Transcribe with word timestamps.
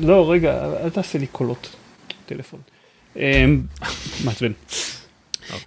לא, 0.00 0.30
רגע, 0.32 0.64
אל 0.84 0.90
תעשה 0.90 1.18
לי 1.18 1.26
קולות. 1.26 1.76
טלפון. 2.26 2.60
אמ, 3.16 3.60
מעצבן. 4.24 4.52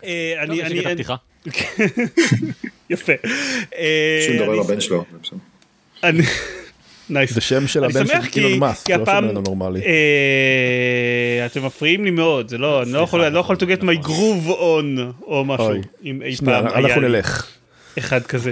אה, 0.03 0.33
טוב, 0.41 0.49
אני, 0.51 0.61
יש 0.61 0.71
לי 0.71 0.79
אני, 0.79 0.79
את 0.79 0.85
הפתיחה. 0.85 1.15
יפה. 2.89 3.13
אה, 3.77 4.37
לבן 4.63 4.81
שלו. 4.81 5.05
זה 5.11 5.17
בסדר. 5.23 5.37
אני- 6.03 6.23
נייס. 7.09 7.33
זה 7.33 7.41
שם 7.41 7.67
של 7.67 7.83
הבן 7.83 8.07
של 8.07 8.21
כי- 8.21 8.39
אילון 8.39 8.59
מאסק, 8.59 8.89
לא 8.89 9.05
של 9.05 9.21
בן 9.21 9.37
נורמלי. 9.45 9.81
אה, 9.81 11.45
אתם 11.45 11.65
מפריעים 11.65 12.05
לי 12.05 12.11
מאוד, 12.11 12.47
זה 12.49 12.57
לא, 12.57 12.83
אני 12.83 12.91
לא 12.91 12.99
יכול, 12.99 13.21
אני 13.21 13.33
לא 13.35 13.39
יכול 13.39 13.55
to 13.55 13.79
get 13.79 13.81
my 13.83 14.05
groove 14.07 14.49
on 14.49 15.01
או 15.21 15.45
משהו. 15.45 15.71
אם 16.03 16.21
אי 16.21 16.35
פעם 16.45 16.67
היה 16.67 16.75
אנחנו 16.75 17.01
לי 17.01 17.07
נלך. 17.07 17.47
אחד 17.99 18.21
כזה. 18.25 18.51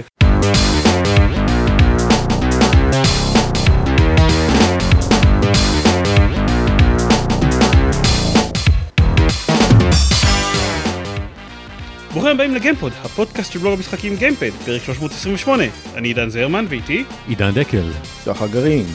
ברוכים 12.12 12.30
הבאים 12.30 12.54
לגיימפוד, 12.54 12.92
הפודקאסט 13.04 13.52
של 13.52 13.58
בלוג 13.58 13.72
המשחקים 13.72 14.16
גיימפד, 14.16 14.50
פרק 14.64 14.82
328. 14.84 15.64
אני 15.94 16.08
עידן 16.08 16.28
זרמן 16.28 16.66
ואיתי, 16.68 17.04
עידן 17.28 17.50
דקל. 17.50 17.90
שחר 18.24 18.46
גרעין, 18.46 18.86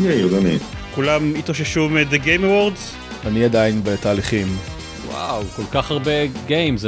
יאיר 0.00 0.28
דני. 0.28 0.58
כולם 0.94 1.32
התאוששו 1.38 1.88
מ-The 1.88 2.16
Game 2.24 2.42
Awards, 2.42 3.26
אני 3.26 3.44
עדיין 3.44 3.80
בתהליכים. 3.84 4.46
וואו, 5.08 5.42
כל 5.56 5.62
כך 5.72 5.90
הרבה 5.90 6.10
games. 6.46 6.84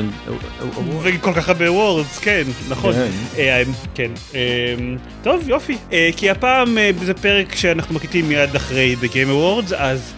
וכל 1.02 1.32
כך 1.32 1.48
הרבה 1.48 1.72
awards, 1.72 2.18
כן, 2.18 2.42
נכון. 2.68 2.94
כן. 2.94 3.10
אה, 3.38 3.62
כן. 3.94 4.10
אה, 4.34 4.74
טוב, 5.22 5.48
יופי. 5.48 5.76
אה, 5.92 6.10
כי 6.16 6.30
הפעם 6.30 6.78
אה, 6.78 6.90
זה 7.04 7.14
פרק 7.14 7.54
שאנחנו 7.54 7.94
מקליטים 7.94 8.28
מיד 8.28 8.56
אחרי 8.56 8.96
The 9.02 9.06
Game 9.06 9.30
Awards, 9.30 9.74
אז 9.76 10.12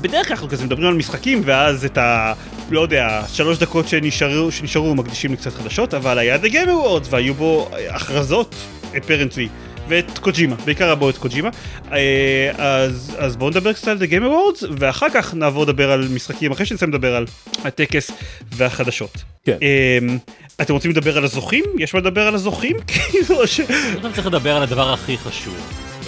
בדרך 0.00 0.26
כלל 0.26 0.34
אנחנו 0.34 0.48
כזה 0.48 0.64
מדברים 0.64 0.88
על 0.88 0.94
משחקים, 0.94 1.42
ואז 1.44 1.84
את 1.84 1.98
ה... 1.98 2.32
לא 2.70 2.80
יודע, 2.80 3.22
שלוש 3.32 3.58
דקות 3.58 3.88
שנשארו, 3.88 4.50
שנשארו 4.50 4.94
מקדישים 4.94 5.32
לקצת 5.32 5.52
חדשות, 5.52 5.94
אבל 5.94 6.18
היה 6.18 6.36
The 6.36 6.52
Game 6.52 6.68
Awards, 6.68 7.06
והיו 7.10 7.34
בו 7.34 7.68
אה, 7.72 7.96
הכרזות, 7.96 8.54
אפרנטלי. 8.98 9.48
ואת 9.88 10.18
קוג'ימה, 10.18 10.56
בעיקר 10.64 10.90
הבו 10.90 11.10
את 11.10 11.18
קוג'ימה. 11.18 11.48
אה, 11.92 12.50
אז, 12.58 13.16
אז 13.18 13.36
בואו 13.36 13.50
נדבר 13.50 13.72
קצת 13.72 13.88
על 13.88 13.98
The 13.98 14.10
Game 14.10 14.24
Awards, 14.24 14.66
ואחר 14.78 15.06
כך 15.14 15.34
נעבור 15.34 15.62
לדבר 15.62 15.92
על 15.92 16.08
משחקים, 16.14 16.52
אחרי 16.52 16.66
שנסיים 16.66 16.90
לדבר 16.90 17.16
על 17.16 17.26
הטקס 17.64 18.10
והחדשות. 18.52 19.22
כן. 19.44 19.56
אמ, 19.62 20.18
אתם 20.60 20.72
רוצים 20.72 20.90
לדבר 20.90 21.18
על 21.18 21.24
הזוכים? 21.24 21.64
יש 21.78 21.94
מה 21.94 22.00
לדבר 22.00 22.26
על 22.26 22.34
הזוכים? 22.34 22.76
כאילו 22.88 23.46
ש... 23.46 23.60
אני 23.60 23.96
חושב 23.96 24.10
שצריך 24.12 24.26
לדבר 24.26 24.56
על 24.56 24.62
הדבר 24.62 24.92
הכי 24.92 25.18
חשוב 25.18 25.56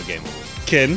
בגיימור. 0.03 0.29
כן, 0.67 0.91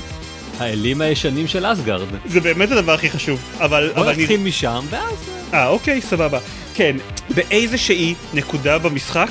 האלים 0.60 1.02
הישנים 1.02 1.48
של 1.48 1.74
אסגרד. 1.74 2.08
זה 2.26 2.40
באמת 2.42 2.72
הדבר 2.72 2.94
הכי 2.94 3.10
חשוב, 3.10 3.40
אבל... 3.60 3.92
בוא 3.96 4.02
אבל 4.02 4.10
אני- 4.10 4.22
נתחיל 4.22 4.40
משם, 4.40 4.86
ואז... 4.90 5.30
אה, 5.54 5.68
אוקיי, 5.68 6.02
סבבה. 6.02 6.40
כן, 6.76 6.96
באיזושהי 7.36 8.14
נקודה 8.34 8.78
במשחק 8.78 9.30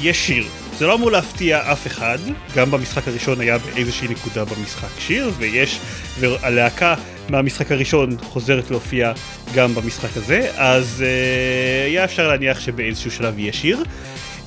יש 0.00 0.26
שיר. 0.26 0.44
זה 0.78 0.86
לא 0.86 0.94
אמור 0.94 1.10
להפתיע 1.10 1.72
אף 1.72 1.86
אחד, 1.86 2.18
גם 2.54 2.70
במשחק 2.70 3.08
הראשון 3.08 3.40
היה 3.40 3.58
באיזושהי 3.58 4.08
נקודה 4.08 4.44
במשחק 4.44 4.88
שיר, 4.98 5.30
ויש, 5.38 5.78
והלהקה 6.20 6.94
מהמשחק 7.28 7.72
הראשון 7.72 8.16
חוזרת 8.22 8.70
להופיע 8.70 9.12
גם 9.54 9.74
במשחק 9.74 10.16
הזה, 10.16 10.50
אז 10.56 11.04
אה, 11.06 11.84
היה 11.86 12.04
אפשר 12.04 12.28
להניח 12.28 12.60
שבאיזשהו 12.60 13.10
שלב 13.10 13.38
יהיה 13.38 13.52
שיר. 13.52 13.84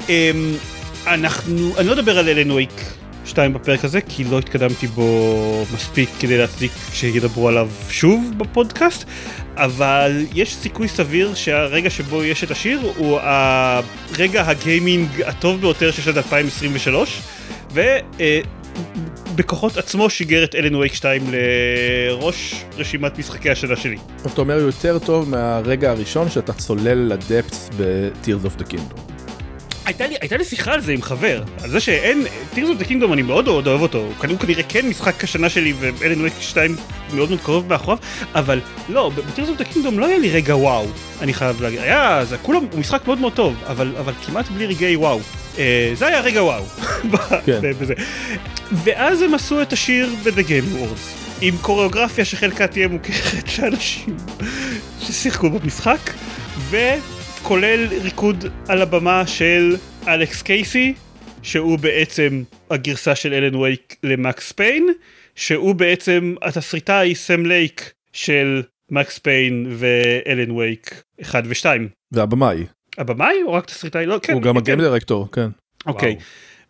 אה, 0.09 0.31
אנחנו, 1.07 1.73
אני 1.77 1.87
לא 1.87 1.93
אדבר 1.93 2.19
על 2.19 2.29
אלן 2.29 2.51
וייק 2.51 2.81
2 3.25 3.53
בפרק 3.53 3.85
הזה, 3.85 4.01
כי 4.01 4.23
לא 4.23 4.39
התקדמתי 4.39 4.87
בו 4.87 5.65
מספיק 5.73 6.09
כדי 6.19 6.37
להצדיק 6.37 6.71
שידברו 6.93 7.49
עליו 7.49 7.69
שוב 7.89 8.31
בפודקאסט, 8.37 9.05
אבל 9.55 10.25
יש 10.33 10.55
סיכוי 10.55 10.87
סביר 10.87 11.33
שהרגע 11.33 11.89
שבו 11.89 12.23
יש 12.23 12.43
את 12.43 12.51
השיר 12.51 12.79
הוא 12.97 13.19
הרגע 13.21 14.49
הגיימינג 14.49 15.07
הטוב 15.25 15.61
ביותר 15.61 15.91
של 15.91 16.01
שנת 16.01 16.17
2023, 16.17 17.22
ובכוחות 19.31 19.77
עצמו 19.77 20.09
שיגר 20.09 20.44
את 20.44 20.55
אלן 20.55 20.75
וייק 20.75 20.94
2 20.94 21.21
לראש 21.31 22.55
רשימת 22.77 23.19
משחקי 23.19 23.50
השנה 23.50 23.75
שלי. 23.75 23.97
אתה 24.25 24.41
אומר 24.41 24.59
יותר 24.59 25.00
טוב 25.00 25.29
מהרגע 25.29 25.91
הראשון 25.91 26.29
שאתה 26.29 26.53
צולל 26.53 27.13
לדפס 27.13 27.69
ב-Tears 27.77 28.45
of 28.45 28.61
the 28.61 28.66
Kingdom. 28.73 29.14
הייתה 29.85 30.07
לי, 30.07 30.16
הייתה 30.22 30.38
לי 30.38 30.44
שיחה 30.46 30.73
על 30.73 30.81
זה 30.81 30.91
עם 30.94 31.01
חבר, 31.01 31.44
על 31.63 31.69
זה 31.69 31.79
שאין, 31.79 32.25
Tears 32.53 32.57
of 32.57 32.84
the 32.84 32.90
Kingdom 32.90 33.13
אני 33.13 33.22
מאוד 33.22 33.46
מאוד 33.46 33.68
אוהב 33.68 33.81
אותו, 33.81 33.97
הוא 33.97 34.13
כנראה- 34.40 34.63
כן 34.69 34.88
משחק 34.90 35.23
השנה 35.23 35.50
שלי 35.50 35.73
ואלן 35.79 36.22
וייק 36.22 36.34
2 36.40 36.75
מאוד 37.13 37.29
מאוד 37.29 37.40
קרוב 37.44 37.68
מאחוריו, 37.69 37.97
אבל 38.35 38.59
לא, 38.90 39.12
ב-Tears 39.16 39.40
of 39.57 39.62
the 39.62 39.74
Kingdom 39.74 39.91
לא 39.97 40.06
היה 40.06 40.18
לי 40.18 40.29
רגע 40.29 40.56
וואו, 40.56 40.85
אני 41.22 41.34
חייב 41.34 41.62
להגיד, 41.62 41.79
היה, 41.79 42.25
זה 42.25 42.38
כולם, 42.38 42.66
הוא 42.72 42.79
משחק 42.79 43.07
מאוד 43.07 43.19
מאוד 43.19 43.34
טוב, 43.34 43.56
אבל, 43.68 43.94
אבל 44.00 44.13
כמעט 44.25 44.47
בלי 44.50 44.66
רגעי 44.66 44.95
וואו, 44.95 45.19
אה, 45.57 45.91
זה 45.94 46.07
היה 46.07 46.19
רגע 46.22 46.44
וואו, 46.44 46.63
כן. 47.45 47.59
בזה. 47.81 47.94
ואז 48.84 49.22
הם 49.22 49.34
עשו 49.34 49.62
את 49.62 49.74
השיר 49.74 50.09
ב-The 50.24 50.40
Game 50.47 50.75
Awards, 50.78 51.09
עם 51.41 51.56
קוריאוגרפיה 51.62 52.25
שחלקה 52.25 52.68
תהיה 52.68 52.88
מוכרת 52.88 53.59
לאנשים 53.59 54.18
ששיחקו 55.01 55.50
במשחק, 55.50 56.00
וכולל 57.45 57.88
ריקוד 58.03 58.45
על 58.67 58.81
הבמה 58.81 59.28
של 59.28 59.75
אלכס 60.07 60.41
קייסי, 60.41 60.94
שהוא 61.41 61.79
בעצם 61.79 62.44
הגרסה 62.69 63.16
של 63.16 63.33
אלן 63.33 63.56
וייק 63.56 63.95
למקס 64.03 64.51
פיין, 64.51 64.88
שהוא 65.35 65.75
בעצם 65.75 66.35
התסריטאי 66.41 67.16
סם 67.16 67.45
לייק 67.45 67.91
של 68.13 68.63
מקס 68.91 69.17
פיין 69.17 69.67
ואלן 69.69 70.51
וייק 70.51 71.03
1 71.22 71.44
ו-2. 71.47 71.66
והבמאי, 72.11 72.66
הבמאי 72.97 73.35
או 73.45 73.53
רק 73.53 73.66
תסריטאי? 73.66 74.06
לא, 74.06 74.19
כן. 74.23 74.33
הוא 74.33 74.41
גם 74.41 74.53
כן. 74.53 74.57
ה 74.57 74.62
game 74.62 74.81
director, 74.81 75.31
כן. 75.31 75.47
אוקיי. 75.85 76.16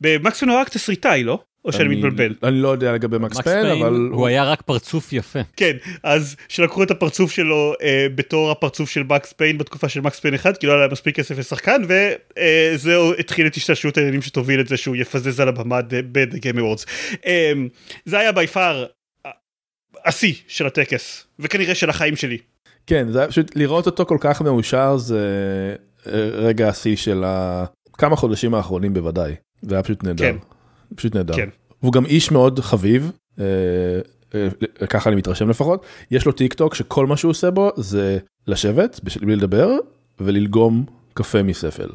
במקס 0.02 0.40
פיין 0.40 0.52
הוא 0.52 0.60
רק 0.60 0.70
תסריטאי, 0.70 1.24
לא? 1.24 1.40
או 1.66 1.74
שאני 1.74 1.84
אני- 1.86 1.96
מתבלבל. 1.96 2.36
אני 2.44 2.62
לא 2.62 2.68
יודע 2.70 2.94
לגבי 2.94 3.18
מקס 3.18 3.38
פיין, 3.42 3.66
אבל 3.66 4.10
הוא 4.12 4.28
היה 4.28 4.44
רק 4.44 4.62
פרצוף 4.62 5.14
יפה. 5.14 5.40
כן, 5.58 5.78
אז 6.04 6.36
שלקחו 6.50 6.84
את 6.84 6.92
הפרצוף 6.92 7.32
שלו 7.32 7.74
אה, 7.82 8.08
בתור 8.16 8.52
הפרצוף 8.52 8.90
של 8.90 9.04
מקס 9.04 9.34
פיין 9.34 9.58
בתקופה 9.58 9.90
של 9.90 10.02
מקס 10.02 10.20
פיין 10.20 10.34
1, 10.34 10.58
כי 10.58 10.68
לא 10.68 10.72
היה 10.72 10.82
להם 10.82 10.92
מספיק 10.92 11.16
כסף 11.16 11.38
לשחקן, 11.40 11.82
וזהו 11.88 13.14
התחיל 13.20 13.48
את 13.48 13.56
השתלשלות 13.56 13.98
העניינים 13.98 14.22
שתוביל 14.22 14.60
את 14.60 14.68
זה 14.68 14.78
שהוא 14.78 14.96
יפזז 14.96 15.40
על 15.40 15.48
הבמה 15.48 15.80
ב-The 16.12 16.36
Game 16.38 16.58
Awards. 16.60 16.86
אה, 17.26 17.52
זה 18.06 18.20
היה 18.20 18.32
בי 18.32 18.48
פאר 18.48 18.86
השיא 20.06 20.34
של 20.48 20.66
הטקס, 20.68 21.28
וכנראה 21.40 21.76
של 21.76 21.90
החיים 21.90 22.16
שלי. 22.16 22.38
כן, 22.88 23.08
זה 23.12 23.20
היה 23.20 23.28
פשוט 23.28 23.56
לראות 23.56 23.86
אותו 23.86 24.06
כל 24.06 24.18
כך 24.20 24.42
מאושר 24.42 24.98
זה 24.98 25.20
אה, 26.08 26.12
רגע 26.34 26.70
השיא 26.70 26.96
של 26.96 27.24
ה- 27.26 27.66
כמה 27.98 28.16
חודשים 28.16 28.54
האחרונים 28.54 28.94
בוודאי. 28.94 29.34
זה 29.62 29.76
היה 29.76 29.84
פשוט 29.84 30.04
נהדר. 30.04 30.24
כן. 30.32 30.36
פשוט 30.96 31.16
נהדר. 31.16 31.36
כן. 31.36 31.50
והוא 31.82 31.94
גם 31.94 32.06
איש 32.06 32.32
מאוד 32.32 32.60
חביב, 32.60 33.12
אה, 33.40 33.46
אה, 34.36 34.88
ככה 34.88 35.10
אני 35.10 35.16
מתרשם 35.16 35.50
לפחות. 35.50 35.86
יש 36.12 36.26
לו 36.26 36.32
טיק 36.32 36.54
טוק 36.54 36.76
שכל 36.76 37.06
מה 37.06 37.18
שהוא 37.18 37.30
עושה 37.30 37.52
בו 37.52 37.72
זה 37.76 38.18
לשבת 38.48 39.00
בלי 39.22 39.36
לדבר 39.36 39.72
וללגום 40.20 40.86
קפה 41.14 41.44
מספל. 41.44 41.90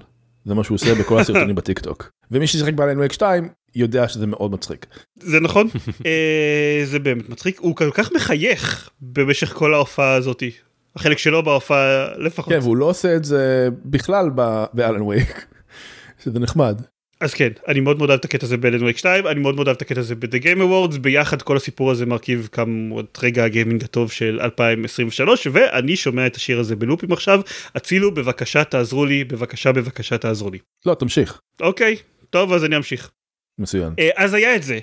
זה 0.45 0.55
מה 0.55 0.65
שהוא 0.65 0.75
עושה 0.75 0.95
בכל 0.95 1.19
הסרטונים 1.21 1.55
ב-TikTok. 1.55 2.11
ומי 2.31 2.47
ששיחק 2.47 2.75
ב-Alan 2.75 2.99
Wake 2.99 3.13
2 3.13 3.49
יודע 3.75 4.09
שזה 4.09 4.27
מאוד 4.27 4.53
מצחיק. 4.53 4.87
זה 5.21 5.41
נכון? 5.41 5.69
אה, 6.07 6.83
זה 6.85 6.99
באמת 6.99 7.29
מצחיק, 7.29 7.61
הוא 7.61 7.77
כל 7.77 7.91
כך 7.91 8.13
מחייך 8.13 8.91
במשך 9.01 9.53
כל 9.53 9.75
ההופעה 9.75 10.15
הזאתי. 10.15 10.51
החלק 10.97 11.19
שלו 11.19 11.43
בהופעה 11.43 12.09
לפחות. 12.19 12.53
כן, 12.53 12.59
והוא 12.63 12.77
לא 12.77 12.85
עושה 12.85 13.17
את 13.17 13.25
זה 13.25 13.69
בכלל 13.85 14.31
ב-Alan 14.73 15.03
Wake. 15.03 15.47
שזה 16.25 16.39
נחמד. 16.39 16.83
אז 17.21 17.35
כן, 17.35 17.49
אני 17.69 17.81
מאוד 17.81 17.99
מאוד 17.99 18.11
אוהב 18.11 18.19
את 18.19 18.25
הקטע 18.25 18.47
הזה 18.47 18.57
ב-Alan 18.57 18.83
Wake 18.83 18.97
2, 18.97 19.27
אני 19.27 19.41
מאוד 19.41 19.55
מאוד 19.55 19.67
אוהב 19.67 19.77
את 19.77 19.83
הקטע 19.83 20.01
הזה 20.01 20.15
ב-The 20.15 20.43
Game 20.43 20.59
Awards, 20.59 20.99
ביחד 20.99 21.43
כל 21.43 21.57
הסיפור 21.57 21.91
הזה 21.91 22.07
מרכיב 22.07 22.49
כמה 22.53 23.01
את 23.01 23.19
רגע 23.23 23.45
הגיימינג 23.45 23.85
הטוב 23.85 24.13
של 24.13 24.41
2023, 24.43 25.47
ואני 25.53 25.97
שומע 25.97 26.27
את 26.27 26.37
השיר 26.37 26.61
הזה 26.61 26.77
בלופים 26.77 27.13
עכשיו, 27.13 27.41
הצילו 27.75 28.15
בבקשה 28.15 28.65
תעזרו 28.65 29.05
לי, 29.05 29.25
בבקשה 29.25 29.73
בבקשה 29.73 30.19
תעזרו 30.19 30.51
לי. 30.51 30.59
לא, 30.87 30.95
תמשיך. 30.95 31.41
אוקיי, 31.61 31.97
טוב 32.31 32.53
אז 32.53 32.65
אני 32.65 32.77
אמשיך. 32.77 33.11
מצוין. 33.59 33.93
אה, 33.99 34.11
אז 34.17 34.35
היה 34.35 34.57
את 34.57 34.63
זה, 34.63 34.79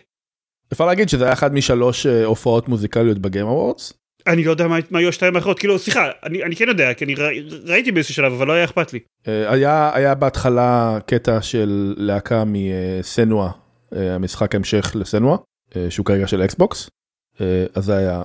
אפשר 0.74 0.86
להגיד 0.86 1.10
שזה 1.10 1.24
היה 1.24 1.34
אחד 1.34 1.54
משלוש 1.54 2.06
אה, 2.06 2.26
הופעות 2.26 2.70
מוזיקליות 2.70 3.18
בגיים 3.20 3.48
אוורדס. 3.48 3.94
אני 4.28 4.44
לא 4.44 4.52
יודע 4.52 4.68
מה 4.68 4.78
מה 4.92 5.00
היו 5.00 5.10
השתיים 5.10 5.36
האחרות, 5.36 5.60
כאילו 5.60 5.80
סליחה, 5.80 6.08
אני 6.24 6.44
אני 6.44 6.56
כן 6.56 6.68
יודע, 6.68 6.94
כי 6.94 7.06
אני 7.06 7.16
ר- 7.16 7.30
ראיתי 7.66 7.92
באיזשהו 7.92 8.14
שלב, 8.16 8.34
אבל 8.34 8.48
לא 8.48 8.54
היה 8.54 8.64
אכפת 8.64 8.94
לי. 8.94 9.00
אה, 9.28 9.54
היה 9.54 9.92
היה 9.94 10.16
בהתחלה 10.16 10.98
קטע 11.06 11.42
של 11.42 11.94
להקה 11.98 12.44
מסנואה, 12.48 13.50
אה, 13.96 14.16
המשחק 14.16 14.56
המשך 14.56 14.92
לסנואה, 14.96 15.38
אה, 15.76 15.86
שהוא 15.90 16.06
כרגע 16.06 16.28
של 16.28 16.42
אקסבוקס, 16.44 16.90
אה, 17.42 17.66
אז 17.76 17.86
זה 17.86 17.98
היה 17.98 18.22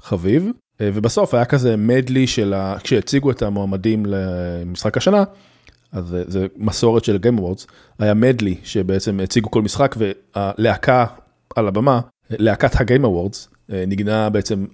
חביב, 0.00 0.50
אה, 0.80 0.90
ובסוף 0.94 1.34
היה 1.34 1.44
כזה 1.44 1.76
מדלי 1.76 2.26
של, 2.26 2.54
ה... 2.54 2.76
כשהציגו 2.82 3.30
את 3.30 3.42
המועמדים 3.42 4.06
למשחק 4.06 4.96
השנה, 4.96 5.24
אז 5.92 6.16
זה, 6.26 6.46
מסורת 6.56 7.04
של 7.04 7.16
Game 7.16 7.38
Awards, 7.40 7.66
היה 7.98 8.14
מדלי 8.14 8.54
שבעצם 8.64 9.20
הציגו 9.20 9.50
כל 9.50 9.62
משחק 9.62 9.96
והלהקה 9.98 11.06
על 11.56 11.68
הבמה, 11.68 12.00
להקת 12.30 12.74
ה-Game 12.74 13.02
Awards, 13.04 13.48
אה, 13.72 13.84
ניגנה 13.86 14.30
בעצם 14.30 14.64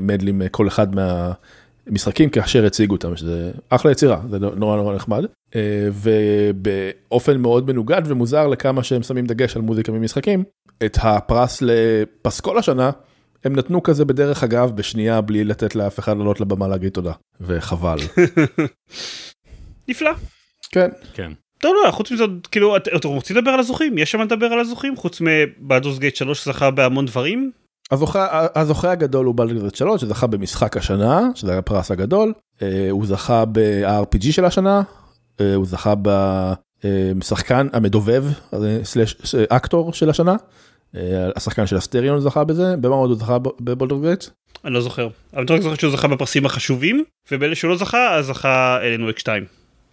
מדלים 0.00 0.42
אה, 0.42 0.48
כל 0.48 0.68
אחד 0.68 0.86
מהמשחקים 0.94 2.28
כאשר 2.30 2.64
הציגו 2.66 2.94
אותם, 2.94 3.16
שזה 3.16 3.50
אחלה 3.68 3.92
יצירה, 3.92 4.20
זה 4.30 4.38
נורא 4.38 4.76
נורא 4.76 4.94
נחמד. 4.94 5.24
אה, 5.56 5.88
ובאופן 5.92 7.36
מאוד 7.40 7.66
מנוגד 7.66 8.02
ומוזר 8.06 8.46
לכמה 8.46 8.82
שהם 8.82 9.02
שמים 9.02 9.26
דגש 9.26 9.56
על 9.56 9.62
מוזיקה 9.62 9.92
ממשחקים, 9.92 10.44
את 10.86 10.98
הפרס 11.02 11.62
לפסקול 11.62 12.58
השנה, 12.58 12.90
הם 13.44 13.56
נתנו 13.56 13.82
כזה 13.82 14.04
בדרך 14.04 14.44
אגב 14.44 14.72
בשנייה 14.76 15.20
בלי 15.20 15.44
לתת 15.44 15.74
לאף 15.74 15.98
אחד 15.98 16.16
לעלות 16.16 16.40
לבמה 16.40 16.68
להגיד 16.68 16.92
תודה, 16.92 17.12
וחבל. 17.40 17.98
נפלא. 19.88 20.10
כן. 20.70 20.88
כן. 21.14 21.32
טוב 21.58 21.74
לא 21.86 21.90
חוץ 21.90 22.12
מזה 22.12 22.24
כאילו 22.50 22.76
את- 22.76 22.88
אתם 22.96 23.08
רוצים 23.08 23.36
לדבר 23.36 23.50
על 23.50 23.60
הזוכים 23.60 23.98
יש 23.98 24.10
שם 24.10 24.20
לדבר 24.20 24.46
על 24.46 24.60
הזוכים 24.60 24.96
חוץ 24.96 25.20
מבאדוס 25.20 25.98
גייט 25.98 26.16
3 26.16 26.44
זכה 26.48 26.70
בהמון 26.70 27.06
דברים 27.06 27.50
הזוכה, 27.90 28.46
הזוכה 28.54 28.90
הגדול 28.90 29.26
הוא 29.26 29.34
בלדגרד 29.34 29.74
3 29.74 30.00
שזכה 30.00 30.26
במשחק 30.26 30.76
השנה 30.76 31.28
שזה 31.34 31.50
היה 31.50 31.58
הפרס 31.58 31.90
הגדול 31.90 32.32
אה, 32.62 32.88
הוא 32.90 33.06
זכה 33.06 33.44
ב-RPG 33.44 34.32
של 34.32 34.44
השנה 34.44 34.82
אה, 35.40 35.54
הוא 35.54 35.66
זכה 35.66 35.94
בשחקן 37.18 37.66
המדובב 37.72 38.24
אה, 38.54 38.58
סלש 38.84 39.34
אקטור 39.48 39.92
של 39.92 40.10
השנה. 40.10 40.36
השחקן 41.36 41.66
של 41.66 41.76
הסטריון 41.76 42.20
זכה 42.20 42.44
בזה 42.44 42.76
במה 42.80 42.94
עוד 42.94 43.10
הוא 43.10 43.18
זכה 43.18 43.38
בבולדרגייט? 43.60 44.24
אני 44.64 44.74
לא 44.74 44.80
זוכר 44.80 45.08
אבל 45.34 45.44
אני 45.48 45.56
רק 45.56 45.62
זוכר 45.62 45.74
שהוא 45.74 45.92
זכה 45.92 46.08
בפרסים 46.08 46.46
החשובים 46.46 47.04
ובאלה 47.32 47.54
שהוא 47.54 47.70
לא 47.70 47.76
זכה 47.76 48.14
אז 48.14 48.26
זכה 48.26 48.78
אלן 48.82 49.02
וויק 49.02 49.18
2 49.18 49.44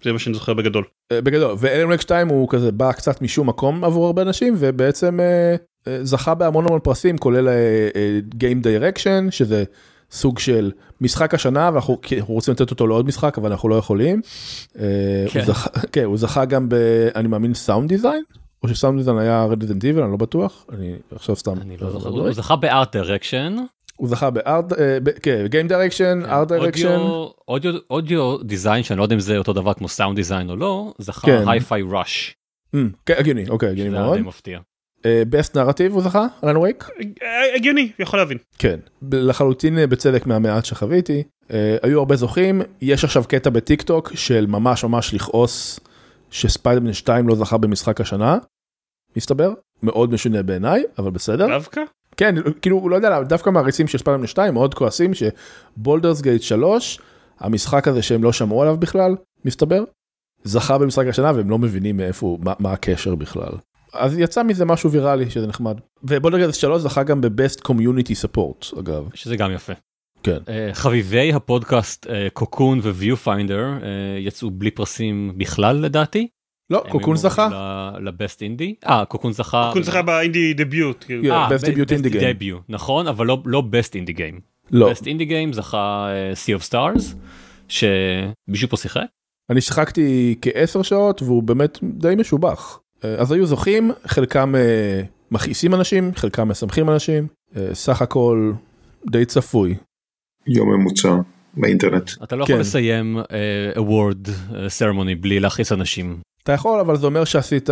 זה 0.04 0.12
מה 0.12 0.20
שאני 0.20 0.34
זוכר 0.34 0.54
בגדול. 0.54 0.84
בגדול 1.14 1.56
ואלן 1.60 1.88
וויק 1.88 2.02
2 2.02 2.28
הוא 2.28 2.50
כזה 2.50 2.72
בא 2.72 2.92
קצת 2.92 3.22
משום 3.22 3.50
מקום 3.50 3.84
עבור 3.84 4.06
הרבה 4.06 4.22
אנשים 4.22 4.56
ובעצם 4.58 5.20
זכה 6.04 6.34
בהמון 6.34 6.66
המון 6.66 6.80
פרסים 6.80 7.18
כולל 7.18 7.50
Game 8.34 8.64
Direction 8.66 9.32
שזה 9.32 9.64
סוג 10.12 10.40
של 10.40 10.72
משחק 11.02 11.34
השנה 11.34 11.70
ואנחנו 11.74 11.98
רוצים 12.28 12.54
לתת 12.54 12.72
אותו 12.72 12.88
לעוד 12.88 13.06
משחק 13.08 13.38
אבל 13.38 13.52
אנחנו 13.52 13.70
לא 13.70 13.76
יכולים. 13.76 14.22
אה, 14.80 14.84
כן. 15.30 15.40
הוא 15.40 15.48
זכה, 15.48 15.70
כן, 15.92 16.04
הוא 16.04 16.18
זכה 16.18 16.46
גם 16.46 16.70
ב... 16.70 16.76
אני 17.16 17.28
מאמין 17.28 17.54
sound 17.54 17.90
design 17.90 18.24
או 18.64 18.68
שסאונד 18.68 18.98
דיזיין 18.98 19.18
היה 19.18 19.46
Resident 19.46 19.84
Evil 19.84 20.02
אני 20.02 20.12
לא 20.12 20.18
בטוח 20.18 20.66
אני 20.74 20.96
עכשיו 21.16 21.36
סתם 21.36 21.54
אני 21.62 21.78
לא 21.82 21.92
זוכר, 21.92 22.10
הוא 22.10 22.32
זכה 22.32 22.56
ב-art 22.56 22.96
direction, 22.96 23.56
הוא 23.98 24.10
זכה 24.10 24.30
ב-art 24.30 24.66
כן 25.22 25.46
Game 25.46 25.70
Direction 25.72 26.28
Art 26.28 26.50
Direction 26.50 27.00
אודיו 27.90 28.38
דיזיין 28.44 28.84
שאני 28.84 28.98
לא 28.98 29.04
יודע 29.04 29.16
אם 29.16 29.20
זה 29.20 29.38
אותו 29.38 29.54
דבר 29.54 29.74
כמו 29.74 29.90
sound 29.90 30.16
design 30.16 30.50
או 30.50 30.56
לא, 30.56 30.94
זכה 31.00 31.28
כן. 31.28 31.50
Hi-Fi 31.50 31.82
Rush, 31.92 32.36
Mm, 32.76 32.78
כן, 33.06 33.14
הגיוני 33.18 33.50
אוקיי 33.50 33.70
הגיוני 33.70 33.90
שזה 33.90 33.98
היה 33.98 34.06
מאוד. 34.06 34.18
די 34.18 34.24
מפתיע. 34.24 34.60
Best 35.30 35.58
Narrative 35.58 35.94
הוא 35.94 36.02
זכה 36.02 36.26
Alan 36.44 36.58
Wake. 36.58 36.90
אה, 37.24 37.56
הגיוני 37.56 37.92
יכול 38.00 38.20
להבין. 38.20 38.38
כן, 38.60 38.80
לחלוטין 39.12 39.78
אה, 39.80 39.88
בצדק 39.88 40.26
מהמעט 40.26 40.66
שחוויתי. 40.66 41.24
אה, 41.52 41.78
היו 41.84 42.00
הרבה 42.00 42.16
זוכים, 42.16 42.62
יש 42.82 43.04
עכשיו 43.04 43.24
קטע 43.28 43.50
ב-TikTok 43.50 44.12
של 44.16 44.46
ממש 44.48 44.84
ממש 44.84 45.14
לכעוס 45.14 45.80
ש-Spider-Man 46.32 46.94
2 46.94 47.28
לא 47.28 47.36
זכה 47.36 47.58
במשחק 47.58 48.02
השנה, 48.02 48.38
מסתבר, 49.18 49.54
מאוד 49.84 50.14
משונה 50.14 50.44
בעיניי, 50.44 50.84
אבל 50.98 51.12
בסדר. 51.12 51.48
דווקא? 51.48 51.82
כן, 52.18 52.36
כאילו, 52.62 52.90
לא 52.90 52.96
יודע, 52.96 53.22
דווקא 53.24 53.50
מעריצים 53.50 53.88
של 53.88 53.98
ספיידרמן 53.98 54.28
2 54.28 54.54
מאוד 54.54 54.74
כועסים 54.74 55.12
ש-Baldur's 55.14 56.22
Gate 56.22 56.42
3, 56.42 57.00
המשחק 57.40 57.88
הזה 57.88 58.02
שהם 58.02 58.24
לא 58.24 58.34
שמעו 58.34 58.62
עליו 58.62 58.78
בכלל, 58.78 59.16
מסתבר, 59.46 59.84
זכה 60.44 60.78
במשחק 60.78 61.08
השנה 61.08 61.32
והם 61.36 61.50
לא 61.50 61.58
מבינים 61.60 61.98
מאיפה, 61.98 62.26
הוא- 62.26 62.40
מה, 62.44 62.54
מה 62.60 62.72
הקשר 62.72 63.16
בכלל. 63.16 63.52
אז 63.94 64.18
יצא 64.18 64.44
מזה 64.44 64.66
משהו 64.66 64.92
ויראלי 64.92 65.30
שזה 65.30 65.48
נחמד. 65.48 65.78
ו-Baldur's 66.04 66.42
Gate 66.42 66.56
3 66.58 66.82
זכה 66.82 67.04
גם 67.04 67.22
ב-Best 67.22 67.60
Community 67.68 68.26
Support, 68.26 68.80
אגב. 68.80 69.10
שזה 69.14 69.36
גם 69.36 69.52
יפה. 69.52 69.74
כן. 70.24 70.38
אה, 70.50 70.70
חביבי 70.74 71.34
הפודקאסט 71.34 72.08
Cocoon 72.34 72.80
ו-Viewfinder 72.80 73.68
יצאו 74.20 74.52
בלי 74.52 74.72
פרסים 74.72 75.34
בכלל 75.38 75.76
לדעתי. 75.76 76.28
לא, 76.70 76.84
Cocoon 76.90 77.16
זכה. 77.18 77.50
לבסט 78.04 78.42
אינדי. 78.42 78.76
אה, 78.86 79.06
Cocoon 79.06 79.32
זכה. 79.34 79.66
Cocoon 79.68 79.84
זכה 79.84 80.02
ב-Indie 80.02 80.54
Debut. 80.54 81.04
כאילו. 81.04 81.24
כן. 81.24 81.32
אה, 81.32 81.48
Best 81.50 81.62
Debut 81.62 81.90
Indie 81.90 82.14
Game. 82.14 82.34
Debut, 82.36 82.62
נכון, 82.70 83.08
אבל 83.08 83.26
לא- 83.26 83.42
לא 83.46 83.62
Best 83.62 83.96
Indie 83.96 84.14
Game. 84.14 84.40
לא, 84.72 84.90
בסט 84.90 85.08
אינדי 85.08 85.26
גיים 85.26 85.54
זכה 85.54 86.08
אה, 86.10 86.34
Sea 86.34 86.60
of 86.62 86.70
Stars, 86.70 87.16
שמישהו 87.68 88.70
פה 88.70 88.78
שיחק. 88.78 89.06
אני 89.50 89.62
שיחקתי 89.62 90.36
כעשר 90.42 90.82
שעות 90.82 91.22
והוא 91.22 91.44
באמת 91.44 91.80
די 91.84 92.14
משובח. 92.18 92.80
אה, 93.06 93.16
אז 93.18 93.32
היו 93.32 93.46
זוכים, 93.46 93.92
חלקם 94.08 94.56
אה, 94.56 95.02
מכעיסים 95.32 95.74
אנשים, 95.74 96.12
חלקם 96.16 96.48
משמחים 96.48 96.90
אנשים, 96.90 97.28
אה, 97.56 97.70
סך 97.74 98.02
הכל 98.02 98.52
די 99.12 99.26
צפוי. 99.26 99.76
יום 100.48 100.70
ממוצע 100.70 101.16
באינטרנט. 101.54 102.12
אתה 102.24 102.36
לא 102.36 102.46
כן. 102.46 102.52
יכול 102.52 102.62
לסיים 102.62 103.18
אה, 103.18 103.72
award 103.76 104.30
ceremony 104.50 105.22
בלי 105.22 105.40
להכעיס 105.40 105.72
אנשים. 105.72 106.18
אתה 106.44 106.52
יכול, 106.52 106.80
אבל 106.80 106.98
זה 106.98 107.06
אומר 107.06 107.26
שעשית, 107.26 107.70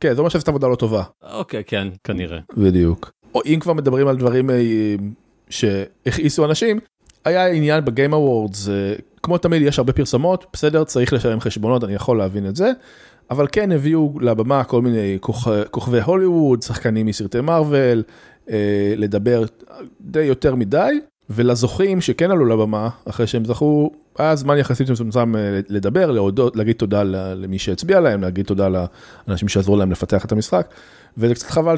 כן, 0.00 0.14
זה 0.14 0.18
אומר 0.18 0.28
שעשית 0.28 0.48
עבודה 0.48 0.68
לא 0.68 0.76
טובה. 0.76 1.02
אוקיי, 1.32 1.64
כן, 1.64 1.88
כנראה. 2.04 2.38
בדיוק. 2.56 3.10
או 3.34 3.40
אם 3.46 3.58
כבר 3.60 3.72
מדברים 3.72 4.08
על 4.08 4.16
דברים 4.16 4.50
שהכעיסו 5.50 6.44
אנשים, 6.44 6.80
היה 7.24 7.46
עניין 7.46 7.84
ב-Game 7.84 8.12
Awards, 8.12 8.68
כמו 9.22 9.38
תמיד 9.38 9.62
יש 9.62 9.78
הרבה 9.78 9.92
פרסומות, 9.92 10.46
בסדר, 10.52 10.84
צריך 10.84 11.12
לשלם 11.12 11.40
חשבונות, 11.40 11.84
אני 11.84 11.94
יכול 11.94 12.18
להבין 12.18 12.46
את 12.46 12.56
זה, 12.56 12.72
אבל 13.30 13.46
כן 13.52 13.72
הביאו 13.72 14.20
לבמה 14.20 14.64
כל 14.64 14.82
מיני 14.82 15.18
כוכ... 15.20 15.48
כוכבי 15.70 16.00
הוליווד, 16.00 16.62
שחקנים 16.62 17.06
מסרטי 17.06 17.40
מארוול, 17.40 18.02
אה, 18.50 18.94
לדבר 18.96 19.44
די 20.00 20.22
יותר 20.22 20.54
מדי, 20.54 21.00
ולזוכים 21.30 22.00
שכן 22.00 22.30
עלו 22.30 22.44
לבמה, 22.44 22.88
אחרי 23.04 23.26
שהם 23.26 23.44
זכו, 23.44 23.90
היה 24.18 24.36
זמן 24.36 24.58
יחסית 24.58 24.90
מצומצם 24.90 25.36
אה, 25.36 25.60
לדבר, 25.68 26.10
להודות, 26.10 26.56
להגיד 26.56 26.76
תודה 26.76 27.02
למי 27.34 27.58
שהצביע 27.58 28.00
להם, 28.00 28.22
להגיד 28.22 28.46
תודה 28.46 28.68
לאנשים 28.68 29.48
שעזרו 29.48 29.76
להם 29.76 29.90
לפתח 29.90 30.24
את 30.24 30.32
המשחק, 30.32 30.74
וזה 31.18 31.34
קצת 31.34 31.46
חבל 31.46 31.76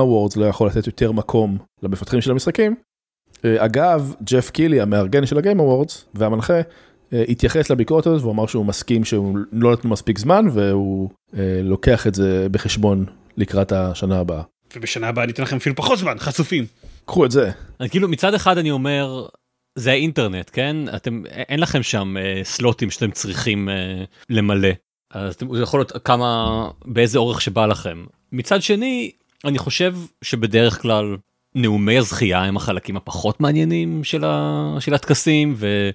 Awards 0.00 0.36
לא 0.36 0.44
יכול 0.44 0.66
לתת 0.66 0.86
יותר 0.86 1.12
מקום 1.12 1.58
למפתחים 1.82 2.20
של 2.20 2.30
המשחקים. 2.30 2.74
אה, 3.44 3.64
אגב, 3.64 4.14
ג'ף 4.24 4.50
קילי, 4.50 4.80
המארגן 4.80 5.26
של 5.26 5.38
Awards 5.60 6.04
והמנחה, 6.14 6.60
התייחס 7.28 7.70
לביקורת 7.70 8.06
הזאת 8.06 8.20
והוא 8.20 8.32
אמר 8.32 8.46
שהוא 8.46 8.66
מסכים 8.66 9.04
שהוא 9.04 9.38
לא 9.52 9.72
נתנו 9.72 9.90
מספיק 9.90 10.18
זמן 10.18 10.46
והוא 10.52 11.10
אה, 11.36 11.60
לוקח 11.62 12.06
את 12.06 12.14
זה 12.14 12.46
בחשבון 12.50 13.04
לקראת 13.36 13.72
השנה 13.72 14.18
הבאה. 14.18 14.42
ובשנה 14.76 15.08
הבאה 15.08 15.24
אני 15.24 15.32
אתן 15.32 15.42
לכם 15.42 15.56
אפילו 15.56 15.76
פחות 15.76 15.98
זמן 15.98 16.18
חשופים. 16.18 16.66
קחו 17.04 17.24
את 17.24 17.30
זה. 17.30 17.50
אז 17.78 17.90
כאילו 17.90 18.08
מצד 18.08 18.34
אחד 18.34 18.58
אני 18.58 18.70
אומר 18.70 19.26
זה 19.76 19.90
האינטרנט 19.90 20.50
כן 20.52 20.76
אתם 20.96 21.22
אין 21.26 21.60
לכם 21.60 21.82
שם 21.82 22.16
אה, 22.16 22.40
סלוטים 22.44 22.90
שאתם 22.90 23.10
צריכים 23.10 23.68
אה, 23.68 24.04
למלא 24.30 24.68
אז 25.10 25.34
אתם, 25.34 25.56
זה 25.56 25.62
יכול 25.62 25.80
להיות 25.80 25.92
כמה 26.04 26.68
באיזה 26.84 27.18
אורך 27.18 27.40
שבא 27.40 27.66
לכם 27.66 28.04
מצד 28.32 28.62
שני 28.62 29.10
אני 29.44 29.58
חושב 29.58 29.96
שבדרך 30.22 30.82
כלל 30.82 31.16
נאומי 31.54 31.98
הזכייה 31.98 32.42
הם 32.42 32.56
החלקים 32.56 32.96
הפחות 32.96 33.40
מעניינים 33.40 34.04
של, 34.04 34.24
ה, 34.24 34.76
של 34.80 34.94
הטקסים 34.94 35.54
ו, 35.56 35.90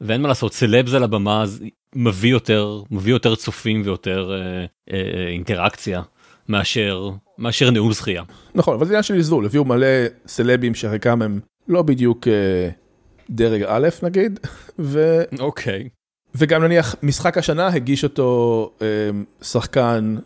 ואין 0.00 0.22
מה 0.22 0.28
לעשות 0.28 0.54
סלבס 0.54 0.94
על 0.94 1.04
הבמה 1.04 1.42
אז 1.42 1.62
מביא 1.94 2.30
יותר 2.30 2.82
מביא 2.90 3.12
יותר 3.12 3.34
צופים 3.34 3.82
ויותר 3.84 4.32
אה, 4.32 4.64
אה, 4.92 5.28
אינטראקציה 5.28 6.02
מאשר 6.48 7.10
מאשר 7.38 7.70
נאום 7.70 7.92
זכייה. 7.92 8.22
נכון, 8.54 8.74
אבל 8.74 8.86
זה 8.86 8.92
עניין 8.92 9.02
של 9.02 9.14
איזון, 9.14 9.44
הביאו 9.44 9.64
מלא 9.64 9.86
סלבים 10.26 10.74
שחלקם 10.74 11.22
הם 11.22 11.40
לא 11.68 11.82
בדיוק 11.82 12.28
אה, 12.28 12.68
דרג 13.30 13.62
א' 13.68 13.88
נגיד, 14.02 14.40
ו... 14.78 15.22
אוקיי. 15.38 15.88
וגם 16.34 16.62
נניח 16.62 16.96
משחק 17.02 17.38
השנה 17.38 17.66
הגיש 17.66 18.04
אותו 18.04 18.70
אה, 18.82 18.86
שחקן 19.42 20.16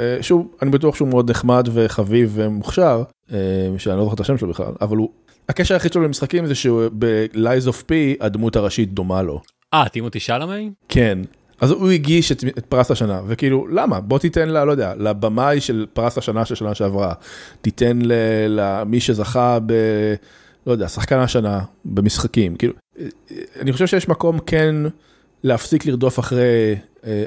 אה, 0.00 0.18
שהוא 0.20 0.46
אני 0.62 0.70
בטוח 0.70 0.96
שהוא 0.96 1.08
מאוד 1.08 1.30
נחמד 1.30 1.68
וחביב 1.72 2.32
ומוכשר 2.34 3.02
אה, 3.32 3.38
שאני 3.78 3.96
לא 3.96 4.02
זוכר 4.04 4.14
את 4.14 4.20
השם 4.20 4.38
שלו 4.38 4.48
בכלל 4.48 4.72
אבל 4.80 4.96
הוא 4.96 5.10
הקשר 5.50 5.74
היחיד 5.74 5.92
שלו 5.92 6.02
למשחקים 6.02 6.46
זה 6.46 6.54
שהוא 6.54 6.82
ב-Lies 6.98 7.68
of 7.68 7.82
P 7.88 7.92
הדמות 8.20 8.56
הראשית 8.56 8.92
דומה 8.92 9.22
לו. 9.22 9.40
אה 9.74 9.88
טימותי 9.88 10.20
שלמי? 10.20 10.70
כן. 10.88 11.18
אז 11.60 11.70
הוא 11.70 11.90
הגיש 11.90 12.32
את, 12.32 12.44
את 12.58 12.66
פרס 12.66 12.90
השנה 12.90 13.20
וכאילו 13.26 13.66
למה 13.66 14.00
בוא 14.00 14.18
תיתן 14.18 14.48
לה 14.48 14.64
לא 14.64 14.72
יודע 14.72 14.94
לבמאי 14.98 15.60
של 15.60 15.86
פרס 15.92 16.18
השנה 16.18 16.44
של 16.44 16.54
שנה 16.54 16.74
שעברה 16.74 17.12
תיתן 17.60 17.98
ל- 18.02 18.12
למי 18.48 19.00
שזכה 19.00 19.58
ב... 19.66 19.72
לא 20.66 20.72
יודע 20.72 20.88
שחקן 20.88 21.18
השנה 21.18 21.60
במשחקים 21.84 22.56
כאילו 22.56 22.72
אה, 22.98 23.06
אה, 23.30 23.36
אני 23.60 23.72
חושב 23.72 23.86
שיש 23.86 24.08
מקום 24.08 24.38
כן 24.38 24.74
להפסיק 25.42 25.86
לרדוף 25.86 26.18
אחרי 26.18 26.76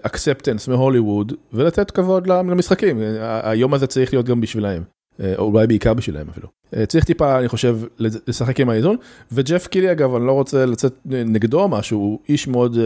acceptance 0.02 0.68
מהוליווד 0.68 1.34
ולתת 1.54 1.92
כבוד 1.92 2.28
למשחקים 2.28 3.00
היום 3.44 3.74
הזה 3.74 3.88
צריך 3.88 4.14
להיות 4.14 4.26
גם 4.26 4.42
בשבילהם. 4.42 4.84
אה, 5.20 5.34
או 5.38 5.44
אולי 5.44 5.68
בעיקר 5.68 5.94
בשבילהם 5.94 6.30
אפילו. 6.30 6.48
אה, 6.76 6.86
צריך 6.86 7.06
טיפה 7.06 7.40
אני 7.40 7.48
חושב 7.48 7.80
לשחק 8.00 8.60
עם 8.60 8.70
האיזון 8.70 8.98
וג'ף 9.32 9.68
קילי 9.68 9.92
אגב 9.92 10.16
אני 10.16 10.26
לא 10.26 10.32
רוצה 10.32 10.66
לצאת 10.66 10.94
נגדו 11.06 11.62
או 11.62 11.70
משהו 11.70 12.00
הוא 12.00 12.20
איש 12.30 12.48
מאוד 12.48 12.78
אה, 12.78 12.84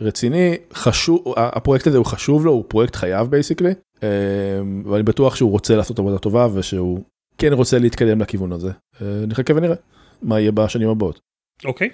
רציני 0.00 0.56
חשוב 0.72 1.34
הפרויקט 1.36 1.86
הזה 1.86 1.98
הוא 1.98 2.06
חשוב 2.06 2.44
לו 2.44 2.52
הוא 2.52 2.64
פרויקט 2.68 2.96
חייו 2.96 3.26
basically 3.30 3.72
ואני 4.84 5.02
בטוח 5.02 5.36
שהוא 5.36 5.50
רוצה 5.50 5.76
לעשות 5.76 5.98
עבודה 5.98 6.18
טובה 6.18 6.48
ושהוא 6.54 7.00
כן 7.38 7.52
רוצה 7.52 7.78
להתקדם 7.78 8.20
לכיוון 8.20 8.52
הזה 8.52 8.70
נחכה 9.00 9.52
ונראה 9.56 9.76
מה 10.22 10.40
יהיה 10.40 10.52
בשנים 10.52 10.88
הבאות. 10.88 11.20
אוקיי, 11.64 11.90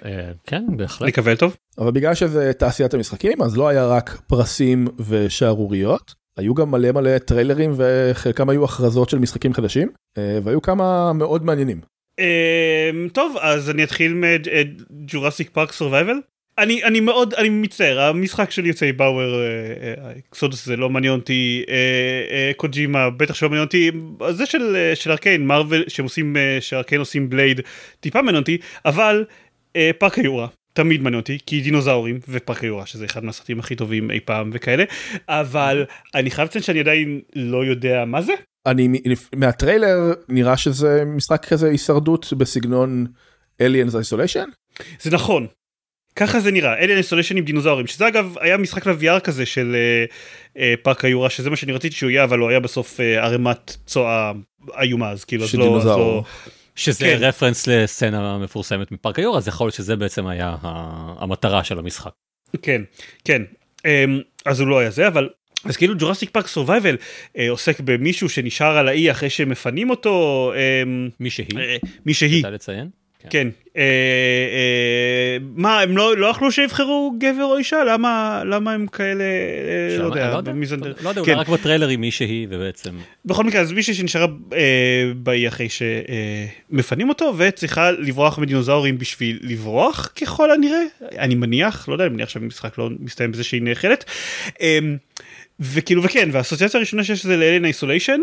כן, 0.47 0.65
בהחלט. 0.77 1.07
נקווה 1.07 1.35
טוב. 1.35 1.55
אבל 1.77 1.91
בגלל 1.91 2.13
שזה 2.13 2.53
תעשיית 2.53 2.93
המשחקים 2.93 3.41
אז 3.41 3.57
לא 3.57 3.67
היה 3.67 3.87
רק 3.87 4.21
פרסים 4.27 4.87
ושערוריות 5.07 6.13
היו 6.41 6.53
גם 6.53 6.71
מלא 6.71 6.91
מלא 6.91 7.17
טריילרים 7.17 7.73
וחלקם 7.77 8.49
היו 8.49 8.63
הכרזות 8.65 9.09
של 9.09 9.19
משחקים 9.19 9.53
חדשים 9.53 9.89
אה, 10.17 10.39
והיו 10.43 10.61
כמה 10.61 11.13
מאוד 11.13 11.45
מעניינים. 11.45 11.81
אמ, 12.19 13.07
טוב 13.13 13.35
אז 13.41 13.69
אני 13.69 13.83
אתחיל 13.83 14.13
מ-Jurassic 14.13 15.49
Park 15.49 15.71
Survival. 15.71 16.15
אני 16.57 16.83
אני 16.83 16.99
מאוד 16.99 17.33
אני 17.33 17.49
מצטער 17.49 18.01
המשחק 18.01 18.51
של 18.51 18.65
יוצאי 18.65 18.91
באואר 18.91 19.41
Exodus 20.29 20.65
זה 20.65 20.77
לא 20.77 20.89
מעניין 20.89 21.13
אותי 21.13 21.63
אה, 21.69 21.75
אה, 22.31 22.51
קוג'ימה 22.55 23.09
בטח 23.09 23.33
שלא 23.33 23.49
מעניין 23.49 23.65
אותי 23.65 23.91
זה 24.29 24.45
של 24.45 24.75
אה, 24.75 24.95
של 24.95 25.11
Arkane 25.11 25.47
Marvel 25.47 25.83
שהם 25.87 26.05
עושים 26.05 26.37
אה, 26.37 26.57
ש-Arkane 26.59 26.99
עושים 26.99 27.29
Blade 27.29 27.61
טיפה 27.99 28.21
מעניין 28.21 28.41
אותי 28.41 28.57
אבל 28.85 29.25
אה, 29.75 29.91
פארק 29.97 30.19
היורה 30.19 30.47
תמיד 30.73 31.01
מעניין 31.01 31.19
אותי 31.19 31.37
כי 31.45 31.61
דינוזאורים 31.61 32.19
ופארק 32.29 32.63
היורה 32.63 32.85
שזה 32.85 33.05
אחד 33.05 33.23
מהסרטים 33.23 33.59
הכי 33.59 33.75
טובים 33.75 34.11
אי 34.11 34.19
פעם 34.19 34.49
וכאלה 34.53 34.83
אבל 35.29 35.85
אני 36.15 36.31
חייב 36.31 36.47
לציין 36.47 36.63
שאני 36.63 36.79
עדיין 36.79 37.21
לא 37.35 37.65
יודע 37.65 38.05
מה 38.05 38.21
זה 38.21 38.33
אני 38.65 38.87
מהטריילר 39.35 40.13
נראה 40.29 40.57
שזה 40.57 41.03
משחק 41.05 41.45
כזה 41.45 41.69
הישרדות 41.69 42.33
בסגנון 42.33 43.05
Aliens 43.61 43.93
Isolation. 43.93 44.49
זה 45.01 45.11
נכון. 45.11 45.47
ככה 46.15 46.39
זה 46.39 46.51
נראה, 46.51 46.77
Alien 46.77 46.95
Isolation 46.95 47.37
עם 47.37 47.43
דינוזאורים, 47.43 47.87
שזה 47.87 48.07
אגב 48.07 48.35
היה 48.39 48.57
משחק 48.57 48.87
ל-VR 48.87 49.19
כזה 49.19 49.45
של 49.45 49.75
אה, 49.75 50.05
אה, 50.61 50.73
פארק 50.83 51.05
היורה, 51.05 51.29
שזה 51.29 51.49
מה 51.49 51.55
שאני 51.55 51.71
רציתי 51.71 51.95
שהוא 51.95 52.09
יהיה, 52.09 52.23
אבל 52.23 52.39
הוא 52.39 52.49
היה 52.49 52.59
בסוף 52.59 52.99
אה, 52.99 53.23
ערימת 53.25 53.77
צואה 53.85 54.31
איומה, 54.81 55.09
אז 55.09 55.25
כאילו, 55.25 55.43
אז 55.43 55.55
לא, 55.55 55.77
אז. 55.77 55.85
לא, 55.85 56.23
שזה 56.81 57.05
כן. 57.05 57.17
רפרנס 57.19 57.67
לסצנה 57.67 58.37
מפורסמת 58.37 58.91
מפארק 58.91 59.19
היורה, 59.19 59.37
אז 59.37 59.47
יכול 59.47 59.65
להיות 59.65 59.75
שזה 59.75 59.95
בעצם 59.95 60.27
היה 60.27 60.55
המטרה 61.19 61.63
של 61.63 61.79
המשחק. 61.79 62.11
כן, 62.61 62.81
כן, 63.25 63.41
אמ, 63.85 64.21
אז 64.45 64.59
הוא 64.59 64.67
לא 64.67 64.79
היה 64.79 64.89
זה, 64.89 65.07
אבל, 65.07 65.29
אז 65.65 65.77
כאילו 65.77 65.93
Jurassic 65.99 66.29
Park 66.29 66.47
Survival 66.47 66.97
עוסק 67.49 67.79
במישהו 67.79 68.29
שנשאר 68.29 68.77
על 68.77 68.87
האי 68.87 69.11
אחרי 69.11 69.29
שמפנים 69.29 69.89
אותו, 69.89 70.53
אמ, 70.55 71.09
מי 71.19 71.29
שהיא, 71.29 71.47
אה, 71.57 71.77
מי 72.05 72.13
שהיא, 72.13 72.41
כדאי 72.41 72.51
לציין. 72.51 72.89
כן, 73.29 73.47
אה, 73.77 73.81
אה, 73.81 75.37
מה, 75.55 75.79
הם 75.81 75.97
לא 75.97 76.17
לא 76.17 76.27
יכלו 76.27 76.51
שיבחרו 76.51 77.13
גבר 77.17 77.43
או 77.43 77.57
אישה? 77.57 77.83
למה 77.83 78.41
למה 78.45 78.73
הם 78.73 78.87
כאלה, 78.87 79.23
אה, 79.23 79.97
לא 79.97 80.03
יודע, 80.03 80.31
לא 80.31 80.37
יודע, 80.37 80.51
מיזנדר- 80.51 80.93
לא 81.03 81.09
יודע, 81.09 81.21
כן. 81.25 81.31
אולי 81.31 81.41
רק 81.41 81.49
בטריילרים 81.49 82.01
מי 82.01 82.11
שהיא 82.11 82.47
ובעצם 82.49 82.95
בכל 83.25 83.43
מקרה 83.43 83.61
אז 83.61 83.71
מישהי 83.71 83.93
שנשארה 83.93 84.27
באי 85.15 85.47
אחרי 85.47 85.67
שמפנים 85.69 87.09
אותו 87.09 87.33
וצריכה 87.37 87.91
לברוח 87.91 88.39
מדינוזאורים 88.39 88.97
בשביל 88.97 89.39
לברוח 89.41 90.11
ככל 90.21 90.51
הנראה 90.51 90.83
אני 91.17 91.35
מניח 91.35 91.87
לא 91.89 91.93
יודע 91.93 92.05
אני 92.05 92.13
מניח 92.13 92.29
שהמשחק 92.29 92.77
לא 92.77 92.89
מסתיים 92.99 93.31
בזה 93.31 93.43
שהיא 93.43 93.61
נאכלת. 93.61 94.05
אה, 94.61 94.79
וכאילו 95.59 96.03
וכן 96.03 96.29
והאסוציאציה 96.31 96.77
הראשונה 96.77 97.03
שיש 97.03 97.25
זה 97.25 97.37
לאלן 97.37 97.65
איסוליישן 97.65 98.21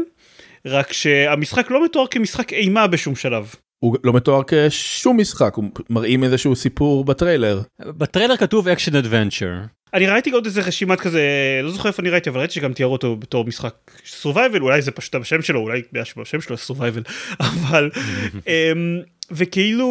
רק 0.66 0.92
שהמשחק 0.92 1.70
לא 1.70 1.84
מתואר 1.84 2.06
כמשחק 2.06 2.52
אימה 2.52 2.86
בשום 2.86 3.16
שלב. 3.16 3.54
הוא 3.78 3.96
לא 4.04 4.12
מתואר 4.12 4.42
כשום 4.48 5.18
משחק 5.20 5.54
הוא 5.54 5.64
מראים 5.90 6.24
איזשהו 6.24 6.56
סיפור 6.56 7.04
בטריילר. 7.04 7.60
בטריילר 7.80 8.36
כתוב 8.36 8.68
action 8.68 8.96
adventure. 8.96 9.52
אני 9.94 10.06
ראיתי 10.06 10.30
עוד 10.30 10.46
איזה 10.46 10.60
רשימת 10.60 11.00
כזה 11.00 11.22
לא 11.62 11.70
זוכר 11.70 11.88
איפה 11.88 12.02
אני 12.02 12.10
ראיתי 12.10 12.30
אבל 12.30 12.38
ראיתי 12.38 12.54
שגם 12.54 12.72
תיארו 12.72 12.92
אותו 12.92 13.16
בתור 13.16 13.44
משחק 13.44 13.74
survival 14.06 14.60
אולי 14.60 14.82
זה 14.82 14.90
פשוט 14.90 15.14
השם 15.14 15.42
שלו 15.42 15.60
אולי 15.60 15.82
שהשם 16.04 16.40
שלו 16.40 16.56
Survival 16.56 17.02
אבל 17.40 17.90
אמ, 18.48 19.00
וכאילו 19.30 19.88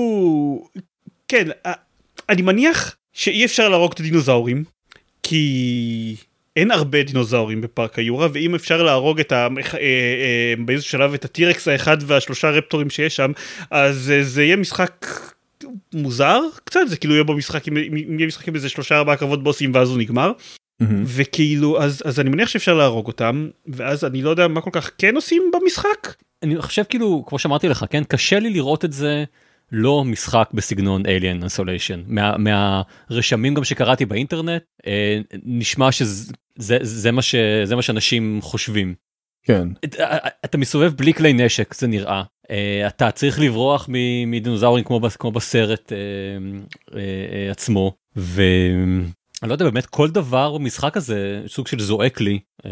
כן 1.28 1.48
אני 2.30 2.42
מניח 2.42 2.96
שאי 3.14 3.46
אפשר 3.46 3.70
להרוג 3.70 3.92
את 3.92 4.00
הדינוזאורים 4.00 4.64
כי 5.24 6.16
אין 6.58 6.72
הרבה 6.72 7.04
דינוזאורים 7.04 7.62
בפארק 7.62 8.00
היורה 8.00 8.28
ואם 8.34 8.56
אפשר 8.56 8.84
להרוג 8.84 9.20
את 9.20 9.32
ה... 9.32 9.48
אה, 9.58 9.80
אה, 9.80 10.54
באיזשהו 10.66 10.92
שלב 10.92 11.14
את 11.14 11.26
הטירקס 11.26 11.68
האחד 11.68 11.98
והשלושה 12.02 12.50
רפטורים 12.50 12.90
שיש 12.90 13.16
שם 13.16 13.32
אז 13.72 14.12
אה, 14.12 14.24
זה 14.24 14.44
יהיה 14.44 14.56
משחק 14.56 15.06
מוזר 15.94 16.40
קצת 16.64 16.80
זה 16.88 16.98
כאילו 16.98 17.14
יהיה 17.14 17.24
בו 17.24 17.34
משחק 17.34 17.68
עם 17.68 17.78
יהיה 17.78 18.28
משחק 18.28 18.48
עם 18.48 18.56
איזה 18.56 18.70
שלושה 18.70 18.98
ארבעה 18.98 19.16
קרבות 19.16 19.44
בוסים 19.44 19.72
ואז 19.74 19.90
הוא 19.90 19.98
נגמר. 19.98 20.32
וכאילו 21.06 21.82
אז 21.82 22.02
אז 22.06 22.20
אני 22.20 22.30
מניח 22.30 22.50
שאפשר 22.50 22.74
להרוג 22.74 23.08
אותם 23.08 23.50
ואז 23.68 24.06
אני 24.06 24.22
לא 24.22 24.30
יודע 24.30 24.48
מה 24.48 24.62
כל 24.62 24.70
כך 24.74 24.92
כן 24.98 25.16
עושים 25.16 25.52
במשחק. 25.54 26.14
אני 26.44 26.62
חושב 26.62 26.84
כאילו 26.90 27.24
כמו 27.28 27.40
שאמרתי 27.40 27.70
לך 27.70 27.86
כן 27.90 28.04
קשה 28.04 28.40
לי 28.40 28.50
לראות 28.50 28.86
את 28.86 28.94
זה 28.94 29.24
לא 29.72 30.04
משחק 30.06 30.50
בסגנון 30.54 31.04
Alien 31.06 31.44
Isolation. 31.46 32.00
מה, 32.08 32.36
מהרשמים 32.38 33.54
גם 33.54 33.64
שקראתי 33.64 34.06
באינטרנט 34.06 34.62
אה, 34.88 35.20
נשמע 35.44 35.92
שזה 35.92 36.34
זה, 36.58 36.78
זה 36.82 37.12
מה 37.12 37.22
שזה 37.22 37.76
מה 37.76 37.82
שאנשים 37.82 38.40
חושבים. 38.42 38.94
כן. 39.44 39.68
אתה- 39.86 40.18
אתה 40.46 40.58
מסתובב 40.58 40.94
בלי 40.96 41.14
כלי 41.14 41.34
נשק 41.34 41.74
זה 41.74 41.88
נראה 41.88 42.24
אה, 42.52 42.88
אתה 42.88 43.12
צריך 43.12 43.40
לברוח 43.40 43.90
מדינוזאורים 44.28 44.84
כמו, 44.84 45.02
כמו 45.20 45.32
בסרט 45.32 45.92
אה, 45.94 45.98
אה, 46.98 47.00
אה, 47.46 47.52
עצמו 47.52 47.92
ואני 48.16 49.04
לא 49.44 49.52
יודע 49.54 49.66
באמת 49.66 49.86
כל 49.86 50.10
דבר 50.10 50.58
במשחק 50.58 50.98
הזה 50.98 51.42
סוג 51.48 51.68
של 51.68 51.80
זועק 51.80 52.22
לי 52.22 52.40
אה, 52.66 52.72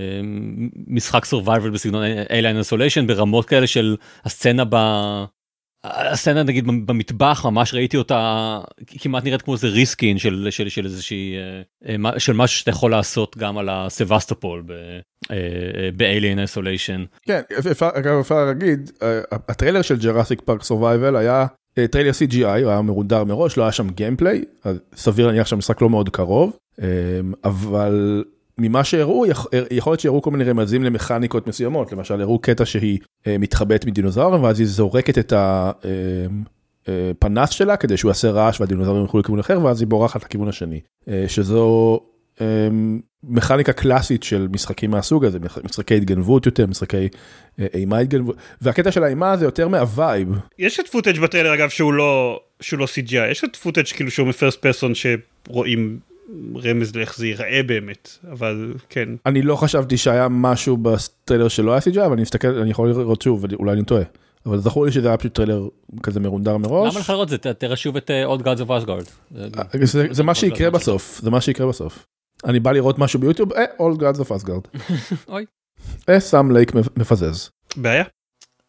משחק 0.88 1.26
survival 1.26 1.70
בסגנון 1.74 2.04
Alien 2.28 2.66
Isolation 2.66 3.08
ברמות 3.08 3.46
כאלה 3.46 3.68
של 3.68 3.96
הסצנה 4.26 4.64
ב... 4.70 4.76
הסצנה 5.86 6.44
נגיד 6.44 6.68
במטבח 6.68 7.46
ממש 7.46 7.74
ראיתי 7.74 7.98
אותה 7.98 8.60
כמעט 8.88 9.24
נראית 9.24 9.42
כמו 9.42 9.54
איזה 9.54 9.68
reskin 9.68 10.18
של 10.18 10.48
של 10.50 10.70
של 10.70 10.86
איזושהי 10.86 11.36
אה, 11.36 11.62
אה, 11.92 11.98
מה- 11.98 12.20
של 12.20 12.34
משהו 12.34 12.60
שאתה 12.60 12.70
יכול 12.70 12.92
לעשות 12.92 13.38
גם 13.38 13.58
על 13.58 13.70
ה 13.70 13.78
Sevastopol 13.78 14.64
ב-Alien 15.98 16.38
Isolation. 16.50 17.18
כן, 17.26 17.42
אגב 17.96 18.20
אפשר 18.20 18.46
להגיד, 18.46 18.92
אה, 19.04 19.20
הטריילר 19.32 19.82
של 19.82 19.98
ג'ראסיק 20.00 20.42
פארק 20.42 20.64
Survival 20.64 21.16
היה 21.16 21.46
אה, 21.78 21.88
טריילר 21.88 22.12
CGI, 22.12 22.46
הוא 22.64 22.70
היה 22.72 22.82
מרונדר 22.82 23.24
מראש, 23.24 23.58
לא 23.58 23.64
היה 23.64 23.72
שם 23.72 23.90
גיימפליי, 23.90 24.44
סביר 24.96 25.28
להניח 25.28 25.48
שהמשחק 25.48 25.82
לא 25.82 25.90
מאוד 25.90 26.10
קרוב, 26.10 26.58
אה, 26.82 26.88
אבל 27.44 28.24
ממה 28.58 28.84
שהראו, 28.84 29.26
יכ- 29.26 29.48
יכול 29.72 29.92
להיות 29.92 30.00
שהראו 30.00 30.22
כל 30.22 30.32
מיני 30.32 30.44
רמזים 30.44 30.84
למכניקות 30.84 31.48
מסוימות, 31.48 31.92
למשל 31.92 32.22
הראו 32.22 32.40
קטע 32.40 32.66
שהיא 32.66 33.00
אה, 33.28 33.38
מתחבאת 33.38 33.86
מדינוזאורים, 33.86 34.44
ואז 34.44 34.60
היא 34.60 34.68
זורקת 34.68 35.18
את 35.18 35.34
הפנס 36.88 37.50
שלה 37.50 37.78
כדי 37.78 37.98
שהוא 37.98 38.10
יעשה 38.10 38.30
רעש 38.32 38.62
והדינוזאורים 38.62 39.02
ילכו 39.02 39.20
לכיוון 39.20 39.40
אחר, 39.40 39.66
ואז 39.66 39.82
היא 39.82 39.88
בורחת 39.88 40.24
לכיוון 40.24 40.48
השני, 40.48 40.80
אה, 41.10 41.26
שזו 41.28 42.00
אה, 42.42 42.68
מכניקה 43.24 43.74
קלאסית 43.74 44.24
של 44.24 44.48
משחקים 44.52 44.92
מהסוג 44.92 45.26
הזה, 45.26 45.40
משחקי 45.64 45.96
התגנבות 45.96 46.46
יותר, 46.46 46.68
משחקי 46.68 47.08
אה, 47.60 47.66
אימה 47.74 47.98
התגנבות, 47.98 48.36
והקטע 48.62 48.92
של 48.92 49.04
האימה 49.04 49.38
זה 49.38 49.46
יותר 49.46 49.68
מה 49.68 49.85
vibe. 49.85 50.30
יש 50.60 50.80
את 50.80 50.88
footage 50.88 51.20
בטריילר 51.20 51.54
אגב 51.54 51.70
שהוא 51.70 51.94
לא 51.94 52.40
שהוא 52.62 52.80
לא 52.80 52.86
CGI 52.86 53.32
יש 53.32 53.44
את 53.44 53.56
footage 53.56 53.86
כאילו 53.86 54.12
שהוא 54.12 54.28
מ 54.28 54.33
first 54.33 54.62
person 54.62 54.92
שרואים 54.96 56.00
רמז 56.64 56.96
לאיך 56.96 57.18
זה 57.18 57.28
ייראה 57.28 57.64
באמת 57.64 58.10
אבל 58.32 58.74
כן 58.90 59.10
אני 59.26 59.42
לא 59.42 59.56
חשבתי 59.56 59.98
שהיה 59.98 60.28
משהו 60.30 60.78
בטריילר 60.78 61.48
שלא 61.48 61.72
היה 61.72 61.82
CGI, 61.82 62.02
אבל 62.06 62.14
אני 62.14 62.22
מסתכל, 62.22 62.48
אני 62.48 62.70
יכול 62.72 62.90
לראות 62.90 63.22
שוב, 63.22 63.46
אולי 63.54 63.72
אני 63.72 63.86
טועה. 63.86 64.04
אבל 64.46 64.58
זכור 64.60 64.86
לי 64.86 64.92
שזה 64.92 65.08
היה 65.08 65.18
פשוט 65.18 65.34
טריילר 65.36 65.68
כזה 66.04 66.20
מרונדר 66.20 66.58
מראש. 66.58 66.92
למה 66.94 67.00
לך 67.00 67.10
לראות 67.10 67.30
זה? 67.30 67.38
תראה 67.38 67.76
שוב 67.76 67.98
את 67.98 68.12
אה, 68.12 68.26
Old 68.36 68.40
Gods 68.40 68.60
of 68.62 68.70
Asgard. 68.70 69.10
זה- 70.12 70.24
מה 70.24 70.36
שיקרה 70.36 70.70
בסוף, 70.70 71.20
זה 71.24 71.30
מה 71.32 71.42
שיקרה 71.42 71.68
בסוף. 71.68 72.06
אני 72.46 72.60
בא 72.60 72.72
לראות 72.72 73.00
משהו 73.00 73.20
ביוטיוב, 73.20 73.54
אה, 73.54 73.64
Old 73.80 74.00
Gods 74.00 74.20
of 74.20 74.32
Asgard. 74.32 74.80
אוי. 75.30 75.46
אה, 76.10 76.20
Sam 76.20 76.52
Lake 76.52 76.72
מפזז. 76.98 77.50
בעיה 77.76 78.04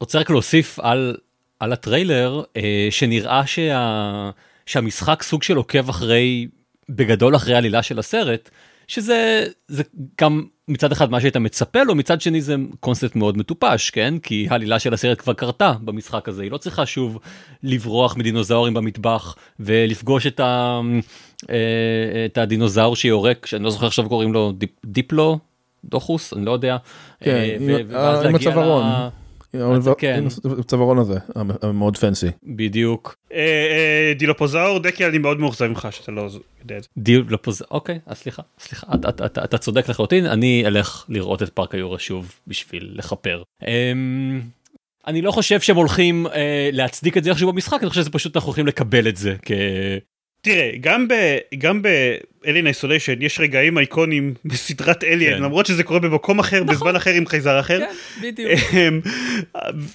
רוצה 0.01 0.19
רק 0.21 0.31
להוסיף 0.31 0.79
על 0.81 1.17
על 1.61 1.73
הטריילר 1.73 2.43
אה, 2.57 2.89
שנראה 2.91 3.47
שה, 3.47 4.31
שהמשחק 4.67 5.23
סוג 5.23 5.43
של 5.43 5.57
עוקב 5.57 5.89
אחרי 5.89 6.47
בגדול 6.89 7.37
אחרי 7.37 7.55
העלילה 7.55 7.83
של 7.83 7.99
הסרט 7.99 8.51
שזה 8.89 9.47
זה 9.69 9.83
גם 10.21 10.45
מצד 10.69 10.93
אחד 10.93 11.11
מה 11.11 11.21
שהיית 11.21 11.37
מצפה 11.37 11.83
לו 11.83 11.95
מצד 11.95 12.21
שני 12.21 12.41
זה 12.41 12.55
קונספט 12.81 13.17
מאוד 13.17 13.39
מטופש 13.39 13.91
כן? 13.91 14.15
כי 14.23 14.47
העלילה 14.51 14.79
של 14.79 14.95
הסרט 14.95 15.21
כבר 15.21 15.33
קרתה 15.33 15.73
במשחק 15.81 16.29
הזה. 16.29 16.43
היא 16.43 16.51
לא 16.51 16.57
צריכה 16.59 16.87
שוב 16.87 17.19
לברוח 17.63 18.17
מדינוזאורים 18.17 18.75
במטבח 18.75 19.37
ולפגוש 19.61 20.27
את, 20.27 20.41
ה, 20.41 20.81
אה, 21.51 21.57
את 22.27 22.39
הדינוזאור 22.39 22.97
שיורק 22.97 23.47
שאני 23.47 23.65
לא 23.65 23.71
זוכר 23.71 23.87
עכשיו 23.87 24.09
קוראים 24.09 24.33
לו 24.33 24.53
דיפ, 24.53 24.71
דיפלו 24.85 25.39
דוחוס? 25.85 26.33
אני 26.33 26.45
לא 26.45 26.51
יודע. 26.51 26.77
כן, 27.21 27.31
אה, 27.31 27.57
עם- 27.57 27.63
ו- 27.67 27.93
ואז 27.95 28.25
כן. 29.99 30.25
הצווארון 30.59 30.99
הזה, 30.99 31.19
המאוד 31.63 31.97
fancy. 31.97 32.27
בדיוק. 32.45 33.17
אה, 33.33 33.39
אה, 33.39 34.13
דילופוזאור 34.15 34.79
דקי 34.79 35.07
אני 35.07 35.19
מאוד 35.19 35.41
מאוכזב 35.41 35.67
ממך 35.67 35.89
שאתה 35.91 36.13
לא 36.13 36.29
יודע 36.61 36.77
את 36.77 36.83
זה 36.83 36.89
דיל 36.99 37.25
לפוז... 37.31 37.63
אוקיי, 37.71 37.99
אז 38.07 38.19
סליחה, 38.19 38.43
סליחה, 38.59 38.87
אתה, 39.45 39.59
צודק 39.59 39.89
לחלוטין, 39.89 40.27
אני 40.27 40.63
אלך 40.67 41.05
לראות 41.09 41.43
את 41.43 41.49
פארק 41.49 41.75
היורה 41.75 41.99
שוב 41.99 42.33
בשביל 42.47 42.93
לכפר. 42.95 43.43
אמ, 43.67 44.41
אני 45.07 45.23
לא 45.23 45.31
חושב 45.31 45.61
שהם 45.61 45.77
הולכים 45.77 46.27
אה, 46.27 46.71
להצדיק 46.73 47.17
את 47.17 47.25
זה 47.25 47.31
איכשהו 47.31 47.53
במשחק, 47.53 47.79
אני 47.81 47.89
חושב 47.89 48.01
שזה 48.01 48.11
פשוט 48.11 48.37
אנחנו 48.37 48.49
הולכים 48.49 48.67
לקבל 48.67 49.09
את 49.09 49.17
זה 49.17 49.37
כ... 49.43 49.53
תראה, 50.47 50.71
גם 50.81 51.09
ב... 51.09 51.15
גם 51.59 51.83
ב-Alien 51.83 52.47
Isolation 52.47 53.17
יש 53.21 53.41
רגעים 53.41 53.79
אייקונים 53.79 54.35
בסדרת 54.45 55.05
אליאן, 55.05 55.37
כן. 55.37 55.43
למרות 55.43 55.67
שזה 55.67 55.83
קורה 55.83 56.01
במקום 56.01 56.39
אחר, 56.39 56.65
בזמן 56.65 56.97
אחר 56.97 57.11
עם 57.11 57.27
חייזר 57.27 57.61
אחר. 57.61 57.79
כן, 57.79 57.95
בדיוק. 58.23 58.53
אמ, 58.73 59.01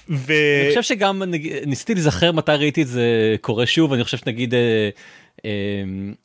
ו... 0.08 0.32
אני 0.62 0.68
חושב 0.68 0.82
שגם 0.82 1.22
נג- 1.22 1.66
ניסיתי 1.66 1.94
להיזכר 1.94 2.32
מתי 2.32 2.52
ראיתי 2.52 2.82
את 2.82 2.88
זה 2.88 3.36
קורה 3.40 3.66
שוב, 3.66 3.92
אני 3.92 4.04
חושב 4.04 4.16
שנגיד, 4.16 4.54
אה, 4.54 4.88
אה, 5.44 5.50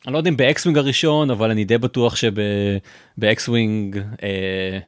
אני 0.07 0.13
לא 0.13 0.17
יודע 0.17 0.29
אם 0.29 0.37
ב 0.37 0.43
X-Wing 0.43 0.77
הראשון, 0.77 1.29
אבל 1.31 1.51
אני 1.51 1.65
די 1.65 1.77
בטוח 1.77 2.15
שב 2.15 2.70
X-Wing, 2.70 3.97
אה, 4.23 4.79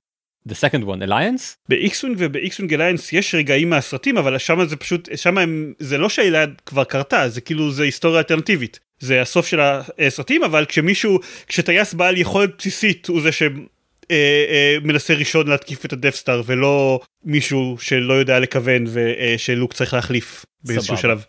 the 0.50 0.54
second 0.54 0.84
one, 0.84 1.08
Alliance? 1.08 1.56
ב-X-Wing 1.70 2.16
וב-X-Wing 2.18 2.72
Alliance 2.72 3.10
יש 3.12 3.36
רגעים 3.36 3.70
מהסרטים 3.70 4.18
אבל 4.18 4.38
שם 4.38 4.66
זה 4.66 4.76
פשוט 4.76 5.10
שם 5.16 5.38
הם 5.38 5.74
זה 5.80 5.98
לא 5.98 6.10
שהעלילה 6.10 6.46
כבר 6.66 6.84
קרתה 6.84 7.30
זה 7.30 7.42
כאילו 7.42 7.72
זה 7.72 7.84
היסטוריה 7.84 8.18
אלטרנטיבית 8.18 8.80
זה 9.00 9.22
הסוף 9.22 9.48
של 9.48 9.60
הסרטים 10.00 10.44
אבל 10.44 10.66
כשמישהו 10.66 11.20
כשטייס 11.48 11.94
בעל 11.94 12.18
יכולת 12.18 12.50
בסיסית 12.58 13.08
הוא 13.08 13.22
זה 13.22 13.30
שמנסה 13.32 15.14
ראשון 15.14 15.48
להתקיף 15.48 15.86
את 15.86 15.94
ה 15.94 15.99
Death 15.99 16.23
Star 16.23 16.42
ולא 16.46 17.00
מישהו 17.26 17.78
שלא 17.82 18.14
יודע 18.14 18.40
לכוון 18.40 18.86
ושלוק 18.94 19.74
צריך 19.74 19.94
להחליף 19.94 20.46
באיזשהו. 20.64 20.98
שלב. 20.98 21.24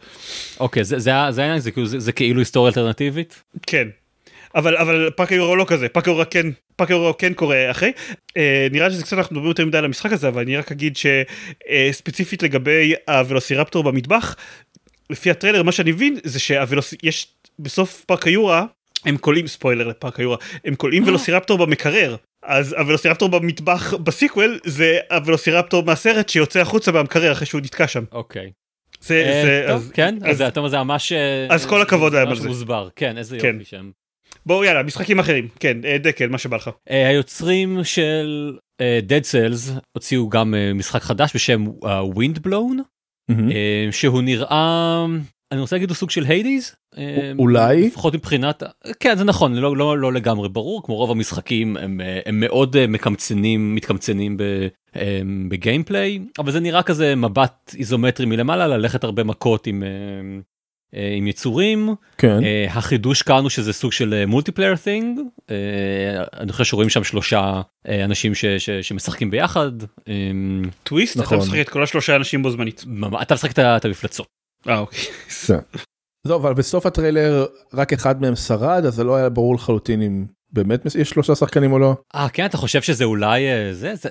אוקיי, 0.61 0.85
זה 0.85 0.99
זה 0.99 1.11
זה 1.31 1.41
העניין, 1.43 1.61
זה 1.61 1.71
כאילו- 1.71 1.87
זה- 1.87 1.99
זה 2.01 2.13
כאילו 2.13 2.39
היסטוריה 2.39 2.69
אלטרנטיבית? 2.69 3.43
כן. 3.67 3.89
אבל 4.55 4.77
אבל 4.77 5.11
פאק 5.17 5.33
היורו 5.33 5.57
לא 5.57 5.65
כזה 5.69 5.89
פאק 5.89 6.07
היורו 6.09 6.23
כן 6.31 6.47
פאק 6.77 6.91
היורו 6.91 7.19
כן 7.19 7.35
קורה 7.35 7.71
אחרי 7.71 7.93
אה, 8.37 8.67
נראה 8.73 8.91
שזה 8.91 9.03
קצת 9.03 9.13
אנחנו 9.19 9.35
מדברים 9.35 9.49
יותר 9.51 9.67
מדי 9.67 9.79
על 9.79 9.85
המשחק 9.85 10.13
הזה 10.13 10.29
אבל 10.29 10.43
אני 10.43 10.57
רק 10.57 10.73
אגיד 10.73 10.97
שספציפית 10.97 12.43
לגבי 12.43 12.95
הוולוסירפטור 13.09 13.83
במטבח 13.85 14.37
לפי 15.11 15.31
הטריילר 15.31 15.63
מה 15.63 15.73
שאני 15.73 15.93
מבין 15.93 16.17
זה 16.25 16.39
שיש 16.41 17.27
בסוף 17.63 18.05
פארק 18.05 18.27
היורה 18.27 18.67
הם 19.05 19.17
קולים 19.17 19.47
ספוילר 19.47 19.89
לפארק 19.89 20.21
היורה 20.21 20.37
הם 20.65 20.75
קולים 20.75 21.09
ולוסירפטור 21.09 21.59
במקרר 21.59 22.17
אז 22.43 22.73
הוולוסירפטור 22.73 23.29
במטבח 23.29 23.95
בסיקוול 23.95 24.59
זה 24.65 24.99
הוולוסירפטור 25.11 25.83
מהסרט 25.83 26.29
שיוצא 26.29 26.61
החוצה 26.61 26.93
מהמקרר 26.93 27.33
אחרי 27.33 27.47
שהוא 27.47 27.61
נתקע 27.61 27.89
שם. 27.89 28.05
אוקיי. 28.13 28.51
זה, 29.01 29.25
אה, 29.27 29.43
זה, 29.43 29.75
אז, 29.75 29.91
כן, 29.95 30.15
אז 30.25 30.43
אתה 30.43 30.61
אומר 30.61 30.71
זה 30.71 30.79
ממש... 30.79 31.13
אה, 31.13 31.47
אז 31.51 31.67
כל 31.67 31.83
הכבוד 31.83 32.15
להם 32.15 32.29
ממש 32.29 32.37
על 32.39 32.43
זה. 32.43 32.49
מוסבר, 32.49 32.89
כן, 32.97 33.19
איזה 33.19 33.39
כן. 33.41 33.55
יופי 33.55 33.65
שהם. 33.65 33.91
בואו 34.47 34.65
יאללה 34.65 34.83
משחקים 34.83 35.19
אחרים 35.19 35.49
כן 35.61 35.85
אה, 35.85 35.99
דקל 35.99 36.29
מה 36.29 36.39
שבא 36.39 36.57
לך. 36.57 36.71
היוצרים 36.87 37.85
של 37.85 38.59
Dead 39.09 39.25
Cells 39.25 39.81
הוציאו 39.93 40.29
גם 40.29 40.55
משחק 40.75 41.03
חדש 41.03 41.31
בשם 41.35 41.67
Windblown, 42.17 42.77
שהוא 43.91 44.23
נראה, 44.23 45.07
אני 45.53 45.61
רוצה 45.61 45.77
להגיד 45.77 45.89
הוא 45.89 45.97
סוג 45.97 46.11
של 46.11 46.25
היידיז. 46.25 46.75
אולי? 47.39 47.87
לפחות 47.87 48.15
מבחינת, 48.15 48.63
כן 49.01 49.17
זה 49.17 49.25
נכון, 49.25 49.55
לא, 49.55 49.77
לא, 49.77 49.99
לא 49.99 50.13
לגמרי 50.13 50.49
ברור, 50.49 50.83
כמו 50.83 50.97
רוב 50.97 51.11
המשחקים 51.11 51.77
הם, 51.77 52.01
אה, 52.01 52.21
הם 52.27 52.41
מאוד 52.41 52.77
אה, 52.77 52.87
מקמצנים, 52.87 53.75
מתקמצנים 53.75 54.37
ב, 54.37 54.43
אה, 54.97 55.21
ב 55.49 55.56
gameplay, 55.56 56.19
אבל 56.39 56.53
זה 56.53 56.61
נראה 56.61 56.83
כזה 56.83 57.17
מבט 57.17 57.75
איזומטרי 57.79 58.27
מלמעלה, 58.27 58.67
ללכת 58.67 59.05
הרבה 59.05 59.25
מכות 59.25 59.67
עם, 59.67 59.83
אה, 59.83 59.89
אה, 60.95 61.15
עם 61.17 61.27
יצורים. 61.27 61.95
כן. 62.19 62.45
אה, 62.45 62.67
החידוש 62.69 63.23
כאן 63.23 63.43
הוא 63.43 63.51
שזה 63.51 63.73
סוג 63.73 63.93
של 63.93 64.25
multiplayer 64.27 64.77
thing, 64.77 65.21
אני 66.41 66.53
חושב 66.53 66.65
שרואים 66.65 66.89
שם 66.89 67.05
שלושה 67.05 67.61
אה, 67.89 68.05
אנשים 68.05 68.35
ש, 68.35 68.45
ש, 68.45 68.71
שמשחקים 68.71 69.31
ביחד. 69.31 69.73
אה, 70.09 70.15
טוויסט 70.83 71.17
נכון. 71.17 71.39
אתה 71.39 71.47
משחק 71.47 71.61
את 71.61 71.69
כל 71.69 71.83
השלושה 71.83 72.17
אנשים 72.17 72.43
בו 72.43 72.51
זמנית. 72.51 72.85
אתה 73.23 73.35
משחק 73.35 73.59
את 73.59 73.85
המפלצות. 73.85 74.40
אה 74.69 74.79
אוקיי. 74.79 74.99
כן. 75.47 75.59
זהו, 76.27 76.39
אבל 76.39 76.55
בסוף 76.55 76.87
הטריילר 76.87 77.47
רק 77.75 77.93
אחד 77.93 78.21
מהם 78.21 78.37
שרד 78.37 78.85
אז 78.87 78.95
זה 78.95 79.05
לא 79.05 79.17
היה 79.17 79.29
ברור 79.29 79.55
לחלוטין 79.55 80.03
אם 80.03 80.27
באמת 80.53 80.87
יש 80.87 81.11
שלושה 81.11 81.35
שחקנים 81.35 81.73
או 81.73 81.79
לא. 81.79 81.97
אה 82.15 82.29
כן 82.29 82.47
אתה 82.47 82.57
חושב 82.57 82.83
שזה 82.83 83.05
אולי 83.05 83.49
אה, 83.49 83.75
זה, 83.75 83.95
זה 83.95 84.09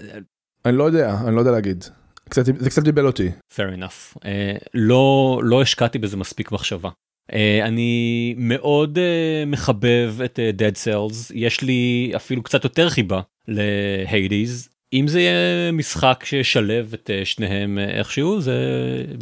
אני 0.66 0.78
לא 0.78 0.84
יודע 0.84 1.18
אני 1.26 1.36
לא 1.36 1.40
יודע 1.42 1.52
להגיד. 1.52 1.84
קצת, 2.30 2.46
זה 2.46 2.70
קצת 2.70 2.84
דיבל 2.84 3.06
אותי. 3.06 3.32
fair 3.56 3.80
enough. 3.80 4.18
אה, 4.26 4.56
לא 4.74 5.40
לא 5.44 5.62
השקעתי 5.62 6.00
בזה 6.00 6.18
מספיק 6.18 6.52
מחשבה. 6.52 6.90
אה, 7.34 7.66
אני 7.66 8.34
מאוד 8.38 8.98
אה, 8.98 9.44
מחבב 9.48 10.16
את 10.26 10.40
אה, 10.40 10.52
Dead 10.58 10.76
Cells 10.76 11.32
יש 11.34 11.62
לי 11.62 12.12
אפילו 12.16 12.44
קצת 12.44 12.64
יותר 12.64 12.90
חיבה 12.90 13.22
להיידיז. 13.48 14.70
אם 14.94 15.08
זה 15.08 15.22
יהיה 15.22 15.72
משחק 15.72 16.24
שישלב 16.26 16.94
את 16.94 17.10
אה, 17.14 17.26
שניהם 17.26 17.80
אה, 17.80 17.84
איכשהו 17.84 18.42
זה 18.42 18.56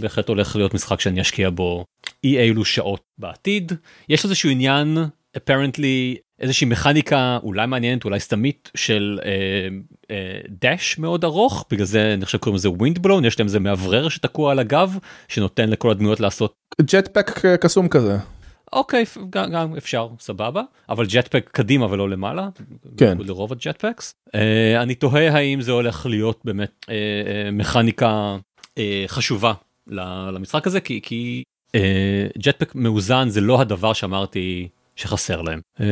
בהחלט 0.01 0.29
הולך 0.29 0.55
להיות 0.55 0.73
משחק 0.73 0.99
שאני 0.99 1.21
אשקיע 1.21 1.49
בו 1.49 1.85
אי 2.23 2.39
אילו 2.39 2.65
שעות 2.65 3.01
בעתיד. 3.17 3.71
יש 4.09 4.23
איזשהו 4.23 4.49
עניין 4.49 4.97
apparently 5.37 6.17
איזושהי 6.39 6.67
מכניקה 6.67 7.37
אולי 7.43 7.67
מעניינת 7.67 8.05
אולי 8.05 8.19
סתמית 8.19 8.71
של 8.75 9.19
אה, 9.25 9.29
אה, 10.11 10.39
דש 10.49 10.97
מאוד 10.99 11.23
ארוך 11.23 11.65
בגלל 11.71 11.85
זה 11.85 12.13
אני 12.13 12.25
חושב 12.25 12.37
קוראים 12.37 12.55
לזה 12.55 12.69
ווינדבלון 12.69 13.25
יש 13.25 13.39
להם 13.39 13.47
איזה 13.47 13.59
מאוורר 13.59 14.09
שתקוע 14.09 14.51
על 14.51 14.59
הגב 14.59 14.97
שנותן 15.27 15.69
לכל 15.69 15.91
הדמויות 15.91 16.19
לעשות 16.19 16.53
ג'טפק 16.81 17.45
קסום 17.45 17.87
כזה. 17.87 18.17
אוקיי 18.73 19.05
גם, 19.29 19.51
גם 19.51 19.75
אפשר 19.75 20.07
סבבה 20.19 20.61
אבל 20.89 21.05
ג'טפק 21.05 21.49
קדימה 21.53 21.85
ולא 21.91 22.09
למעלה 22.09 22.49
כן. 22.97 23.17
לרוב 23.19 23.51
הג'טפקס 23.51 24.13
אה, 24.35 24.81
אני 24.81 24.95
תוהה 24.95 25.33
האם 25.33 25.61
זה 25.61 25.71
הולך 25.71 26.05
להיות 26.05 26.39
באמת 26.45 26.85
אה, 26.89 26.93
אה, 26.95 27.51
מכניקה 27.51 28.37
אה, 28.77 29.03
חשובה 29.07 29.53
ל- 29.87 30.29
למשחק 30.29 30.67
הזה 30.67 30.81
כי 30.81 30.99
כי 31.03 31.43
אה, 31.75 32.27
ג'טפק 32.37 32.75
מאוזן 32.75 33.29
זה 33.29 33.41
לא 33.41 33.61
הדבר 33.61 33.93
שאמרתי 33.93 34.67
שחסר 34.95 35.41
להם 35.41 35.59
אה, 35.81 35.85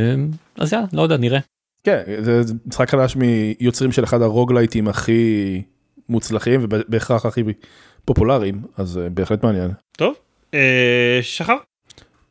אז 0.57 0.73
יאללה 0.73 0.87
לא 0.93 1.01
יודע 1.01 1.17
נראה. 1.17 1.39
כן 1.83 2.03
זה 2.21 2.43
זה 2.43 2.53
משחק 2.65 2.89
חדש 2.89 3.15
מיוצרים 3.15 3.91
של 3.91 4.03
אחד 4.03 4.21
הרוגלייטים 4.21 4.87
הכי 4.87 5.61
מוצלחים 6.09 6.59
ובהכרח 6.63 7.25
הכי 7.25 7.43
פופולריים 8.05 8.61
אז 8.77 8.99
בהחלט 9.13 9.43
מעניין. 9.43 9.71
טוב. 9.97 10.15
אה, 10.53 11.19
שחר? 11.21 11.55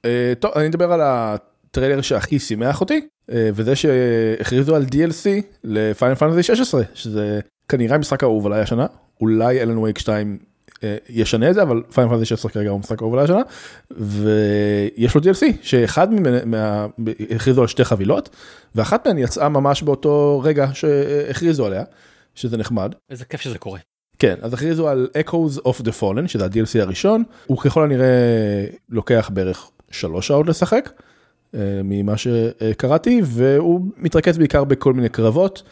אה, 0.04 0.32
טוב 0.38 0.50
אני 0.56 0.66
אדבר 0.66 0.92
על 0.92 1.00
הטריילר 1.02 2.00
שהכי 2.00 2.38
שימח 2.38 2.80
אותי 2.80 3.08
אה, 3.32 3.50
וזה 3.54 3.76
שהכריזו 3.76 4.76
על 4.76 4.82
DLC 4.82 5.26
לפיינל 5.64 6.14
פנטסי 6.14 6.42
16 6.42 6.82
שזה 6.94 7.40
כנראה 7.68 7.96
המשחק 7.96 8.22
האהוב 8.22 8.46
עליי 8.46 8.60
השנה 8.60 8.86
אולי 9.20 9.62
אלן 9.62 9.78
וייק 9.78 9.98
2 9.98 10.38
אה, 10.84 10.96
ישנה 11.08 11.50
את 11.50 11.54
זה 11.54 11.62
אבל 11.62 11.82
פיינל 11.94 12.10
פנטסי 12.10 12.24
16 12.26 12.52
כרגע 12.52 12.70
הוא 12.70 12.80
משחק 12.80 13.00
האהוב 13.02 13.14
עליי 13.14 13.24
השנה 13.24 13.42
ויש 13.90 15.14
לו 15.14 15.20
DLC 15.20 15.42
שאחד 15.62 16.08
מה- 16.46 16.86
הכריזו 17.30 17.60
על 17.60 17.68
שתי 17.68 17.84
חבילות 17.84 18.28
ואחת 18.74 19.06
מהן 19.06 19.18
יצאה 19.18 19.48
ממש 19.48 19.82
באותו 19.82 20.40
רגע 20.44 20.66
שהכריזו 20.74 21.66
עליה 21.66 21.84
שזה 22.34 22.56
נחמד. 22.56 22.94
איזה 23.10 23.24
כיף 23.24 23.40
שזה 23.40 23.58
קורה. 23.58 23.78
כן, 24.18 24.34
אז 24.42 24.54
הכריזו 24.54 24.88
על 24.88 25.08
Echoes 25.18 25.60
of 25.60 25.80
the 25.82 26.00
Fallen, 26.00 26.26
שזה 26.26 26.44
ה-DLC 26.44 26.80
הראשון, 26.80 27.22
הוא 27.46 27.58
ככל 27.58 27.84
הנראה 27.84 28.06
לוקח 28.88 29.30
בערך 29.32 29.70
שלוש 29.90 30.26
שעות 30.26 30.46
לשחק, 30.46 30.90
אה, 31.54 31.80
ממה 31.84 32.16
שקראתי, 32.16 33.20
והוא 33.24 33.80
מתרכז 33.96 34.38
בעיקר 34.38 34.64
בכל 34.64 34.92
מיני 34.92 35.08
קרבות, 35.08 35.62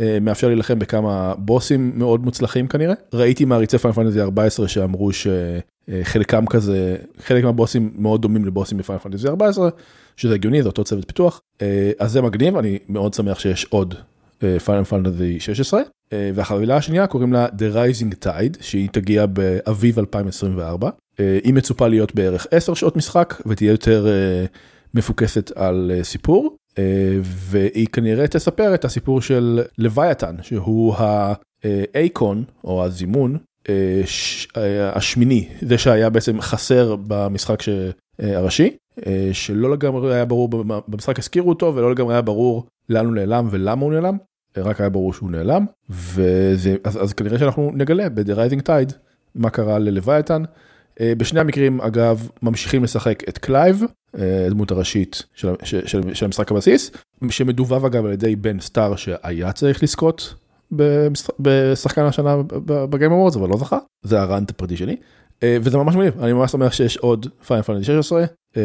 אה, 0.00 0.18
מאפשר 0.20 0.46
להילחם 0.46 0.78
בכמה 0.78 1.34
בוסים 1.38 1.92
מאוד 1.94 2.24
מוצלחים 2.24 2.68
כנראה. 2.68 2.94
ראיתי 3.12 3.44
מעריצי 3.44 3.78
Final 3.78 3.94
Fantasy 3.94 4.20
14 4.20 4.68
שאמרו 4.68 5.10
שחלקם 5.12 6.46
כזה, 6.46 6.96
חלק 7.18 7.44
מהבוסים 7.44 7.92
מאוד 7.98 8.22
דומים 8.22 8.44
לבוסים 8.44 8.78
ב 8.78 8.81
Final 8.81 8.98
Fantasy 8.98 9.28
14, 9.28 9.68
שזה 10.16 10.34
הגיוני, 10.34 10.62
זה 10.62 10.68
אותו 10.68 10.84
צוות 10.84 11.04
פיתוח, 11.06 11.40
אה, 11.62 11.90
אז 11.98 12.12
זה 12.12 12.22
מגניב, 12.22 12.56
אני 12.56 12.78
מאוד 12.88 13.14
שמח 13.14 13.38
שיש 13.38 13.64
עוד 13.64 13.94
Final 14.64 14.84
Fantasy 14.84 15.40
16 15.40 15.80
אה, 16.12 16.30
והחבילה 16.34 16.76
השנייה 16.76 17.06
קוראים 17.06 17.32
לה 17.32 17.46
The 17.46 17.74
Rising 17.74 18.24
Tide 18.24 18.62
שהיא 18.62 18.88
תגיע 18.92 19.26
באביב 19.26 19.98
2024 19.98 20.86
אה, 20.86 20.92
היא 21.18 21.54
מצופה 21.54 21.88
להיות 21.88 22.14
בערך 22.14 22.46
10 22.50 22.74
שעות 22.74 22.96
משחק 22.96 23.34
ותהיה 23.46 23.70
יותר 23.70 24.06
אה, 24.08 24.44
מפוקסת 24.94 25.52
על 25.54 25.92
אה, 25.94 26.04
סיפור 26.04 26.56
אה, 26.78 26.84
והיא 27.22 27.86
כנראה 27.92 28.28
תספר 28.28 28.74
את 28.74 28.84
הסיפור 28.84 29.20
של 29.22 29.62
לוויתן 29.78 30.36
שהוא 30.42 30.94
האייקון 31.64 32.44
או 32.64 32.84
הזימון 32.84 33.36
אה, 33.68 34.02
אה, 34.56 34.90
השמיני 34.96 35.48
זה 35.60 35.78
שהיה 35.78 36.10
בעצם 36.10 36.40
חסר 36.40 36.96
במשחק 37.06 37.62
אה, 37.68 37.90
הראשי 38.38 38.76
אה, 39.06 39.28
שלא 39.32 39.70
לגמרי 39.72 40.14
היה 40.14 40.24
ברור 40.24 40.48
במ- 40.48 40.80
במשחק 40.88 41.18
הזכירו 41.18 41.48
אותו 41.48 41.72
ולא 41.74 41.90
לגמרי 41.90 42.14
היה 42.14 42.22
ברור 42.22 42.66
לאן 42.88 43.06
הוא 43.06 43.14
נעלם 43.14 43.48
ולמה 43.50 43.84
הוא 43.84 43.92
נעלם. 43.92 44.16
רק 44.56 44.80
היה 44.80 44.88
ברור 44.90 45.12
שהוא 45.12 45.30
נעלם 45.30 45.64
וזה 45.90 46.76
אז, 46.84 47.02
אז 47.02 47.12
כנראה 47.12 47.38
שאנחנו 47.38 47.70
נגלה 47.74 48.08
ב-The 48.08 48.22
Rising 48.36 48.62
Tide 48.68 48.92
מה 49.34 49.50
קרה 49.50 49.78
ללוויתן. 49.78 50.42
אה, 51.00 51.12
בשני 51.18 51.40
המקרים 51.40 51.80
אגב 51.80 52.28
ממשיכים 52.42 52.84
לשחק 52.84 53.28
את 53.28 53.38
קלייב 53.38 53.82
אה, 54.18 54.46
הדמות 54.46 54.70
הראשית 54.70 55.22
של, 55.34 55.48
של, 55.62 55.86
של, 55.86 56.14
של 56.14 56.24
המשחק 56.24 56.50
הבסיס 56.52 56.90
שמדובב 57.30 57.84
אגב 57.84 58.04
על 58.04 58.12
ידי 58.12 58.36
בן 58.36 58.60
סטאר 58.60 58.96
שהיה 58.96 59.52
צריך 59.52 59.82
לזכות 59.82 60.34
בשחקן 61.40 62.02
השנה 62.02 62.36
ב 62.66 62.75
Game 62.75 63.12
Awards 63.12 63.36
אבל 63.36 63.48
לא 63.48 63.56
זכה. 63.56 63.78
זה 64.02 64.20
ה 64.20 64.26
rant 64.26 64.50
הפרטי 64.50 64.76
שלי. 64.76 64.96
אה, 65.42 65.56
וזה 65.62 65.78
ממש 65.78 65.94
מגניב. 65.94 66.20
אני 66.20 66.32
ממש 66.32 66.52
שמח 66.52 66.72
שיש 66.72 66.96
עוד 66.96 67.26
Final 67.46 67.62
Fantasy 67.62 67.82
16 67.82 68.24
אה, 68.56 68.62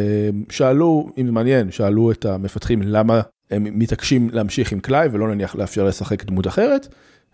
שאלו 0.50 1.10
אם 1.18 1.26
זה 1.26 1.32
מעניין 1.32 1.72
שאלו 1.72 2.12
את 2.12 2.26
המפתחים 2.26 2.82
למה 2.82 3.22
הם 3.52 3.68
מתעקשים 3.80 4.30
להמשיך 4.34 4.72
עם 4.72 4.80
קלייב 4.80 5.08
ולא 5.12 5.28
נניח 5.28 5.56
לאפשר 5.56 5.86
לשחק 5.86 6.26
דמות 6.26 6.48
אחרת 6.48 6.88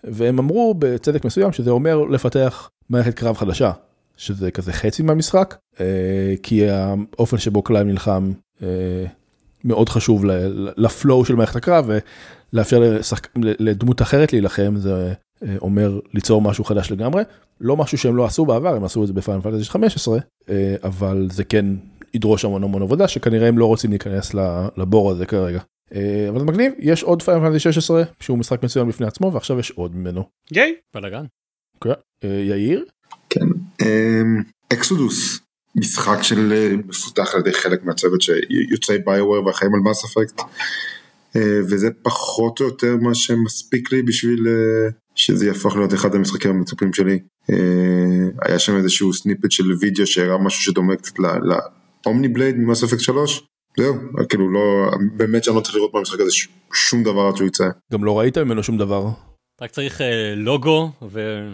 והם 0.03 0.39
אמרו 0.39 0.73
בצדק 0.79 1.25
מסוים 1.25 1.51
שזה 1.51 1.71
אומר 1.71 2.01
לפתח 2.01 2.69
מערכת 2.89 3.13
קרב 3.13 3.37
חדשה 3.37 3.71
שזה 4.17 4.51
כזה 4.51 4.73
חצי 4.73 5.03
מהמשחק 5.03 5.55
אה, 5.79 6.33
כי 6.43 6.69
האופן 6.69 7.37
שבו 7.37 7.61
קלאי 7.61 7.83
נלחם 7.83 8.31
אה, 8.63 9.05
מאוד 9.63 9.89
חשוב 9.89 10.23
לפלואו 10.77 11.25
של 11.25 11.35
מערכת 11.35 11.55
הקרב 11.55 11.89
ולאפשר 12.53 12.79
לשחק, 12.79 13.27
לדמות 13.35 14.01
אחרת 14.01 14.33
להילחם 14.33 14.73
זה 14.77 15.13
אה, 15.43 15.55
אומר 15.61 15.99
ליצור 16.13 16.41
משהו 16.41 16.63
חדש 16.63 16.91
לגמרי 16.91 17.23
לא 17.61 17.77
משהו 17.77 17.97
שהם 17.97 18.15
לא 18.15 18.25
עשו 18.25 18.45
בעבר 18.45 18.75
הם 18.75 18.83
עשו 18.83 19.01
את 19.01 19.07
זה 19.07 19.13
בפיינל 19.13 19.41
פנטסי 19.41 19.69
15 19.69 20.17
אה, 20.49 20.75
אבל 20.83 21.27
זה 21.31 21.43
כן 21.43 21.65
ידרוש 22.13 22.45
המון 22.45 22.63
המון 22.63 22.81
עבודה 22.81 23.07
שכנראה 23.07 23.47
הם 23.47 23.57
לא 23.57 23.65
רוצים 23.65 23.89
להיכנס 23.89 24.33
לבור 24.77 25.11
הזה 25.11 25.25
כרגע. 25.25 25.59
אבל 26.29 26.39
זה 26.39 26.45
מגניב 26.45 26.73
יש 26.79 27.03
עוד 27.03 27.21
Final 27.21 27.39
Fantasy 27.39 27.59
16 27.59 28.03
שהוא 28.19 28.37
משחק 28.37 28.63
מצוין 28.63 28.87
בפני 28.87 29.07
עצמו 29.07 29.33
ועכשיו 29.33 29.59
יש 29.59 29.71
עוד 29.71 29.95
ממנו. 29.95 30.23
יאיי. 30.53 30.75
בלאגן. 30.93 31.25
אוקיי. 31.75 31.93
אה, 32.23 32.29
יאיר 32.29 32.85
Exodus, 34.73 35.39
משחק 35.77 36.21
של 36.21 36.53
אה, 36.53 36.75
מפותח 36.87 37.33
על 37.33 37.39
ידי 37.39 37.53
חלק 37.53 37.85
מהצוות 37.85 38.21
שיוצאי 38.21 38.97
BioWare 39.05 39.45
ואחראים 39.45 39.73
על 39.75 39.79
Mass 39.79 40.05
Effect. 40.05 40.41
אה, 41.35 41.59
וזה 41.69 41.89
פחות 42.01 42.59
או 42.59 42.65
יותר 42.65 42.97
מה 43.01 43.15
שמספיק 43.15 43.91
לי 43.91 44.01
בשביל 44.01 44.47
אה, 44.47 44.89
שזה 45.15 45.45
יהפוך 45.45 45.75
להיות 45.75 45.93
אחד 45.93 46.15
המשחקים 46.15 46.51
המצופים 46.51 46.93
שלי. 46.93 47.19
היה 48.41 48.59
שם 48.59 48.75
איזשהו 48.77 49.13
snippet 49.13 49.51
של 49.51 49.63
וידאו 49.79 50.07
שהראה 50.07 50.37
משהו 50.37 50.61
שדומה 50.63 50.95
קצת 50.95 51.13
ל 52.05 52.27
omni-blade 52.27 52.55
מ 52.55 52.61
Mass 52.61 52.83
Effect 52.83 52.99
3. 52.99 53.43
זהו, 53.77 53.95
כאילו 54.29 54.51
לא, 54.51 54.91
באמת 55.15 55.43
שאני 55.43 55.55
לא 55.55 55.61
צריך 55.61 55.75
לראות 55.75 55.93
מהמשחק 55.93 56.19
הזה 56.19 56.31
שום 56.73 57.03
דבר 57.03 57.21
עד 57.21 57.37
שהוא 57.37 57.47
יצא. 57.47 57.69
גם 57.93 58.03
לא 58.03 58.19
ראית 58.19 58.37
ממנו 58.37 58.63
שום 58.63 58.77
דבר. 58.77 59.07
רק 59.61 59.71
צריך 59.71 60.01
אה, 60.01 60.33
לוגו 60.35 60.91
ו... 61.01 61.47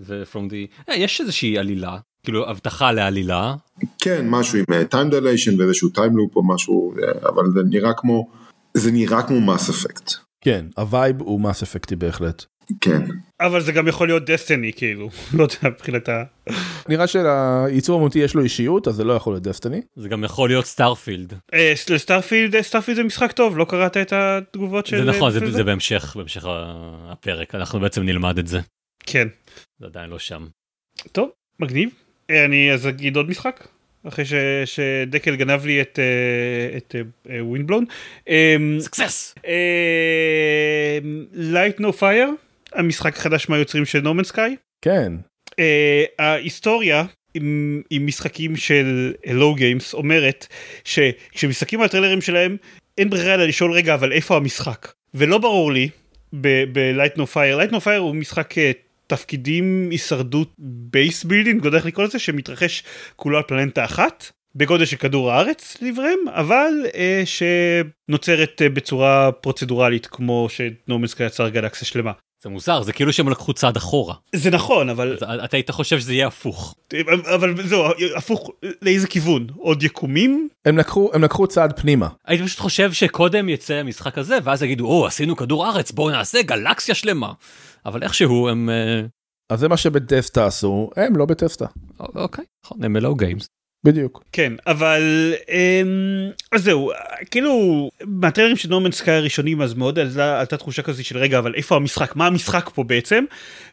ו- 0.00 0.22
from 0.32 0.50
the... 0.50 0.88
אה, 0.88 0.96
יש 0.96 1.20
איזושהי 1.20 1.58
עלילה, 1.58 1.98
כאילו 2.22 2.50
הבטחה 2.50 2.92
לעלילה. 2.92 3.54
כן, 3.98 4.28
משהו 4.28 4.58
עם 4.58 4.84
time 4.84 5.10
dilation 5.10 5.60
ואיזשהו 5.60 5.88
time 5.88 6.16
loop 6.16 6.36
או 6.36 6.46
משהו, 6.46 6.94
אה, 7.02 7.28
אבל 7.28 7.44
זה 7.54 7.60
נראה 7.70 7.92
כמו, 7.96 8.28
זה 8.74 8.92
נראה 8.92 9.22
כמו 9.22 9.40
Mass 9.40 9.70
Effect. 9.70 10.12
כן 10.40 10.66
ה 10.76 10.85
vibe 10.85 11.20
הוא 11.20 11.40
מס 11.40 11.62
אפקטי 11.62 11.96
בהחלט. 11.96 12.44
כן. 12.80 13.02
אבל 13.40 13.60
זה 13.60 13.72
גם 13.72 13.88
יכול 13.88 14.08
להיות 14.08 14.24
Destiny 14.24 14.72
כאילו 14.72 15.10
לא 15.38 15.42
יודע 15.42 15.56
מבחינת 15.76 16.08
ה... 16.08 16.22
נראה 16.88 17.06
שלייצור 17.06 17.98
אמנותי 17.98 18.18
יש 18.18 18.34
לו 18.34 18.42
אישיות 18.42 18.88
אז 18.88 18.94
זה 18.94 19.04
לא 19.04 19.12
יכול 19.12 19.32
להיות 19.32 19.42
דסטיני. 19.42 19.80
זה 19.96 20.08
גם 20.08 20.24
יכול 20.24 20.48
להיות 20.48 20.66
סטארפילד. 20.66 21.34
אה, 21.54 21.72
לסטארפילד 21.90 22.60
סטארפילד 22.60 22.96
זה 22.96 23.04
משחק 23.04 23.32
טוב 23.32 23.58
לא 23.58 23.64
קראת 23.64 23.96
את 23.96 24.12
התגובות 24.12 24.86
של 24.86 25.04
זה 25.04 25.10
נכון, 25.10 25.30
זה, 25.30 25.50
זה 25.50 25.64
בהמשך, 25.64 26.16
בהמשך 26.16 26.44
הפרק, 27.08 27.54
אנחנו 27.54 27.80
בעצם 27.80 28.02
נלמד 28.02 28.38
את 28.38 28.46
זה. 28.46 28.60
כן 29.06 29.28
זה 29.80 29.86
עדיין 29.86 30.10
לא 30.10 30.18
שם. 30.18 30.46
טוב 31.12 31.30
מגניב 31.60 31.90
אה, 32.30 32.44
אני 32.44 32.72
אז 32.72 32.88
אגיד 32.88 33.16
עוד 33.16 33.28
משחק 33.28 33.66
אחרי 34.08 34.24
ש, 34.24 34.34
שדקל 34.64 35.36
גנב 35.36 35.66
לי 35.66 35.80
את 35.80 35.98
אה, 35.98 36.76
את 36.76 36.94
ווינבלון. 37.40 37.84
סקסס! 38.78 39.34
לייט 41.32 41.80
נו 41.80 41.92
פייר 41.92 42.30
המשחק 42.72 43.16
החדש 43.16 43.48
מהיוצרים 43.48 43.84
של 43.84 44.00
No 44.00 44.07
Man's 44.07 44.24
Sky. 44.24 44.56
כן. 44.82 45.12
אה, 45.58 46.04
ההיסטוריה 46.18 47.04
עם, 47.34 47.82
עם 47.90 48.06
משחקים 48.06 48.56
של 48.56 49.12
Hello 49.26 49.54
Games 49.54 49.94
אומרת 49.94 50.46
שכשמסתכלים 50.84 51.80
על 51.80 51.86
הטריילרים 51.86 52.20
שלהם 52.20 52.56
אין 52.98 53.10
ברירה 53.10 53.34
אלא 53.34 53.44
לשאול 53.44 53.72
רגע 53.72 53.94
אבל 53.94 54.12
איפה 54.12 54.36
המשחק 54.36 54.92
ולא 55.14 55.38
ברור 55.38 55.72
לי 55.72 55.88
ב-Light 56.32 57.16
No 57.16 57.22
Fire, 57.34 57.68
Light 57.68 57.72
No 57.72 57.84
Fire 57.84 57.98
הוא 57.98 58.14
משחק 58.14 58.58
אה, 58.58 58.72
תפקידים 59.06 59.88
הישרדות 59.90 60.52
base 60.58 61.24
building, 61.24 61.62
לא 61.62 61.68
יודע 61.68 61.78
איך 61.78 61.86
לקרוא 61.86 62.06
לזה, 62.06 62.18
שמתרחש 62.18 62.82
כולו 63.16 63.36
על 63.36 63.42
פלנטה 63.42 63.84
אחת. 63.84 64.30
בגודל 64.54 64.84
של 64.84 64.96
כדור 64.96 65.32
הארץ 65.32 65.82
לדבריהם, 65.82 66.18
אבל 66.28 66.72
אה, 66.94 67.22
שנוצרת 67.24 68.62
אה, 68.62 68.68
בצורה 68.68 69.32
פרוצדורלית 69.32 70.06
כמו 70.06 70.48
ש 70.48 70.61
No 70.61 70.73
Man's 70.73 71.05
Sky 71.05 71.24
יצר 71.24 71.48
גלקסיה 71.48 71.88
שלמה. 71.88 72.12
זה 72.42 72.48
מוזר, 72.48 72.82
זה 72.82 72.92
כאילו 72.92 73.12
שהם 73.12 73.28
לקחו 73.28 73.52
צעד 73.52 73.76
אחורה. 73.76 74.14
זה 74.34 74.50
נכון, 74.50 74.88
אבל 74.88 75.16
אז 75.26 75.44
אתה 75.44 75.56
היית 75.56 75.70
חושב 75.70 75.98
שזה 75.98 76.12
יהיה 76.12 76.26
הפוך. 76.26 76.74
אבל 77.34 77.66
זהו, 77.66 77.82
הפוך, 78.16 78.50
לאיזה 78.82 79.08
כיוון? 79.08 79.46
עוד 79.56 79.82
יקומים? 79.82 80.48
הם 80.64 80.78
לקחו 80.78 81.10
הם 81.12 81.24
לקחו 81.24 81.46
צעד 81.46 81.80
פנימה. 81.80 82.08
הייתי 82.26 82.44
פשוט 82.44 82.58
חושב 82.58 82.92
שקודם 82.92 83.48
יצא 83.48 83.74
המשחק 83.74 84.18
הזה, 84.18 84.38
ואז 84.44 84.62
יגידו, 84.62 84.86
או, 84.86 85.06
עשינו 85.06 85.36
כדור 85.36 85.68
ארץ, 85.68 85.90
בואו 85.90 86.10
נעשה 86.10 86.42
גלקסיה 86.42 86.94
שלמה. 86.94 87.32
אבל 87.86 88.02
איכשהו 88.02 88.48
הם... 88.48 88.70
אה, 88.70 89.00
אז 89.50 89.60
זה 89.60 89.68
מה 89.68 89.76
שבטסטה 89.76 90.46
עשו 90.46 90.90
הם 90.96 91.16
לא 91.16 91.26
בטסטה. 91.26 91.66
אוקיי, 92.00 92.44
נכון, 92.64 92.84
הם 92.84 92.92
מלואו 92.92 93.14
גיימס. 93.14 93.48
בדיוק. 93.84 94.24
כן, 94.32 94.52
אבל 94.66 95.34
אמ, 95.48 96.30
אז 96.52 96.64
זהו, 96.64 96.90
כאילו, 97.30 97.88
מהטריילרים 98.04 98.56
של 98.56 98.68
נורמן 98.68 98.92
סקאי 98.92 99.14
הראשונים 99.14 99.62
אז 99.62 99.74
מאוד 99.74 99.98
עלתה, 99.98 100.56
תחושה 100.56 100.82
כזאת 100.82 101.04
של 101.04 101.18
רגע, 101.18 101.38
אבל 101.38 101.54
איפה 101.54 101.76
המשחק? 101.76 102.16
מה 102.16 102.26
המשחק 102.26 102.70
פה 102.74 102.84
בעצם? 102.84 103.24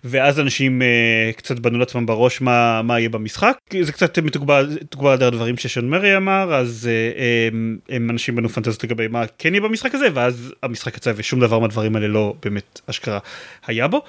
ואז 0.04 0.40
אנשים 0.40 0.82
אה, 0.82 1.32
קצת 1.36 1.60
בנו 1.60 1.78
לעצמם 1.78 2.06
בראש 2.06 2.42
מה, 2.42 2.82
מה 2.82 3.00
יהיה 3.00 3.10
במשחק. 3.10 3.58
זה 3.82 3.92
קצת 3.92 4.20
מתוגבר 4.20 4.66
על 5.02 5.24
הדברים 5.24 5.58
ששון 5.58 5.90
מרי 5.90 6.18
אמר, 6.18 6.56
אז 6.56 6.90
אה, 6.92 7.48
הם, 7.48 7.78
הם 7.90 8.10
אנשים 8.10 8.36
בנו 8.36 8.50
פנטזיות 8.50 8.84
לגבי 8.84 9.08
מה 9.08 9.24
כן 9.38 9.54
יהיה 9.54 9.62
במשחק 9.62 9.96
הזה, 9.96 10.08
ואז 10.14 10.54
המשחק 10.64 10.98
יצא 10.98 11.14
ושום 11.16 11.40
דבר 11.40 11.60
מהדברים 11.60 11.96
האלה 11.96 12.08
לא 12.08 12.34
באמת 12.44 12.82
אשכרה 12.90 13.20
היה 13.68 13.88
בו. 13.88 14.02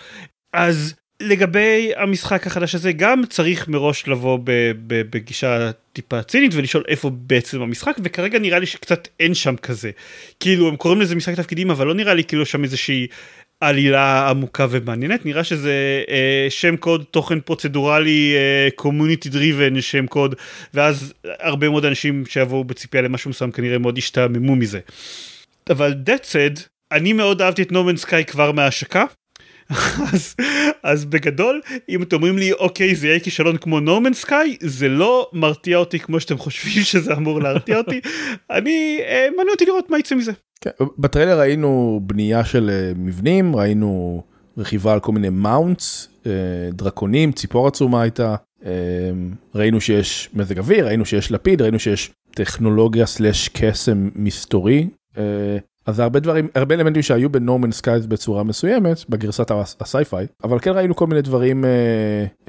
אז 0.52 0.94
לגבי 1.22 1.90
המשחק 1.96 2.46
החדש 2.46 2.74
הזה 2.74 2.92
גם 2.92 3.22
צריך 3.28 3.68
מראש 3.68 4.08
לבוא 4.08 4.38
בגישה 4.86 5.70
טיפה 5.92 6.22
צינית 6.22 6.54
ולשאול 6.54 6.84
איפה 6.88 7.10
בעצם 7.12 7.62
המשחק 7.62 7.96
וכרגע 8.04 8.38
נראה 8.38 8.58
לי 8.58 8.66
שקצת 8.66 9.08
אין 9.20 9.34
שם 9.34 9.56
כזה. 9.56 9.90
כאילו 10.40 10.68
הם 10.68 10.76
קוראים 10.76 11.00
לזה 11.00 11.14
משחק 11.14 11.34
תפקידים 11.34 11.70
אבל 11.70 11.86
לא 11.86 11.94
נראה 11.94 12.14
לי 12.14 12.24
כאילו 12.24 12.46
שם 12.46 12.64
איזושהי 12.64 13.06
עלילה 13.60 14.30
עמוקה 14.30 14.66
ומעניינת 14.70 15.26
נראה 15.26 15.44
שזה 15.44 16.02
אה, 16.08 16.46
שם 16.50 16.76
קוד 16.76 17.04
תוכן 17.10 17.40
פרוצדורלי 17.40 18.36
community 18.74 19.28
driven 19.28 19.80
שם 19.80 20.06
קוד 20.06 20.34
ואז 20.74 21.14
הרבה 21.24 21.68
מאוד 21.68 21.84
אנשים 21.84 22.26
שיבואו 22.26 22.64
בציפייה 22.64 23.02
למשהו 23.02 23.30
מסוים 23.30 23.52
כנראה 23.52 23.78
מאוד 23.78 23.98
ישתעממו 23.98 24.56
מזה. 24.56 24.80
אבל 25.70 25.94
that 26.06 26.24
said 26.24 26.60
אני 26.92 27.12
מאוד 27.12 27.42
אהבתי 27.42 27.62
את 27.62 27.72
No 27.72 27.79
Man's 27.79 27.96
Sky 27.96 28.24
כבר 28.24 28.52
מההשקה. 28.52 29.04
אז, 30.12 30.34
אז 30.82 31.04
בגדול 31.04 31.60
אם 31.88 32.02
אתם 32.02 32.16
אומרים 32.16 32.38
לי 32.38 32.52
אוקיי 32.52 32.94
זה 32.94 33.06
יהיה 33.06 33.20
כישלון 33.20 33.56
כמו 33.56 33.80
נורמן 33.80 34.14
סקאי 34.14 34.56
זה 34.60 34.88
לא 34.88 35.30
מרתיע 35.32 35.76
אותי 35.76 35.98
כמו 35.98 36.20
שאתם 36.20 36.38
חושבים 36.38 36.82
שזה 36.92 37.14
אמור 37.14 37.40
להרתיע 37.40 37.78
אותי 37.78 38.00
אני 38.50 38.98
אה, 39.02 39.28
מעניין 39.36 39.52
אותי 39.52 39.64
לראות 39.64 39.90
מה 39.90 39.98
יצא 39.98 40.14
מזה. 40.14 40.32
כן, 40.60 40.70
בטריילר 40.98 41.40
ראינו 41.40 42.00
בנייה 42.02 42.44
של 42.44 42.70
אה, 42.70 42.92
מבנים 42.96 43.56
ראינו 43.56 44.22
רכיבה 44.58 44.92
על 44.92 45.00
כל 45.00 45.12
מיני 45.12 45.28
מאונטס 45.28 46.08
אה, 46.26 46.32
דרקונים 46.72 47.32
ציפור 47.32 47.68
עצומה 47.68 48.02
הייתה 48.02 48.36
אה, 48.64 48.70
ראינו 49.54 49.80
שיש 49.80 50.30
מזג 50.34 50.58
אוויר 50.58 50.86
ראינו 50.86 51.04
שיש 51.06 51.32
לפיד 51.32 51.62
ראינו 51.62 51.78
שיש 51.78 52.10
טכנולוגיה 52.30 53.06
סלאש 53.06 53.48
קסם 53.48 54.08
מסתורי. 54.14 54.88
אז 55.88 55.96
זה 55.96 56.02
הרבה 56.02 56.20
דברים 56.20 56.48
הרבה 56.54 56.74
אלמנטים 56.74 57.02
שהיו 57.02 57.30
ב 57.30 57.35
No 57.35 57.46
Man's 57.46 57.72
Sky 57.72 58.06
בצורה 58.06 58.42
מסוימת 58.42 59.04
בגרסת 59.08 59.50
הס- 59.50 59.76
ה 59.80 59.87
sci-fi 59.87 60.26
אבל 60.44 60.58
כן 60.58 60.70
ראינו 60.70 60.96
כל 60.96 61.06
מיני 61.06 61.22
דברים 61.22 61.64
אה, 61.64 61.70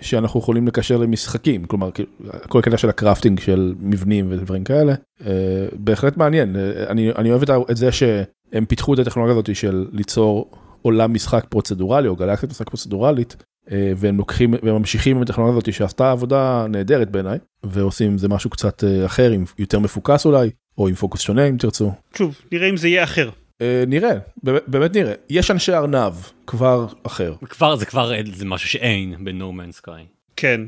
שאנחנו 0.02 0.40
יכולים 0.40 0.68
לקשר 0.68 0.98
למשחקים 0.98 1.66
כלומר 1.66 1.90
כל 2.48 2.60
הקטע 2.60 2.78
של 2.78 2.90
ה 2.90 2.95
crafting 2.95 3.40
של 3.40 3.74
מבנים 3.80 4.28
ודברים 4.30 4.64
כאלה 4.64 4.94
אה, 5.26 5.32
בהחלט 5.74 6.18
מעניין. 6.18 6.56
אה, 6.56 6.84
אני 6.90 7.12
אני 7.12 7.32
אוהב 7.32 7.44
את 7.72 7.78
זה 7.78 7.92
שהם 7.92 8.66
פיתחו 8.68 8.94
את 8.94 9.00
הטכנולוגיה 9.00 9.34
הזאת 9.34 9.56
של 9.56 9.88
ליצור 9.92 10.52
עולם 10.82 11.14
משחק 11.14 11.46
פרוצדורלי 11.50 12.08
או 12.08 12.16
גלקסיית 12.16 12.52
משחק 12.52 12.70
פרוצדורלית 12.70 13.36
אה, 13.72 13.94
והם 13.98 14.18
לוקחים 14.18 14.54
וממשיכים 14.64 15.16
עם 15.18 15.22
הטכנולוגיה 15.24 15.58
הזאת 15.58 15.74
שעשתה 15.74 16.12
עבודה 16.12 16.66
נהדרת 16.70 17.12
בעיניי 17.12 17.38
ועושים 17.64 18.12
עם 18.12 18.18
זה 18.18 18.28
משהו 18.28 18.50
קצת 18.50 18.84
אה, 18.84 19.06
אחר 19.06 19.32
עם 19.32 19.44
יותר 19.60 19.80
מפוקס 19.80 20.26
אולי 20.26 20.50
או 20.80 20.88
עם 20.88 20.96
פוקוס 20.96 21.22
שונה 21.22 21.48
אם 21.50 21.58
תרצו. 21.58 21.92
שוב 22.18 22.42
נראה 22.52 22.70
אם 22.70 22.78
זה 22.78 22.88
יהיה 22.88 23.04
אחר. 23.04 23.30
אה, 23.62 23.84
נראה, 23.88 24.12
באמת, 24.44 24.62
באמת 24.68 24.96
נראה. 24.96 25.14
יש 25.30 25.52
אנשי 25.52 25.74
ארנב, 25.74 26.14
כבר 26.48 26.86
אחר. 27.04 27.34
כבר, 27.50 27.76
זה 27.76 27.86
כבר 27.86 28.14
אה, 28.14 28.22
זה 28.34 28.46
משהו 28.46 28.70
שאין 28.70 29.16
ב 29.26 29.31
No 29.31 29.43
Man's 29.43 29.72
Sky. 29.72 30.04
כן. 30.36 30.62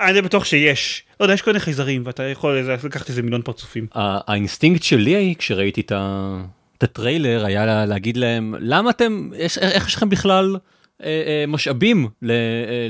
אני 0.00 0.22
בטוח 0.22 0.44
שיש. 0.44 1.02
לא 1.20 1.24
יודע 1.24 1.34
יש 1.34 1.42
כל 1.42 1.50
מיני 1.50 1.60
חייזרים 1.60 2.02
ואתה 2.04 2.22
יכול 2.22 2.58
לקחת 2.84 3.08
איזה 3.08 3.22
מיליון 3.22 3.42
פרצופים. 3.42 3.86
האינסטינקט 3.94 4.82
שלי 4.82 5.34
כשראיתי 5.38 5.80
את 5.80 5.92
ה- 5.92 6.40
את 6.78 6.82
הטריילר 6.82 7.44
היה 7.44 7.66
לה- 7.66 7.86
להגיד 7.86 8.16
להם 8.16 8.54
למה 8.60 8.90
אתם 8.90 9.30
יש- 9.36 9.58
איך 9.58 9.86
יש 9.88 9.94
לכם 9.94 10.08
בכלל 10.08 10.56
אה, 11.02 11.06
אה, 11.26 11.44
משאבים 11.48 12.08
ל, 12.22 12.30
אה, 12.30 12.36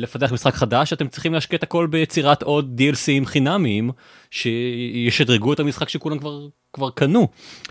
לפתח 0.01 0.33
משחק 0.33 0.55
חדש, 0.55 0.93
אתם 0.93 1.09
צריכים 1.09 1.35
להשקיע 1.35 1.57
את 1.57 1.63
הכל 1.63 1.87
ביצירת 1.87 2.43
עוד 2.43 2.81
DLCים 2.81 3.25
חינמיים 3.27 3.91
שישדרגו 4.31 5.53
את 5.53 5.61
המשחק 5.61 5.89
שכולם 5.89 6.19
כבר, 6.19 6.49
כבר 6.73 6.91
קנו. 6.91 7.29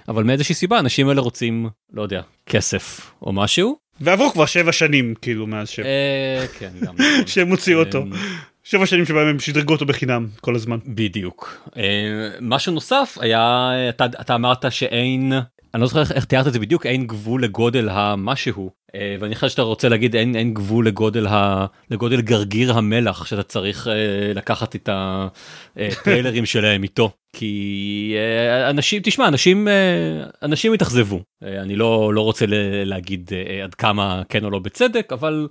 אבל 0.08 0.24
מאיזושהי 0.24 0.56
סיבה 0.56 0.80
אנשים 0.80 1.10
האלה 1.10 1.22
רוצים, 1.22 1.70
לא 1.94 2.02
יודע, 2.02 2.22
כסף 2.46 3.12
או 3.22 3.34
משהו. 3.34 3.78
ועברו 4.02 4.32
כבר 4.32 4.46
שבע 4.46 4.72
שנים 4.72 5.14
כאילו 5.22 5.48
מאז 5.48 5.70
ש... 5.70 5.80
אה, 5.80 6.46
כן, 6.60 6.72
גם. 6.82 6.96
שהם 7.28 7.50
הוציאו 7.50 7.80
אותו. 7.80 7.98
אה, 7.98 8.18
שבע 8.64 8.86
שנים 8.86 9.06
שבהם 9.06 9.28
הם 9.28 9.40
שדרגו 9.40 9.74
אותו 9.74 9.86
בחינם 9.86 10.28
כל 10.42 10.56
הזמן. 10.56 10.78
בדיוק. 10.86 11.70
אה, 11.78 12.30
משהו 12.42 12.74
נוסף 12.74 13.18
היה, 13.22 13.72
אתה, 13.90 14.06
אתה 14.06 14.36
אמרת 14.36 14.72
שאין, 14.72 15.34
אני 15.74 15.82
לא 15.82 15.88
זוכר 15.88 16.02
איך 16.16 16.26
תיארת 16.26 16.48
את 16.48 16.54
זה 16.54 16.60
בדיוק, 16.60 16.86
אין 16.86 17.08
גבול 17.08 17.44
לגודל 17.44 17.90
המשהו. 17.90 18.72
אה, 18.96 19.16
ואני 19.20 19.36
חושב 19.36 19.48
שאתה 19.50 19.62
רוצה 19.62 19.90
להגיד 19.90 20.16
אין, 20.16 20.36
אין 20.36 20.54
גבול 20.54 20.88
לגודל, 20.88 21.28
ה, 21.28 21.66
לגודל 21.92 22.22
גרגיר 22.22 22.74
המלח 22.74 23.26
שאתה 23.26 23.44
צריך 23.44 23.88
אה, 23.88 23.94
לקחת 24.36 24.76
את 24.76 24.90
הטריילרים 24.92 26.46
שלהם 26.56 26.84
איתו. 26.84 27.12
כי 27.34 28.14
אה, 28.18 28.70
אנשים, 28.70 29.02
תשמע, 29.04 29.28
אנשים, 29.28 29.68
אה, 29.68 29.74
אנשים 30.44 30.74
התאכזבו. 30.74 31.20
אה, 31.44 31.62
אני 31.62 31.76
לא, 31.76 32.14
לא 32.14 32.22
רוצה 32.22 32.46
ל- 32.46 32.54
להגיד 32.84 33.32
אה, 33.34 33.64
עד 33.64 33.76
כמה 33.76 34.22
כן 34.30 34.44
או 34.44 34.50
לא 34.50 34.60
בצדק, 34.60 35.14
אבל 35.14 35.48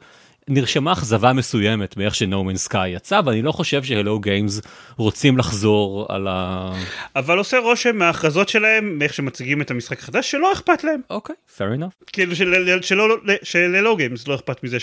נרשמה 0.51 0.93
אכזבה 0.93 1.33
מסוימת 1.33 1.97
מאיך 1.97 2.15
Man's 2.15 2.69
Sky 2.73 2.87
יצא, 2.87 3.21
ואני 3.27 3.43
לא 3.43 3.53
חושב 3.53 3.85
ש-Hello 3.85 4.27
Games 4.27 4.69
רוצים 4.97 5.39
לחזור 5.39 6.07
על 6.09 6.29
ה... 6.29 6.73
אבל 7.17 7.39
עושה 7.39 7.59
רושם 7.59 7.97
מההכרזות 7.97 8.49
שלהם, 8.49 8.99
מאיך 8.99 9.15
שמציגים 9.15 9.61
את 9.63 9.71
המשחק 9.71 9.99
החדש, 9.99 10.31
שלא 10.31 10.53
אכפת 10.53 10.85
להם. 10.85 11.01
אוקיי, 11.11 11.37
fair 11.59 11.79
enough. 11.81 12.05
כאילו 12.13 12.37
של- 12.37 12.79
שלא, 12.83 13.07
שללא 13.43 13.97
גיימס 13.97 14.29
לא 14.29 14.35
אכפת 14.35 14.65
מזה 14.65 14.79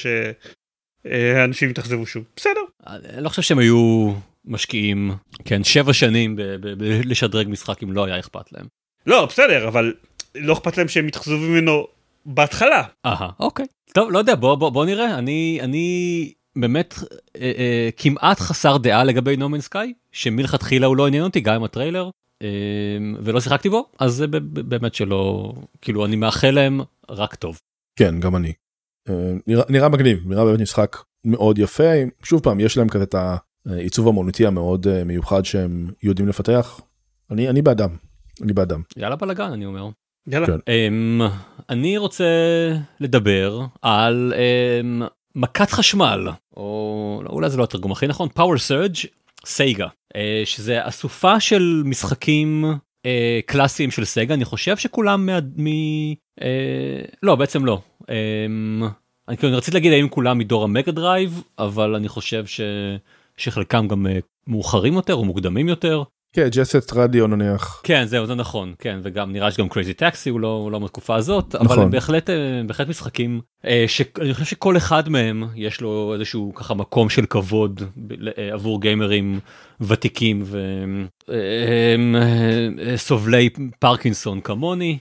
שאנשים 1.06 1.70
יתאכזבו 1.70 2.06
שוב. 2.06 2.24
בסדר. 2.36 2.60
אני 2.88 3.24
לא 3.24 3.30
חושב 3.30 3.42
שהם 3.42 3.60
היו 3.60 4.14
משקיעים, 4.46 5.12
כן, 5.46 5.64
שבע 5.64 5.94
שנים 5.94 6.36
לשדרג 7.06 7.48
משחק 7.50 7.84
אם 7.84 7.94
לא 7.94 8.06
היה 8.06 8.20
אכפת 8.20 8.52
להם. 8.52 8.66
לא, 9.08 9.26
בסדר, 9.26 9.68
אבל 9.68 9.94
לא 10.36 10.54
אכפת 10.54 10.78
להם 10.78 10.88
שהם 10.88 11.08
יתאכזבו 11.08 11.38
ממנו 11.38 11.88
בהתחלה. 12.26 12.84
אהה, 13.06 13.30
אוקיי. 13.40 13.66
טוב, 13.94 14.12
לא 14.12 14.20
יודע, 14.20 14.36
בוא, 14.36 14.56
בוא, 14.56 14.70
בוא 14.70 14.86
נראה. 14.86 15.18
אני, 15.18 15.60
אני 15.62 16.34
באמת 16.56 16.94
אה, 17.36 17.52
אה, 17.58 17.90
כמעט 17.98 18.40
חסר 18.40 18.78
דעה 18.78 19.04
לגבי 19.04 19.36
No 19.36 19.42
Man's 19.44 19.70
Sky, 19.70 19.88
שמלכתחילה 20.12 20.88
הוא 20.88 20.98
לא 20.98 21.08
עניין 21.08 21.24
אותי, 21.24 21.40
גם 21.40 21.56
עם 21.56 21.64
הטריילר, 21.64 22.10
אה, 22.42 22.48
ולא 23.24 23.40
שיחקתי 23.40 23.70
בו, 23.70 23.86
אז 24.00 24.14
זה 24.14 24.28
באמת 24.42 24.96
שלא, 24.96 25.54
כאילו, 25.82 26.06
אני 26.06 26.16
מאחל 26.16 26.52
להם 26.52 26.82
רק 27.10 27.36
טוב. 27.36 27.60
כן, 27.96 28.20
גם 28.20 28.36
אני. 28.36 28.54
אה, 29.10 29.34
נראה, 29.48 29.64
נראה 29.70 29.90
מגניב, 29.90 30.28
נראה 30.28 30.46
באמת 30.46 30.60
משחק 30.60 30.98
מאוד 31.26 31.58
יפה. 31.58 31.94
שוב 32.24 32.44
פעם, 32.44 32.60
יש 32.60 32.78
להם 32.78 32.90
כזה 32.90 33.04
את 33.04 33.16
העיצוב 33.66 34.08
המוניטי 34.08 34.46
המאוד 34.46 34.88
אה, 34.88 35.04
מיוחד 35.04 35.46
שהם 35.46 35.92
יודעים 36.04 36.28
לפתח. 36.28 36.82
אני, 37.32 37.50
אני 37.50 37.62
בעדם, 37.62 37.90
אני 38.42 38.54
בעדם. 38.54 38.82
יאללה 38.98 39.16
בלאגן, 39.16 39.52
אני 39.52 39.66
אומר. 39.66 39.90
יאללה. 40.28 40.48
כן. 40.48 40.54
Um, 40.54 41.32
אני 41.70 41.98
רוצה 41.98 42.26
לדבר 43.00 43.66
על 43.82 44.34
um, 44.34 45.04
מכת 45.36 45.72
חשמל, 45.72 46.28
או 46.58 47.22
לא, 47.26 47.30
אולי 47.30 47.50
זה 47.50 47.58
לא 47.58 47.64
התרגום 47.64 47.92
הכי 47.92 48.08
נכון, 48.08 48.30
Power 48.38 48.58
Surge, 48.68 49.08
סייגה, 49.46 49.88
uh, 49.88 50.18
שזה 50.46 50.88
אסופה 50.88 51.40
של 51.40 51.82
משחקים 51.86 52.66
uh, 52.66 53.08
קלאסיים 53.46 53.92
של 53.92 54.06
סגה, 54.06 54.34
אני 54.34 54.46
חושב 54.46 54.78
שכולם 54.78 55.26
מה... 55.26 55.40
מ... 55.58 55.68
Uh, 56.40 56.44
לא, 57.24 57.36
בעצם 57.36 57.66
לא. 57.66 57.82
Um, 58.02 58.06
אני 59.28 59.38
כאילו 59.38 59.58
רציתי 59.58 59.78
להגיד 59.78 59.94
שהם 59.94 60.10
כולם 60.10 60.38
מדור 60.38 60.64
ה 60.64 60.69
Mega 60.69 60.92
Drive, 60.92 61.44
אבל 61.60 61.96
אני 61.96 62.08
חושב 62.08 62.46
ש... 62.46 62.62
שחלקם 63.38 63.88
גם 63.88 64.08
מאוחרים 64.48 64.94
יותר 64.94 65.14
או 65.14 65.26
מוקדמים 65.26 65.70
יותר. 65.70 66.04
כן, 66.34 66.48
Jet 66.52 66.73
Set 66.73 66.94
Radio 66.94 67.28
נניח. 67.28 67.82
כן 67.84 68.06
זהו 68.06 68.26
זה 68.26 68.36
נכון 68.36 68.74
כן 68.80 69.00
וגם 69.04 69.32
נראה 69.32 69.52
שגם 69.52 69.70
Crazy 69.70 69.94
Taxi 69.94 70.30
הוא 70.30 70.40
לא 70.40 70.70
לא 70.72 70.80
מהתקופה 70.80 71.16
הזאת 71.16 71.56
אבל 71.56 71.66
נכון. 71.66 71.80
הם 71.80 71.92
בהחלט 71.92 72.30
אה, 72.30 72.36
בהחלט 72.68 72.88
משחקים 72.88 73.42
אה, 73.66 73.86
שאני 73.88 74.34
חושב 74.34 74.46
שכל 74.46 74.78
אחד 74.78 75.10
מהם 75.10 75.44
יש 75.56 75.82
לו 75.82 76.14
איזשהו 76.14 76.52
ככה 76.56 76.74
מקום 76.74 77.10
של 77.10 77.26
כבוד 77.26 77.82
אה, 78.38 78.54
עבור 78.54 78.82
גיימרים 78.82 79.40
ותיקים 79.82 80.44
וסובלי 82.78 83.50
פרקינסון 83.80 84.42
כמוני. 84.42 84.98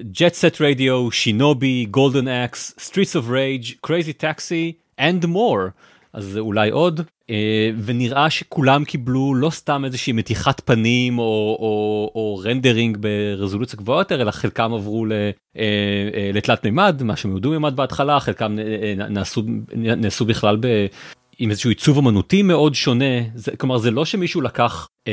Jet 0.00 0.34
Set 0.34 0.60
Radio, 0.60 1.10
Shinobi, 1.10 1.86
Golden 1.90 2.28
Axe, 2.28 2.74
Streets 2.78 3.16
of 3.16 3.28
Rage, 3.28 3.64
Crazy 3.80 4.12
Taxi 4.12 4.72
and 4.98 5.24
more. 5.24 5.72
אז 6.16 6.38
אולי 6.38 6.70
עוד, 6.70 7.00
אה, 7.30 7.70
ונראה 7.84 8.30
שכולם 8.30 8.84
קיבלו 8.84 9.34
לא 9.34 9.50
סתם 9.50 9.84
איזושהי 9.84 10.12
מתיחת 10.12 10.60
פנים 10.64 11.18
או, 11.18 11.56
או, 11.60 12.10
או 12.14 12.40
rendering 12.44 12.98
ברזולוציה 13.00 13.78
גבוהה 13.78 14.00
יותר, 14.00 14.22
אלא 14.22 14.30
חלקם 14.30 14.72
עברו 14.74 15.06
אה, 15.06 15.30
אה, 15.56 16.30
לתלת 16.34 16.64
מימד, 16.64 17.02
מה 17.02 17.16
שהם 17.16 17.36
ידעו 17.36 17.50
מימד 17.50 17.76
בהתחלה, 17.76 18.20
חלקם 18.20 18.56
נעשו, 19.08 19.42
נעשו 19.76 20.24
בכלל 20.24 20.56
ב... 20.60 20.86
עם 21.38 21.50
איזשהו 21.50 21.70
עיצוב 21.70 21.98
אמנותי 21.98 22.42
מאוד 22.42 22.74
שונה, 22.74 23.20
זה, 23.34 23.56
כלומר 23.56 23.78
זה 23.78 23.90
לא 23.90 24.04
שמישהו 24.04 24.40
לקח 24.40 24.88
אה, 25.08 25.12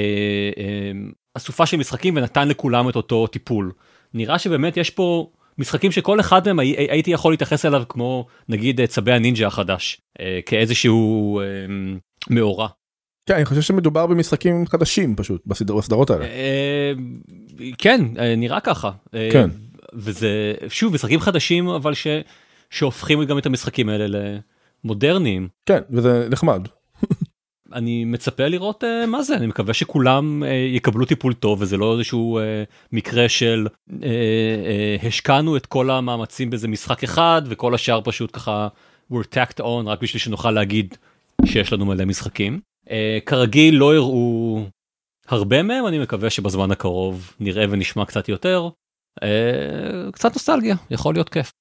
אה, 0.58 0.92
אסופה 1.38 1.66
של 1.66 1.78
משחקים 1.78 2.16
ונתן 2.18 2.48
לכולם 2.48 2.90
את 2.90 2.96
אותו 2.96 3.28
טיפול. 3.28 3.72
נראה 4.14 4.40
שבאמת 4.40 4.78
יש 4.78 4.90
פה 4.90 5.28
משחקים 5.58 5.92
שכל 5.92 6.20
אחד 6.20 6.48
מהם 6.48 6.60
הי- 6.60 6.76
הייתי 6.90 7.12
יכול 7.12 7.34
להתייחס 7.34 7.66
אליו 7.66 7.84
כמו 7.90 8.26
נגיד 8.50 8.80
אה, 8.82 8.88
צבי 8.88 9.12
הנינג'ה 9.12 9.48
החדש, 9.48 10.02
אה, 10.20 10.40
כאיזשהו 10.46 11.40
אה, 11.40 11.46
מאורע. 12.30 12.68
כן, 13.26 13.36
אני 13.36 13.46
חושב 13.46 13.62
שמדובר 13.62 14.08
במשחקים 14.08 14.66
חדשים 14.68 15.16
פשוט 15.16 15.42
בסדר, 15.46 15.76
בסדרות 15.76 16.10
האלה. 16.10 16.26
אה, 16.26 16.92
כן, 17.78 18.02
אה, 18.20 18.36
נראה 18.36 18.60
ככה. 18.60 18.92
כן. 19.32 19.50
וזה, 19.94 20.54
שוב, 20.70 20.94
משחקים 20.94 21.20
חדשים, 21.20 21.68
אבל 21.70 21.94
ש, 21.94 22.08
שהופכים 22.70 23.24
גם 23.24 23.38
את 23.38 23.46
המשחקים 23.46 23.90
האלה 23.90 24.20
למודרניים. 24.84 25.48
כן, 25.66 25.80
וזה 25.90 26.28
נחמד. 26.30 26.68
אני 27.74 28.06
מצפה 28.06 28.48
לראות 28.48 28.84
uh, 28.84 29.08
מה 29.08 29.24
זה, 29.24 29.36
אני 29.36 29.48
מקווה 29.48 29.74
שכולם 29.74 30.44
uh, 30.44 30.76
יקבלו 30.76 31.06
טיפול 31.06 31.34
טוב 31.34 31.62
וזה 31.62 31.78
לא 31.78 31.94
איזשהו 31.94 32.40
uh, 32.40 32.42
מקרה 32.92 33.30
של 33.30 33.68
uh, 33.68 33.92
uh, 33.94 35.08
השקענו 35.08 35.58
את 35.58 35.66
כל 35.66 35.90
המאמצים 35.90 36.50
באיזה 36.50 36.68
משחק 36.68 37.04
אחד 37.04 37.42
וכל 37.46 37.76
השאר 37.76 38.02
פשוט 38.04 38.36
ככה 38.36 38.68
we're 39.12 39.26
tacked 39.36 39.60
on 39.60 39.86
רק 39.86 40.02
בשביל 40.02 40.20
שנוכל 40.20 40.52
להגיד 40.52 40.98
שיש 41.46 41.74
לנו 41.74 41.86
מלא 41.86 42.06
משחקים. 42.06 42.60
Uh, 42.86 42.90
כרגיל 43.26 43.76
לא 43.76 43.96
הראו 43.96 44.64
הרבה 45.28 45.64
מהם, 45.64 45.88
אני 45.88 46.00
מקווה 46.00 46.30
שבזמן 46.30 46.72
הקרוב 46.72 47.36
נראה 47.40 47.66
ונשמע 47.70 48.06
קצת 48.06 48.30
יותר. 48.30 48.70
Uh, 49.20 49.26
קצת 50.12 50.34
נוסטלגיה, 50.34 50.76
יכול 50.92 51.14
להיות 51.14 51.30
כיף. 51.30 51.52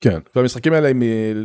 כן, 0.00 0.18
והמשחקים 0.34 0.72
האלה, 0.72 0.90
אם 0.90 1.02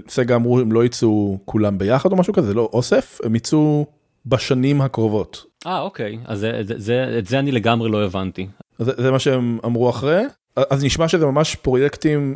סגה 0.07 0.35
אמרו 0.35 0.59
הם 0.59 0.71
לא 0.71 0.85
יצאו 0.85 1.39
כולם 1.45 1.77
ביחד 1.77 2.11
או 2.11 2.17
משהו 2.17 2.33
כזה, 2.33 2.47
זה 2.47 2.53
לא 2.53 2.69
אוסף, 2.73 3.19
הם 3.23 3.35
יצאו 3.35 3.85
בשנים 4.25 4.81
הקרובות. 4.81 5.45
אה 5.67 5.81
אוקיי, 5.81 6.17
אז 6.25 6.39
זה, 6.39 6.61
זה, 6.63 6.73
זה, 6.77 7.15
את 7.19 7.27
זה 7.27 7.39
אני 7.39 7.51
לגמרי 7.51 7.89
לא 7.89 8.05
הבנתי. 8.05 8.47
זה, 8.79 8.91
זה 8.97 9.11
מה 9.11 9.19
שהם 9.19 9.59
אמרו 9.65 9.89
אחרי, 9.89 10.23
אז 10.55 10.83
נשמע 10.83 11.07
שזה 11.07 11.25
ממש 11.25 11.55
פרויקטים 11.55 12.35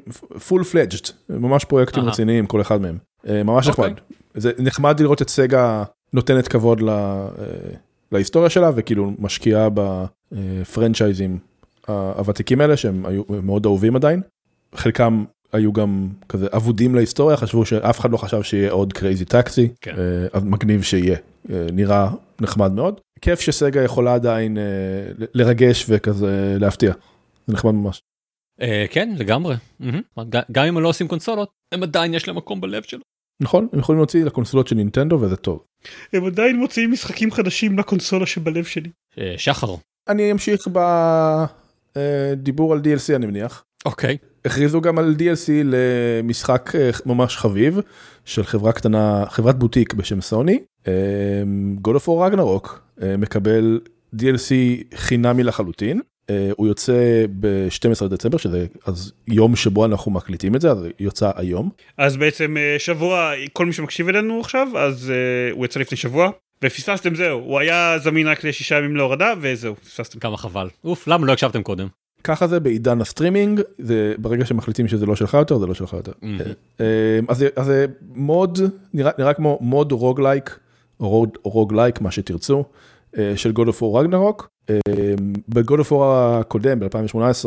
full 0.50 0.64
fledged, 0.74 1.12
ממש 1.30 1.66
פרויקטים 1.66 2.04
אהה. 2.04 2.12
רציניים 2.12 2.46
כל 2.46 2.62
אחד 2.62 2.82
מהם, 2.82 2.98
אה, 3.28 3.44
ממש 3.44 3.70
אוקיי. 3.70 3.84
נחמד. 3.84 4.00
זה 4.34 4.52
נחמד 4.60 5.00
לראות 5.00 5.22
את 5.22 5.30
סגה 5.30 5.84
נותנת 6.14 6.48
כבוד 6.48 6.82
ל, 6.82 6.90
אה, 6.90 7.26
להיסטוריה 8.12 8.50
שלה 8.50 8.72
וכאילו 8.76 9.12
משקיעה 9.20 9.68
ב 9.74 9.87
franchiseים 9.87 11.40
הוותיקים 11.88 12.62
האלה 12.62 12.78
שהם 12.78 13.06
היו 13.06 13.24
מאוד 13.44 13.66
אהובים 13.66 13.96
עדיין. 13.96 14.22
חלקם 14.76 15.26
היו 15.56 15.74
גם 15.74 16.08
כזה 16.30 16.48
אבודים 16.56 16.96
להיסטוריה, 16.96 17.38
חשבו 17.38 17.66
שאף 17.66 18.00
אחד 18.00 18.12
לא 18.12 18.18
חשב 18.18 18.44
שיהיה 18.44 18.72
עוד 18.72 18.94
Crazy 18.94 19.26
Taxi, 19.26 19.70
כן. 19.82 19.96
אז 20.34 20.44
מגניב 20.44 20.84
שיהיה, 20.84 21.18
אה, 21.50 21.68
נראה 21.74 22.10
נחמד 22.42 22.72
מאוד. 22.72 23.00
כיף 23.22 23.40
שסגה 23.40 23.84
יכולה 23.84 24.14
עדיין 24.14 24.58
אה, 24.58 24.64
לרגש 25.34 25.86
וכזה 25.90 26.58
להפתיע, 26.60 26.94
זה 27.48 27.54
נחמד 27.54 27.72
ממש. 27.74 28.02
אה, 28.62 28.86
כן 28.90 29.16
לגמרי 29.18 29.56
גם 30.52 30.66
אם 30.66 30.78
הם 30.78 30.84
לא 30.84 30.90
עושים 30.90 31.08
קונסולות 31.08 31.50
הם 31.72 31.84
עדיין 31.84 32.14
יש 32.14 32.28
להם 32.28 32.38
מקום 32.38 32.62
בלב 32.62 32.84
שלו. 32.84 33.02
נכון, 33.42 33.68
הם 33.74 33.80
יכולים 33.80 34.00
להוציא 34.00 34.26
לקונסולות 34.26 34.68
של 34.68 34.76
נינטנדו 34.76 35.20
וזה 35.22 35.36
טוב. 35.36 35.64
הם 36.14 36.26
עדיין 36.26 36.56
מוציאים 36.56 36.92
משחקים 36.92 37.32
חדשים 37.32 37.80
לקונסולה 37.80 38.26
שבלב 38.26 38.64
שלי. 38.64 38.90
אה, 39.18 39.34
שחר. 39.38 39.76
אני 40.08 40.32
אמשיך 40.32 40.68
בדיבור 41.96 42.74
על 42.74 42.80
DLC 42.80 43.16
אני 43.16 43.26
מניח. 43.26 43.64
אוקיי. 43.86 44.18
הכריזו 44.46 44.82
גם 44.82 44.98
על 44.98 45.16
DLC 45.20 45.52
למשחק 45.64 46.72
אה, 46.76 46.90
ממש 47.06 47.38
חביב 47.38 47.80
של 48.26 48.44
חברה 48.44 48.72
קטנה, 48.72 49.24
חברת 49.30 49.60
בוטיק 49.60 49.94
בשם 49.94 50.22
סוני. 50.22 50.60
אה, 50.88 50.94
God 51.88 51.92
of 51.92 52.06
War 52.08 52.34
Ragnarok 52.34 52.70
אה, 53.02 53.18
מקבל 53.18 53.80
DLC 54.16 54.54
חינמי 54.96 55.44
לחלוטין. 55.44 56.02
הוא 56.58 56.68
יוצא 56.68 57.26
ב-12 57.40 58.08
דצמבר 58.08 58.38
שזה 58.38 58.66
אז 58.86 59.12
יום 59.28 59.56
שבו 59.56 59.86
אנחנו 59.86 60.12
מקליטים 60.12 60.56
את 60.56 60.62
זה 60.62 60.72
אז 60.72 60.78
יוצא 61.00 61.32
היום. 61.36 61.70
אז 61.98 62.18
בעצם 62.18 62.56
שבוע 62.78 63.32
כל 63.54 63.66
מי 63.66 63.74
שמקשיב 63.74 64.10
אלינו 64.10 64.40
עכשיו 64.40 64.68
אז 64.78 65.12
uh, 65.12 65.56
הוא 65.56 65.66
יצא 65.66 65.80
לפני 65.80 65.98
שבוע 65.98 66.30
ופספסתם 66.64 67.16
זהו 67.16 67.40
הוא 67.40 67.60
היה 67.60 68.00
זמין 68.00 68.28
רק 68.28 68.44
לשישה 68.44 68.78
ימים 68.78 68.96
להורדה 68.96 69.34
וזהו 69.42 69.76
פספסתם 69.76 70.20
כמה 70.20 70.38
חבל 70.38 70.68
אוף 70.84 71.08
למה 71.08 71.26
לא 71.28 71.32
הקשבתם 71.32 71.64
קודם. 71.64 71.88
ככה 72.26 72.48
זה 72.48 72.60
בעידן 72.60 73.02
הסטרימינג 73.02 73.62
זה 73.80 74.14
ברגע 74.18 74.46
שמחליטים 74.46 74.88
שזה 74.88 75.06
לא 75.06 75.16
שלך 75.16 75.34
יותר 75.34 75.58
זה 75.58 75.68
לא 75.68 75.74
שלך 75.74 75.94
יותר. 75.94 76.12
Mm-hmm. 76.12 76.82
אז 77.28 77.66
זה 77.66 77.86
מוד 78.16 78.60
נראה, 78.94 79.12
נראה 79.18 79.34
כמו 79.34 79.58
מוד 79.62 79.92
roguelike 79.92 80.60
או 81.00 81.28
roguelite 81.44 82.02
מה 82.02 82.12
שתרצו 82.12 82.64
של 83.36 83.52
God 83.52 83.68
of 83.68 83.82
War 83.82 84.06
Ragnarok 84.06 84.44
בגוד 85.50 85.80
אוף 85.80 85.92
וור 85.92 86.14
הקודם 86.16 86.80
ב-2018 86.80 87.46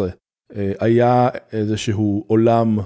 היה 0.81 1.29
איזשהו 1.53 2.25
עולם 2.27 2.79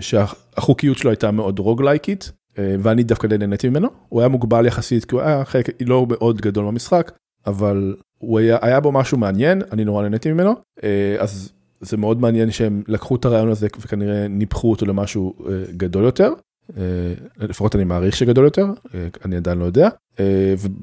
שהחוקיות 0.00 0.98
שלו 0.98 1.10
הייתה 1.10 1.30
מאוד 1.30 1.58
רוגלייקית 1.58 2.32
ואני 2.58 3.02
דווקא 3.02 3.28
די 3.28 3.38
נהניתי 3.38 3.68
ממנו 3.68 3.88
הוא 4.08 4.20
היה 4.20 4.28
מוגבל 4.28 4.66
יחסית 4.66 5.04
כי 5.04 5.14
הוא 5.14 5.22
היה 5.22 5.44
חלק 5.44 5.68
לא 5.86 6.06
מאוד 6.08 6.40
גדול 6.40 6.66
במשחק 6.66 7.12
אבל 7.46 7.96
הוא 8.18 8.38
היה, 8.38 8.58
היה 8.62 8.80
בו 8.80 8.92
משהו 8.92 9.18
מעניין 9.18 9.62
אני 9.72 9.84
נורא 9.84 10.02
נהניתי 10.02 10.32
ממנו 10.32 10.54
אז 11.18 11.52
זה 11.80 11.96
מאוד 11.96 12.20
מעניין 12.20 12.50
שהם 12.50 12.82
לקחו 12.88 13.16
את 13.16 13.24
הרעיון 13.24 13.48
הזה 13.48 13.66
וכנראה 13.80 14.28
ניפחו 14.28 14.70
אותו 14.70 14.86
למשהו 14.86 15.34
גדול 15.76 16.04
יותר. 16.04 16.32
לפחות 17.38 17.76
אני 17.76 17.84
מעריך 17.84 18.16
שגדול 18.16 18.44
יותר 18.44 18.66
אני 19.24 19.36
עדיין 19.36 19.58
לא 19.58 19.64
יודע. 19.64 19.88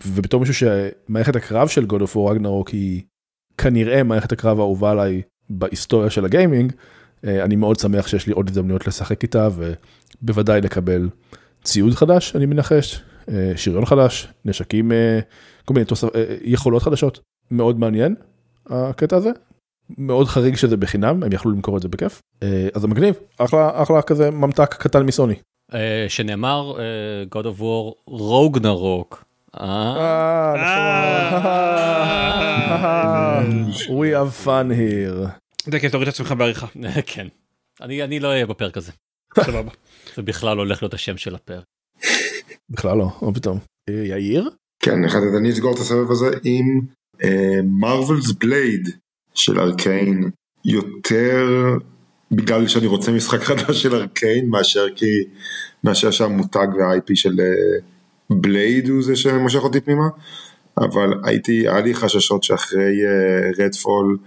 ובתור 0.07 0.39
מישהו 0.39 0.53
שמערכת 0.53 1.35
הקרב 1.35 1.67
של 1.67 1.85
God 1.85 2.01
of 2.01 2.15
War 2.15 2.37
Ragnarok 2.37 2.71
היא 2.71 3.01
כנראה 3.57 4.03
מערכת 4.03 4.31
הקרב 4.31 4.59
האהובה 4.59 4.91
עליי 4.91 5.21
בהיסטוריה 5.49 6.09
של 6.09 6.25
הגיימינג 6.25 6.73
אני 7.23 7.55
מאוד 7.55 7.79
שמח 7.79 8.07
שיש 8.07 8.27
לי 8.27 8.33
עוד 8.33 8.49
הזדמנויות 8.49 8.87
לשחק 8.87 9.23
איתה 9.23 9.49
ובוודאי 10.21 10.61
לקבל 10.61 11.09
ציוד 11.63 11.93
חדש 11.93 12.35
אני 12.35 12.45
מנחש 12.45 13.03
שריון 13.55 13.85
חדש 13.85 14.27
נשקים 14.45 14.91
כל 15.65 15.73
מיני 15.73 15.86
יכולות 16.41 16.84
חדשות 16.84 17.19
מאוד 17.52 17.80
מעניין 17.80 18.15
הקטע 18.65 19.15
הזה 19.15 19.30
מאוד 19.97 20.28
חריג 20.28 20.56
שזה 20.56 20.78
בחינם 20.78 21.23
הם 21.23 21.34
יכלו 21.34 21.52
למכור 21.52 21.78
את 21.78 21.82
זה 21.82 21.88
בכיף 21.88 22.21
אז 22.73 22.82
זה 22.82 22.88
מגניב 22.88 23.15
אחלה 23.38 23.84
אחלה 23.84 24.02
כזה 24.02 24.32
ממתק 24.32 24.73
קטן 24.73 25.04
מסוני. 25.04 25.36
שנאמר 26.08 26.78
God 27.32 27.43
of 27.43 27.60
War 27.60 27.93
רוגנרוק. 28.08 29.23
We 33.89 34.10
have 34.13 34.34
fun 34.45 34.67
here. 34.71 35.30
דקל 35.67 35.89
תוריד 35.89 36.08
את 36.08 36.13
עצמך 36.13 36.32
בעריכה. 36.38 36.67
כן. 37.06 37.28
אני 37.82 38.19
לא 38.19 38.28
אהיה 38.28 38.45
בפרק 38.45 38.78
הזה. 38.78 38.91
סבבה. 39.45 39.71
זה 40.15 40.21
בכלל 40.21 40.58
הולך 40.58 40.84
להיות 40.84 40.93
השם 40.93 41.17
של 41.17 41.36
הפרק. 41.36 41.63
בכלל 42.69 42.97
לא, 42.97 43.08
מה 43.21 43.34
פתאום. 43.34 43.60
יאיר? 43.89 44.49
כן, 44.83 45.05
החלטת 45.05 45.37
אני 45.37 45.49
אסגור 45.49 45.73
את 45.73 45.79
הסבב 45.79 46.11
הזה 46.11 46.29
עם 46.43 46.81
מרווילס 47.63 48.31
בלייד 48.31 48.89
של 49.33 49.59
Arkane 49.59 50.29
יותר 50.65 51.47
בגלל 52.31 52.67
שאני 52.67 52.87
רוצה 52.87 53.11
משחק 53.11 53.43
חדש 53.49 53.83
של 53.83 53.95
ארקיין 53.95 54.49
מאשר 54.49 54.85
כי 54.95 55.23
מאשר 55.83 56.11
שהמותג 56.11 56.67
וה-IP 56.77 57.15
של 57.15 57.39
Blade 58.29 58.89
הוא 58.89 59.03
זה 59.03 59.15
שמושך 59.15 59.59
אותי 59.59 59.81
פנימה. 59.81 60.07
אבל 60.77 61.13
הייתי, 61.23 61.67
היה 61.69 61.81
לי 61.81 61.93
חששות 61.93 62.43
שאחרי 62.43 62.95
Redfall 63.59 64.17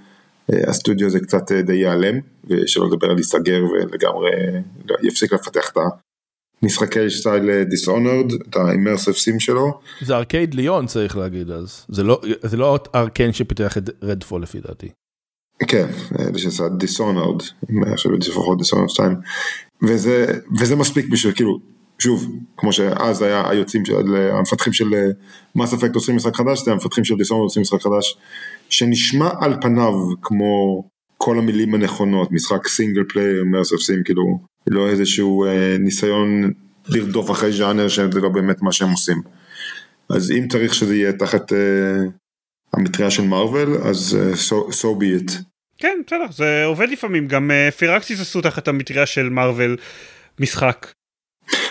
הסטודיו 0.49 1.11
זה 1.11 1.21
קצת 1.21 1.53
די 1.53 1.73
ייעלם 1.75 2.21
ושלא 2.45 2.87
לדבר 2.87 3.07
על 3.07 3.15
להיסגר 3.15 3.65
ולגמרי 3.65 4.31
יפסיק 5.03 5.33
לפתח 5.33 5.71
את 5.73 5.77
המשחקי 6.67 7.11
סטייל 7.11 7.63
Dishonored, 7.63 8.33
את 8.49 8.57
ה 8.57 8.62
immersive 8.62 9.15
sim 9.15 9.41
שלו. 9.41 9.81
זה 10.01 10.17
Arkane 10.17 10.55
Lyon 10.55 10.87
צריך 10.87 11.17
להגיד 11.17 11.51
אז 11.51 11.87
זה 11.89 12.03
לא 12.03 12.21
זה 12.43 12.57
לא 12.57 12.79
Arkane 12.95 13.33
שפיתח 13.33 13.79
את 13.79 13.91
Redfall 14.03 14.43
לפי 14.43 14.61
דעתי. 14.61 14.89
כן, 15.69 15.87
זה 16.33 16.39
שעשה 16.39 16.69
Dishonored, 16.69 17.43
עכשיו 17.93 18.13
לפחות 18.13 18.59
Dishonored 18.59 18.89
2, 18.89 19.15
וזה, 19.83 20.39
וזה 20.61 20.77
מספיק 20.77 21.09
בשביל 21.09 21.35
כאילו, 21.35 21.59
שוב, 21.99 22.33
כמו 22.57 22.73
שאז 22.73 23.23
היה 23.23 23.51
היוצאים 23.51 23.85
של, 23.85 24.17
המפתחים 24.17 24.73
של 24.73 24.87
Mass 25.55 25.75
Effect 25.75 25.95
עושים 25.95 26.17
משחק 26.17 26.37
חדש, 26.37 26.65
זה 26.65 26.73
המפתחים 26.73 27.05
של 27.05 27.15
Dishonored 27.17 27.45
עושים 27.45 27.63
משחק 27.63 27.83
חדש, 27.83 28.19
שנשמע 28.69 29.31
על 29.41 29.55
פניו 29.63 29.93
כמו 30.23 30.85
כל 31.17 31.39
המילים 31.39 31.75
הנכונות, 31.75 32.33
משחק 32.33 32.69
single 32.69 33.03
player, 33.09 33.45
immersive 33.45 33.77
sim, 33.77 34.03
כאילו, 34.05 34.39
לא 34.67 34.89
איזשהו 34.89 35.45
אה, 35.45 35.77
ניסיון 35.79 36.53
לרדוף 36.89 37.31
אחרי 37.31 37.53
ז'אנר 37.53 37.89
שזה 37.89 38.21
לא 38.21 38.29
באמת 38.29 38.63
מה 38.63 38.73
שהם 38.73 38.91
עושים. 38.91 39.23
אז 40.09 40.31
אם 40.31 40.49
צריך 40.49 40.75
שזה 40.75 40.97
יהיה 40.97 41.13
תחת... 41.13 41.53
אה, 41.53 42.05
המטריה 42.77 43.11
של 43.11 43.23
מארוול 43.23 43.77
אז 43.85 44.19
uh, 44.19 44.37
so, 44.37 44.73
so 44.73 44.85
be 44.85 45.23
it. 45.23 45.33
כן 45.79 45.99
בסדר 46.07 46.27
זה 46.33 46.65
עובד 46.65 46.89
לפעמים 46.89 47.29
גם 47.29 47.51
uh, 47.51 47.71
Firaxis 47.71 48.21
עשו 48.21 48.41
תחת 48.41 48.69
המטריה 48.69 49.07
של 49.07 49.29
מארוול 49.29 49.77
משחק. 50.41 50.93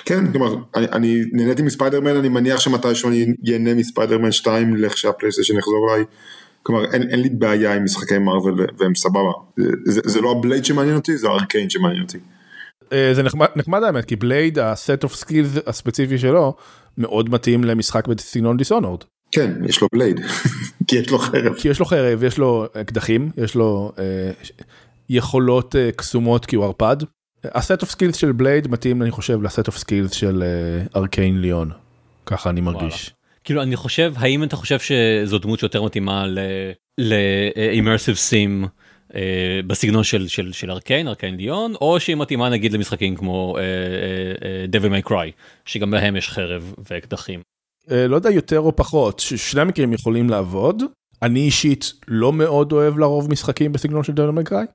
כן 0.06 0.32
כלומר 0.32 0.56
אני, 0.76 0.86
אני 0.92 1.22
נהניתי 1.32 1.62
מספיידרמן 1.62 2.16
אני 2.16 2.30
מניח 2.30 2.60
שמתישהו 2.60 3.10
אני 3.10 3.26
ייהנה 3.44 3.74
מספיידרמן 3.74 4.32
2 4.32 4.76
לכשהפלייסטיישן 4.76 5.58
יחזור 5.58 5.94
אליי. 5.94 6.06
כלומר 6.64 6.94
אין, 6.94 7.10
אין 7.10 7.20
לי 7.20 7.30
בעיה 7.30 7.74
עם 7.74 7.84
משחקי 7.84 8.18
מארוול 8.18 8.68
והם 8.78 8.96
סבבה 8.96 9.32
זה, 9.58 9.72
זה, 9.86 10.02
זה 10.06 10.22
לא 10.22 10.32
ה 10.32 10.38
Blade 10.38 10.66
שמעניין 10.66 10.96
אותי 10.96 11.18
זה 11.18 11.28
ה 11.28 11.34
Arkane 11.34 11.70
שמעניין 11.70 12.04
אותי. 12.04 12.18
זה 13.14 13.24
נחמד, 13.24 13.48
נחמד 13.56 13.84
האמת 13.84 14.06
כי 14.06 14.16
Blade 14.16 14.60
ה 14.60 14.71
set 14.71 15.04
of 15.04 15.16
skills 15.16 15.50
הספציפי 15.68 16.18
שלו 16.18 16.56
מאוד 16.98 17.30
מתאים 17.30 17.64
למשחק 17.64 18.08
בסגנון 18.08 18.58
Dishonored. 18.58 19.04
כן, 19.32 19.52
יש 19.66 19.82
לו 19.82 19.88
Blade, 19.94 20.20
כי 20.88 20.96
יש 20.96 21.10
לו 21.10 21.18
חרב. 21.18 21.54
כי 21.58 21.70
יש 21.70 21.80
לו 21.80 21.86
חרב, 21.86 22.24
יש 22.24 22.38
לו 22.38 22.66
אקדחים, 22.82 23.32
יש 23.38 23.56
לו 23.56 23.92
אה, 24.00 24.32
יכולות 25.10 25.76
אה, 25.76 25.90
קסומות 25.96 26.46
כי 26.46 26.56
הוא 26.56 26.66
ערפד. 26.66 26.98
ה 27.44 27.53
set 27.53 27.82
of 27.82 27.90
skills 27.90 28.16
של 28.16 28.32
Blade 28.32 28.68
מתאים 28.68 29.02
אני 29.02 29.12
חושב 29.12 29.42
ל 29.42 29.48
set 29.48 29.68
of 29.68 29.78
skills 29.78 30.12
של 30.12 30.44
Arkane 30.96 31.42
Lyon. 31.42 31.72
ככה 32.26 32.50
אני 32.50 32.62
מרגיש. 32.62 33.14
כאילו 33.44 33.62
אני 33.62 33.76
חושב 33.76 34.14
האם 34.18 34.44
אתה 34.44 34.56
חושב 34.56 34.80
שזו 34.80 35.38
דמות 35.38 35.60
שיותר 35.60 35.84
מתאימה 35.84 36.26
ל 36.98 37.10
immersive 37.10 38.16
sim 38.16 38.66
בסגנון 39.68 40.04
של 40.04 40.28
של 40.28 40.52
של 40.52 40.72
Arkane 40.72 41.08
Arkane 41.08 41.36
Lyon 41.36 41.74
או 41.82 42.00
שהיא 42.00 42.16
מתאימה 42.16 42.50
נגיד 42.50 42.74
למשחקים 42.74 43.16
כמו 43.16 43.58
דבל 44.68 44.90
מיי 44.90 45.02
קריי 45.02 45.32
שגם 45.66 45.92
בהם 45.92 46.16
יש 46.16 46.30
חרב 46.30 46.74
ואקדחים. 46.90 47.42
לא 47.92 48.16
יודע 48.16 48.30
יותר 48.30 48.60
או 48.60 48.76
פחות 48.76 49.20
שני 49.20 49.62
המקרים 49.62 49.94
יכולים 49.94 50.30
לעבוד 50.30 50.84
אני 51.22 51.40
אישית 51.40 51.94
לא 52.08 52.34
מאוד 52.34 52.72
אוהב 52.72 52.98
לרוב 52.98 53.32
משחקים 53.32 53.72
בסגנון 53.72 54.04
של 54.04 54.14
דבל 54.14 54.32
מיי 54.32 54.46
קריי 54.46 54.66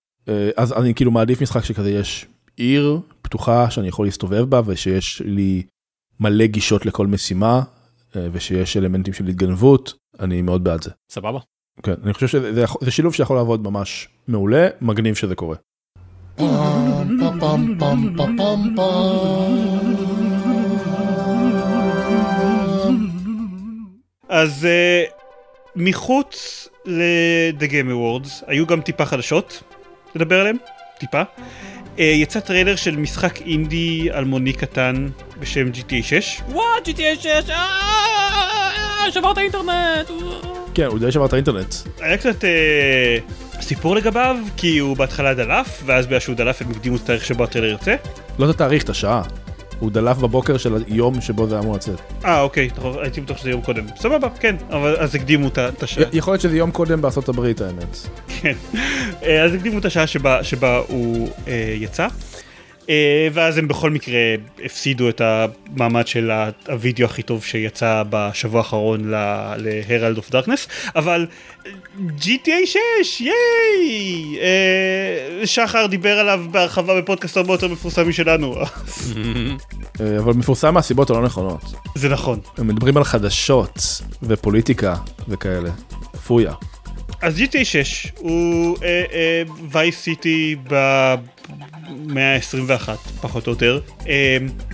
אז 0.57 0.73
אני 0.73 0.95
כאילו 0.95 1.11
מעדיף 1.11 1.43
משחק 1.43 1.65
שכזה 1.65 1.91
יש 1.91 2.27
עיר 2.57 3.01
פתוחה 3.23 3.71
שאני 3.71 3.89
יכול 3.89 4.07
להסתובב 4.07 4.43
בה 4.43 4.61
ושיש 4.67 5.23
לי 5.25 5.63
מלא 6.21 6.47
גישות 6.47 6.87
לכל 6.87 7.07
משימה 7.07 7.63
ושיש 8.15 8.77
אלמנטים 8.77 9.15
של 9.15 9.27
התגנבות 9.27 9.95
אני 10.21 10.43
מאוד 10.43 10.65
בעד 10.65 10.83
זה. 10.83 10.91
סבבה. 11.11 11.39
כן, 11.83 11.95
אני 12.05 12.15
חושב 12.15 12.27
שזה 12.29 12.65
זה 12.81 12.91
שילוב 12.91 13.15
שיכול 13.15 13.37
לעבוד 13.37 13.63
ממש 13.63 14.09
מעולה 14.31 14.69
מגניב 14.81 15.15
שזה 15.15 15.35
קורה. 15.35 15.57
אז 24.29 24.67
uh, 24.67 25.11
מחוץ 25.77 26.69
ל-The 26.87 27.65
Game 27.65 27.91
Awards 27.91 28.45
היו 28.47 28.67
גם 28.67 28.81
טיפה 28.81 29.05
חדשות 29.07 29.63
לדבר 30.15 30.41
עליהם 30.41 30.57
טיפה 30.99 31.23
uh, 31.23 32.01
יצא 32.01 32.41
טריילר 32.41 32.77
של 32.77 32.97
משחק 32.97 33.41
אינדי 33.41 34.09
אלמוני 34.15 34.53
קטן 34.53 35.09
בשם 35.41 35.71
GTA 35.71 36.03
6 36.03 36.41
What 36.49 36.89
GTA 36.89 37.21
6 37.21 37.51
שברת 39.11 39.39
אינטרנט 39.39 40.09
כן 40.75 40.85
הוא 40.85 40.99
די 40.99 41.13
שבר 41.13 41.27
את 41.27 41.33
האינטרנט. 41.33 41.75
היה 42.01 42.19
קצת 42.19 42.45
uh, 42.45 43.50
סיפור 43.61 43.97
לגביו 43.97 44.37
כי 44.57 44.79
הוא 44.79 44.97
בהתחלה 44.97 45.35
דלף 45.35 45.83
ואז 45.87 46.07
בגלל 46.07 46.21
שהוא 46.21 46.37
דלף 46.37 46.63
הם 46.63 46.71
הקדימו 46.71 46.97
את 46.97 47.01
התאריך 47.03 47.25
שבו 47.25 47.45
הטריילר 47.45 47.71
יוצא. 47.71 47.95
לא 48.39 48.51
את 48.51 48.55
התאריך 48.55 48.85
את 48.85 48.89
השעה. 48.89 49.23
הוא 49.79 49.91
דלף 49.91 50.17
בבוקר 50.17 50.57
של 50.57 50.85
היום 50.87 51.21
שבו 51.21 51.47
זה 51.47 51.59
אמור 51.59 51.75
לצאת. 51.75 52.01
אה 52.25 52.41
אוקיי, 52.41 52.69
הייתי 53.03 53.21
בטוח 53.21 53.37
שזה 53.37 53.51
יום 53.51 53.61
קודם. 53.61 53.85
סבבה, 53.97 54.29
כן, 54.41 54.57
אבל 54.71 54.97
אז 54.97 55.15
הקדימו 55.15 55.49
את 55.49 55.83
השעה. 55.83 56.05
יכול 56.13 56.33
להיות 56.33 56.41
שזה 56.41 56.57
יום 56.57 56.71
קודם 56.71 57.03
בארצות 57.03 57.29
הברית 57.29 57.61
האמת. 57.61 57.97
כן, 58.41 58.53
אז 59.45 59.55
הקדימו 59.55 59.79
את 59.79 59.85
השעה 59.85 60.07
שבה, 60.07 60.45
שבה 60.45 60.81
הוא 60.89 61.29
אה, 61.49 61.75
יצא. 61.77 62.07
אה, 62.91 63.29
ואז 63.33 63.59
הם 63.59 63.69
בכל 63.69 63.91
מקרה 63.91 64.19
הפסידו 64.65 65.09
את 65.09 65.21
המעמד 65.25 66.07
של 66.07 66.31
הווידאו 66.69 67.05
הכי 67.05 67.23
טוב 67.23 67.45
שיצא 67.45 68.03
בשבוע 68.11 68.61
האחרון 68.61 69.11
להרלד 69.11 70.17
אוף 70.17 70.31
דארקנס, 70.31 70.69
אבל 70.97 71.27
GTA 72.19 72.67
6, 72.67 73.21
ייי! 73.21 74.39
אה, 74.41 75.47
שחר 75.47 75.87
דיבר 75.87 76.19
עליו 76.19 76.45
בהרחבה 76.51 77.01
בפודקאסט 77.01 77.37
הרבה 77.37 77.55
יותר 77.55 77.69
מפורסם 77.69 78.09
משלנו. 78.09 78.55
אה, 80.01 80.19
אבל 80.19 80.33
מפורסם 80.33 80.75
מהסיבות 80.75 81.11
הלא 81.11 81.23
נכונות. 81.23 81.61
זה 81.95 82.09
נכון. 82.09 82.41
הם 82.59 82.69
מדברים 82.69 82.97
על 82.97 83.05
חדשות 83.05 84.03
ופוליטיקה 84.23 84.95
וכאלה. 85.29 85.71
פויה. 86.27 86.53
אז 87.23 87.39
GTA 87.39 87.65
6 87.65 88.13
הוא 88.19 88.77
וייס 89.71 89.95
uh, 89.95 89.99
סיטי 89.99 90.57
במאה 90.69 92.37
ה-21 92.37 92.89
פחות 93.21 93.47
או 93.47 93.53
יותר. 93.53 93.81
Uh, 94.01 94.07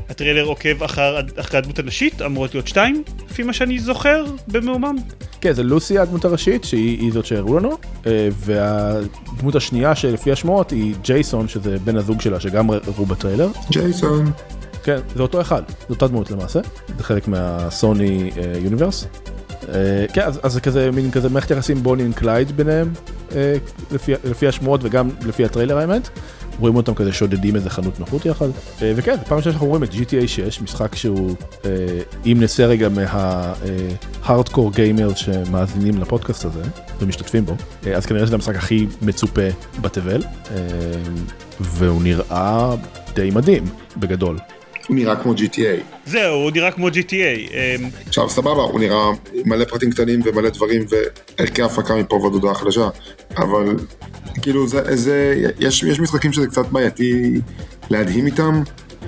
הטריילר 0.08 0.44
עוקב 0.44 0.82
אחר, 0.82 1.20
אחרי 1.36 1.58
הדמות 1.58 1.78
הנשית, 1.78 2.22
אמורות 2.22 2.54
להיות 2.54 2.68
שתיים, 2.68 3.02
לפי 3.30 3.42
מה 3.42 3.52
שאני 3.52 3.78
זוכר, 3.78 4.24
במאומם. 4.48 4.96
כן, 5.40 5.52
זה 5.52 5.62
לוסי 5.62 5.98
הדמות 5.98 6.24
הראשית, 6.24 6.64
שהיא 6.64 7.12
זאת 7.12 7.26
שהראו 7.26 7.58
לנו, 7.58 7.70
uh, 7.72 8.06
והדמות 8.32 9.54
השנייה 9.54 9.94
שלפי 9.94 10.32
השמועות 10.32 10.70
היא 10.70 10.94
ג'ייסון, 11.02 11.48
שזה 11.48 11.78
בן 11.78 11.96
הזוג 11.96 12.20
שלה, 12.20 12.40
שגם 12.40 12.70
הראו 12.70 13.06
בטריילר. 13.06 13.48
ג'ייסון. 13.70 14.32
כן, 14.84 14.98
זה 15.14 15.22
אותו 15.22 15.40
אחד, 15.40 15.62
זו 15.68 15.94
אותה 15.94 16.08
דמות 16.08 16.30
למעשה, 16.30 16.60
זה 16.98 17.04
חלק 17.04 17.28
מה 17.28 17.62
Sony 17.62 18.30
universe. 18.62 19.06
כן, 20.12 20.22
אז 20.42 20.52
זה 20.52 20.60
כזה 20.60 20.90
מין 20.90 21.10
כזה 21.10 21.28
מערכת 21.28 21.50
יחסים 21.50 21.82
Bonnie 21.82 22.02
and 22.02 22.12
Clyde 22.12 22.56
ביניהם, 22.56 22.92
לפי 24.24 24.48
השמועות 24.48 24.80
וגם 24.84 25.08
לפי 25.26 25.44
הטריילר 25.44 25.78
האמת. 25.78 26.08
רואים 26.60 26.76
אותם 26.76 26.94
כזה 26.94 27.12
שודדים 27.12 27.56
איזה 27.56 27.70
חנות 27.70 28.00
נוחות 28.00 28.26
יחד. 28.26 28.48
וכן, 28.80 29.16
פעם 29.28 29.36
ראשונה 29.36 29.52
שאנחנו 29.52 29.66
רואים 29.66 29.84
את 29.84 29.92
GTA 29.92 30.26
6, 30.26 30.60
משחק 30.60 30.94
שהוא, 30.94 31.34
אם 32.26 32.36
נצא 32.40 32.62
רגע 32.62 32.88
מה 32.88 33.25
hardcore 33.25 34.72
gamers 34.72 35.14
שמאזינים 35.14 35.98
לפודקאסט 35.98 36.44
הזה 36.44 36.62
ומשתתפים 37.00 37.46
בו, 37.46 37.54
אז 37.94 38.06
כנראה 38.06 38.26
שזה 38.26 38.34
המשחק 38.34 38.56
הכי 38.56 38.86
מצופה 39.02 39.48
בתבל, 39.80 40.22
והוא 41.60 42.02
נראה 42.02 42.74
די 43.14 43.30
מדהים 43.34 43.64
בגדול. 43.96 44.38
הוא 44.86 44.96
נראה 44.96 45.16
כמו 45.16 45.32
GTA. 45.32 45.82
זהו, 46.06 46.34
הוא 46.34 46.50
נראה 46.50 46.70
כמו 46.70 46.88
GTA. 46.88 47.52
עכשיו 48.06 48.30
סבבה, 48.30 48.62
הוא 48.62 48.80
נראה 48.80 49.10
מלא 49.44 49.64
פרטים 49.64 49.90
קטנים 49.90 50.20
ומלא 50.24 50.50
דברים 50.50 50.84
וערכי 51.38 51.62
הפקה 51.62 51.94
מפה 51.94 52.16
ועד 52.16 52.32
הודעה 52.32 52.54
חדשה, 52.54 52.88
אבל 53.36 53.76
כאילו 54.42 54.68
זה, 54.68 54.96
זה 54.96 55.44
יש, 55.60 55.82
יש 55.82 56.00
משחקים 56.00 56.32
שזה 56.32 56.46
קצת 56.46 56.66
בעייתי 56.66 57.40
להדהים 57.90 58.26
איתם, 58.26 58.62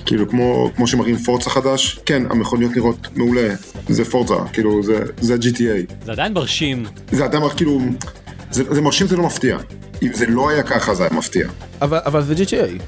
כאילו 0.06 0.28
כמו, 0.28 0.70
כמו 0.76 0.86
שמראים 0.86 1.16
פורצה 1.16 1.50
חדש, 1.50 1.98
כן, 2.06 2.22
המכוניות 2.30 2.76
נראות 2.76 3.08
מעולה, 3.16 3.54
זה 3.88 4.04
פורצה, 4.04 4.34
כאילו 4.52 4.82
זה, 4.82 5.04
זה 5.20 5.34
GTA. 5.34 5.92
זה 6.04 6.12
עדיין 6.12 6.32
מרשים. 6.32 6.84
זה 7.10 7.24
עדיין 7.24 7.42
כאילו, 7.56 7.80
זה, 8.50 8.74
זה 8.74 8.80
מרשים 8.80 9.06
זה 9.06 9.16
לא 9.16 9.22
מפתיע. 9.22 9.58
אם 10.02 10.12
זה 10.14 10.26
לא 10.26 10.48
היה 10.48 10.62
ככה 10.62 10.94
זה 10.94 11.02
היה 11.02 11.12
מפתיע. 11.18 11.48
אבל, 11.82 11.98
אבל 12.06 12.22
זה 12.22 12.34
GTA. 12.34 12.82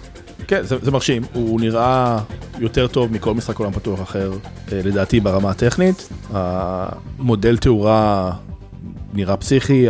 כן, 0.51 0.63
זה, 0.63 0.77
זה 0.83 0.91
מרשים, 0.91 1.23
הוא 1.33 1.61
נראה 1.61 2.19
יותר 2.59 2.87
טוב 2.87 3.13
מכל 3.13 3.35
משחק 3.35 3.59
עולם 3.59 3.73
פתוח 3.73 4.03
אחר, 4.03 4.33
לדעתי 4.73 5.21
ברמה 5.21 5.51
הטכנית. 5.51 6.09
המודל 6.33 7.57
תאורה 7.57 8.33
נראה 9.15 9.37
פסיכי, 9.37 9.87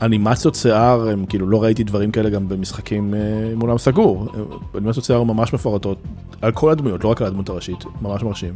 האנימציות 0.00 0.54
שיער, 0.54 1.08
הם 1.08 1.26
כאילו 1.26 1.46
לא 1.46 1.62
ראיתי 1.62 1.84
דברים 1.84 2.10
כאלה 2.10 2.30
גם 2.30 2.48
במשחקים 2.48 3.14
עם 3.52 3.60
עולם 3.60 3.78
סגור. 3.78 4.26
אנימציות 4.74 5.04
שיער 5.04 5.22
ממש 5.22 5.52
מפורטות 5.52 5.98
על 6.42 6.52
כל 6.52 6.70
הדמויות, 6.70 7.04
לא 7.04 7.08
רק 7.08 7.20
על 7.20 7.26
הדמות 7.26 7.48
הראשית, 7.48 7.84
ממש 8.02 8.22
מרשים. 8.22 8.54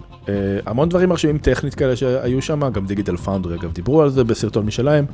המון 0.67 0.89
דברים 0.89 1.09
מרשימים 1.09 1.39
טכנית 1.39 1.75
כאלה 1.75 1.97
שהיו 1.97 2.43
שם, 2.43 2.71
גם 2.73 2.87
דיגיטל 2.87 3.17
פאונדרי 3.17 3.59
אגב 3.59 3.73
דיברו 3.73 4.03
על 4.03 4.11
זה 4.11 4.25
בסרטון 4.25 4.67
משלהם, 4.67 5.05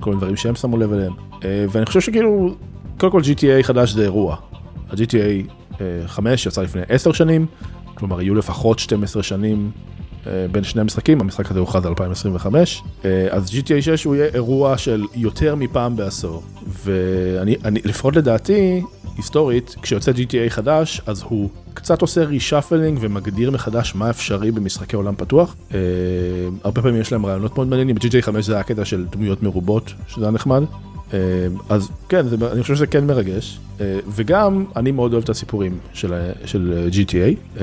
כל 0.00 0.10
מיני 0.10 0.20
דברים 0.20 0.36
שהם 0.36 0.54
שמו 0.54 0.76
לב 0.76 0.92
אליהם. 0.92 1.12
ואני 1.42 1.86
חושב 1.86 2.00
שכאילו, 2.00 2.54
קודם 2.98 3.12
כל 3.12 3.20
GTA 3.20 3.62
חדש 3.62 3.92
זה 3.92 4.02
אירוע. 4.02 4.36
ה-GTA 5.00 5.76
5 6.06 6.46
יצא 6.46 6.62
לפני 6.62 6.82
10 6.88 7.12
שנים, 7.12 7.46
כלומר 7.94 8.22
יהיו 8.22 8.34
לפחות 8.34 8.78
12 8.78 9.22
שנים 9.22 9.70
בין 10.52 10.64
שני 10.64 10.80
המשחקים, 10.80 11.20
המשחק 11.20 11.50
הזה 11.50 11.60
הוכרז 11.60 11.86
2025, 11.86 12.82
אז 13.30 13.50
GTA 13.50 13.80
6 13.80 14.04
הוא 14.04 14.14
יהיה 14.14 14.26
אירוע 14.34 14.78
של 14.78 15.04
יותר 15.14 15.54
מפעם 15.54 15.96
בעשור, 15.96 16.42
ואני, 16.84 17.56
אני, 17.64 17.80
לפחות 17.84 18.16
לדעתי, 18.16 18.82
היסטורית, 19.16 19.76
כשיוצא 19.82 20.12
GTA 20.12 20.48
חדש, 20.50 21.00
אז 21.06 21.22
הוא 21.22 21.50
קצת 21.74 22.02
עושה 22.02 22.24
reshuffling 22.24 22.98
ומגדיר 23.00 23.50
מחדש 23.50 23.94
מה 23.94 24.10
אפשרי 24.10 24.50
במשחקי 24.50 24.96
עולם 24.96 25.14
פתוח. 25.16 25.56
הרבה 26.64 26.82
פעמים 26.82 27.00
יש 27.00 27.12
להם 27.12 27.26
רעיונות 27.26 27.56
מאוד 27.56 27.68
מעניינים, 27.68 27.94
ב-GTA 27.96 28.22
5 28.22 28.44
זה 28.44 28.54
היה 28.54 28.62
קטע 28.62 28.84
של 28.84 29.06
דמויות 29.10 29.42
מרובות, 29.42 29.92
שזה 30.08 30.24
היה 30.24 30.30
נחמד. 30.30 30.62
אז 31.68 31.88
כן, 32.08 32.28
זה, 32.28 32.36
אני 32.52 32.62
חושב 32.62 32.74
שזה 32.74 32.86
כן 32.86 33.06
מרגש, 33.06 33.60
וגם 34.08 34.64
אני 34.76 34.92
מאוד 34.92 35.12
אוהב 35.12 35.24
את 35.24 35.28
הסיפורים 35.28 35.78
של, 35.92 36.14
של 36.44 36.88
GTA, 36.92 37.60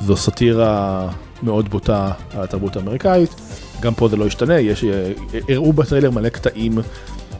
זו 0.00 0.16
סאטירה 0.16 1.08
מאוד 1.42 1.68
בוטה 1.68 2.12
על 2.34 2.42
התרבות 2.42 2.76
האמריקאית, 2.76 3.34
גם 3.80 3.94
פה 3.94 4.08
זה 4.08 4.16
לא 4.16 4.24
ישתנה, 4.24 4.60
יש, 4.60 4.84
הראו 5.48 5.72
בטריילר 5.72 6.10
מלא 6.10 6.28
קטעים 6.28 6.78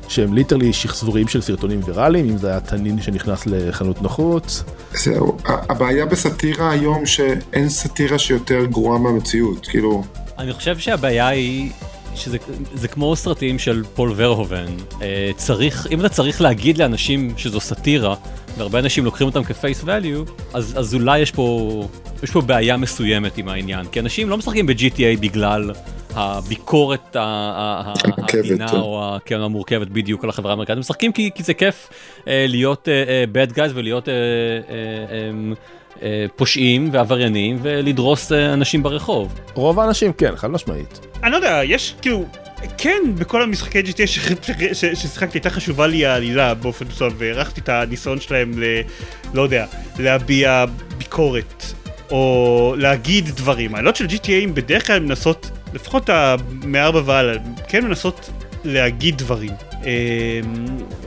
שהם 0.09 0.35
ליטרלי 0.35 0.73
שחזורים 0.73 1.29
של 1.29 1.41
סרטונים 1.41 1.81
ויראליים, 1.85 2.29
אם 2.29 2.39
זה 2.39 2.51
היה 2.51 2.61
תנין 2.61 3.03
שנכנס 3.03 3.47
לחנות 3.47 4.03
נוחות. 4.03 4.63
זהו, 4.95 5.37
הבעיה 5.45 6.07
בסאטירה 6.07 6.71
היום 6.71 7.07
שאין 7.07 7.69
סאטירה 7.69 8.19
שיותר 8.19 8.65
גרועה 8.65 8.99
מהמציאות, 8.99 9.67
כאילו... 9.67 10.05
אני 10.39 10.53
חושב 10.53 10.79
שהבעיה 10.79 11.29
היא 11.29 11.71
שזה 12.15 12.89
כמו 12.89 13.17
סרטים 13.17 13.59
של 13.59 13.83
פול 13.95 14.13
ורהובן, 14.17 14.67
אה, 15.03 15.31
צריך, 15.37 15.87
אם 15.91 16.01
אתה 16.01 16.09
צריך 16.09 16.41
להגיד 16.41 16.79
לאנשים 16.79 17.35
שזו 17.37 17.61
סאטירה, 17.61 18.15
והרבה 18.59 18.79
אנשים 18.79 19.05
לוקחים 19.05 19.27
אותם 19.27 19.45
כפייס 19.45 19.83
ואליו, 19.85 20.23
אז, 20.55 20.75
אז 20.79 20.95
אולי 20.95 21.19
יש 21.19 21.31
פה, 21.31 21.89
יש 22.23 22.31
פה 22.31 22.41
בעיה 22.41 22.77
מסוימת 22.77 23.39
עם 23.39 23.49
העניין, 23.49 23.87
כי 23.87 24.01
אנשים 24.01 24.31
לא 24.31 24.37
משחקים 24.37 24.67
ב-GTA 24.67 25.21
בגלל 25.21 25.71
הביקורת 26.15 27.17
העדינה 27.17 28.71
או 28.73 29.17
כן, 29.25 29.41
המורכבת 29.41 29.89
בדיוק 29.89 30.25
על 30.25 30.31
החברה 30.31 30.53
האמריקאית, 30.53 30.77
הם 30.77 30.81
משחקים 30.81 31.13
כי, 31.13 31.31
כי 31.35 31.43
זה 31.43 31.55
כיף 31.55 31.89
אה, 32.29 32.47
להיות 32.49 32.89
אה, 32.89 33.25
bad 33.35 33.53
guys 33.53 33.71
ולהיות... 33.75 34.09
אה, 34.09 34.15
אה, 34.15 35.55
אה, 36.03 36.27
פושעים 36.37 36.89
ועבריינים 36.93 37.59
ולדרוס 37.63 38.33
אנשים 38.33 38.83
ברחוב. 38.83 39.41
רוב 39.55 39.81
האנשים 39.81 40.13
כן, 40.13 40.37
חד 40.37 40.51
משמעית. 40.51 41.14
אני 41.25 41.33
לא 41.33 41.37
יודע, 41.37 41.61
יש 41.65 41.95
כאילו, 42.03 42.27
כן, 42.79 43.03
בכל 43.19 43.43
המשחקי 43.43 43.81
GTA 43.81 44.07
ששיחקתי 44.75 45.39
הייתה 45.39 45.51
חשובה 45.51 45.87
לי 45.87 46.07
העלילה 46.07 46.55
באופן 46.55 46.85
מסוים 46.87 47.13
והערכתי 47.19 47.61
את 47.61 47.69
הניסיון 47.69 48.21
שלהם 48.21 48.53
ל... 48.59 48.65
לא 49.35 49.43
יודע, 49.43 49.67
להביע 49.99 50.65
ביקורת 50.99 51.65
או 52.11 52.75
להגיד 52.79 53.29
דברים. 53.29 53.75
העלילות 53.75 53.97
של 53.97 54.07
GTA 54.07 54.49
בדרך 54.55 54.87
כלל 54.87 54.99
מנסות, 54.99 55.51
לפחות 55.75 56.11
מארבע 56.65 57.03
והלאה, 57.05 57.37
כן 57.69 57.85
מנסות 57.85 58.31
להגיד 58.65 59.19
דברים. 59.19 59.53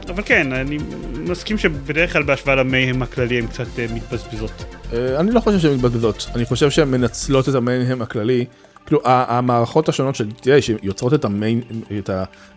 אבל 0.09 0.23
כן, 0.25 0.53
אני 0.53 0.77
מסכים 1.13 1.57
שבדרך 1.57 2.13
כלל 2.13 2.23
בהשוואה 2.23 2.55
למייהם 2.55 3.01
הכללי 3.01 3.37
הן 3.37 3.47
קצת 3.47 3.67
מתבזבזות. 3.93 4.75
אני 4.93 5.31
לא 5.31 5.39
חושב 5.39 5.59
שהן 5.59 5.73
מתבזבזות, 5.73 6.27
אני 6.35 6.45
חושב 6.45 6.69
שהן 6.69 6.91
מנצלות 6.91 7.49
את 7.49 7.55
המייהם 7.55 8.01
הכללי. 8.01 8.45
כאילו 8.87 9.01
המערכות 9.05 9.89
השונות 9.89 10.15
של 10.15 10.29
GTA 10.29 10.61
שיוצרות 10.61 11.13
את 11.13 11.25
המיין, 11.25 11.61
את 11.99 12.09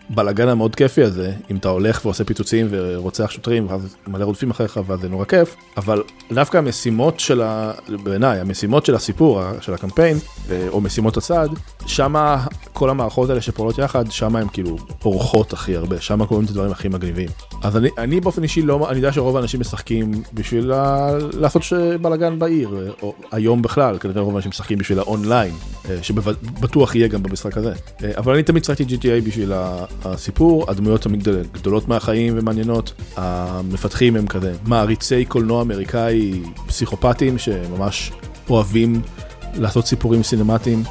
הבלאגן 0.09 0.47
המאוד 0.47 0.75
כיפי 0.75 1.03
הזה, 1.03 1.33
אם 1.51 1.55
אתה 1.55 1.69
הולך 1.69 2.05
ועושה 2.05 2.23
פיצוצים 2.23 2.67
ורוצח 2.69 3.31
שוטרים 3.31 3.67
ואז 3.69 3.95
מלא 4.07 4.23
רודפים 4.25 4.51
אחריך 4.51 4.79
ואז 4.87 4.99
זה 4.99 5.09
נורא 5.09 5.25
כיף, 5.25 5.55
אבל 5.77 6.03
דווקא 6.33 6.57
המשימות 6.57 7.19
של, 7.19 7.41
ה... 7.41 7.71
בעיניי, 8.03 8.39
המשימות 8.39 8.85
של 8.85 8.95
הסיפור, 8.95 9.41
של 9.61 9.73
הקמפיין, 9.73 10.17
או 10.69 10.81
משימות 10.81 11.17
הצד, 11.17 11.49
שמה 11.85 12.45
כל 12.73 12.89
המערכות 12.89 13.29
האלה 13.29 13.41
שפועלות 13.41 13.77
יחד, 13.77 14.11
שמה 14.11 14.39
הם 14.39 14.47
כאילו 14.47 14.77
פורחות 14.99 15.53
הכי 15.53 15.75
הרבה, 15.75 16.01
שמה 16.01 16.25
קוראים 16.25 16.45
את 16.45 16.49
הדברים 16.49 16.71
הכי 16.71 16.87
מגניבים. 16.87 17.29
אז 17.63 17.77
אני, 17.77 17.89
אני 17.97 18.19
באופן 18.19 18.43
אישי 18.43 18.61
לא, 18.61 18.89
אני 18.89 18.97
יודע 18.97 19.13
שרוב 19.13 19.37
האנשים 19.37 19.59
משחקים 19.59 20.11
בשביל 20.33 20.65
לה, 20.65 21.09
לעשות 21.33 21.61
בלאגן 22.01 22.39
בעיר, 22.39 22.93
או 23.01 23.13
היום 23.31 23.61
בכלל, 23.61 23.97
כנראה 23.97 24.21
רוב 24.21 24.35
האנשים 24.35 24.49
משחקים 24.49 24.77
בשביל 24.77 24.99
האונליין, 24.99 25.53
שבטוח 26.21 26.95
יהיה 26.95 27.07
גם 27.07 27.23
במשחק 27.23 27.57
הזה. 27.57 27.73
אבל 28.17 28.33
אני 28.33 28.43
תמיד 28.43 28.63
שחקתי 28.63 28.83
GTA 28.83 29.25
בשביל 29.27 29.51
הסיפור, 30.05 30.71
הדמויות 30.71 31.01
תמיד 31.01 31.27
גדולות 31.53 31.87
מהחיים 31.87 32.33
ומעניינות, 32.37 32.93
המפתחים 33.17 34.15
הם 34.15 34.27
כזה 34.27 34.53
מעריצי 34.65 35.25
קולנוע 35.25 35.61
אמריקאי 35.61 36.41
פסיכופטים 36.67 37.37
שממש 37.37 38.11
אוהבים 38.49 39.01
לעשות 39.55 39.87
סיפורים 39.87 40.23
סינמטיים. 40.23 40.83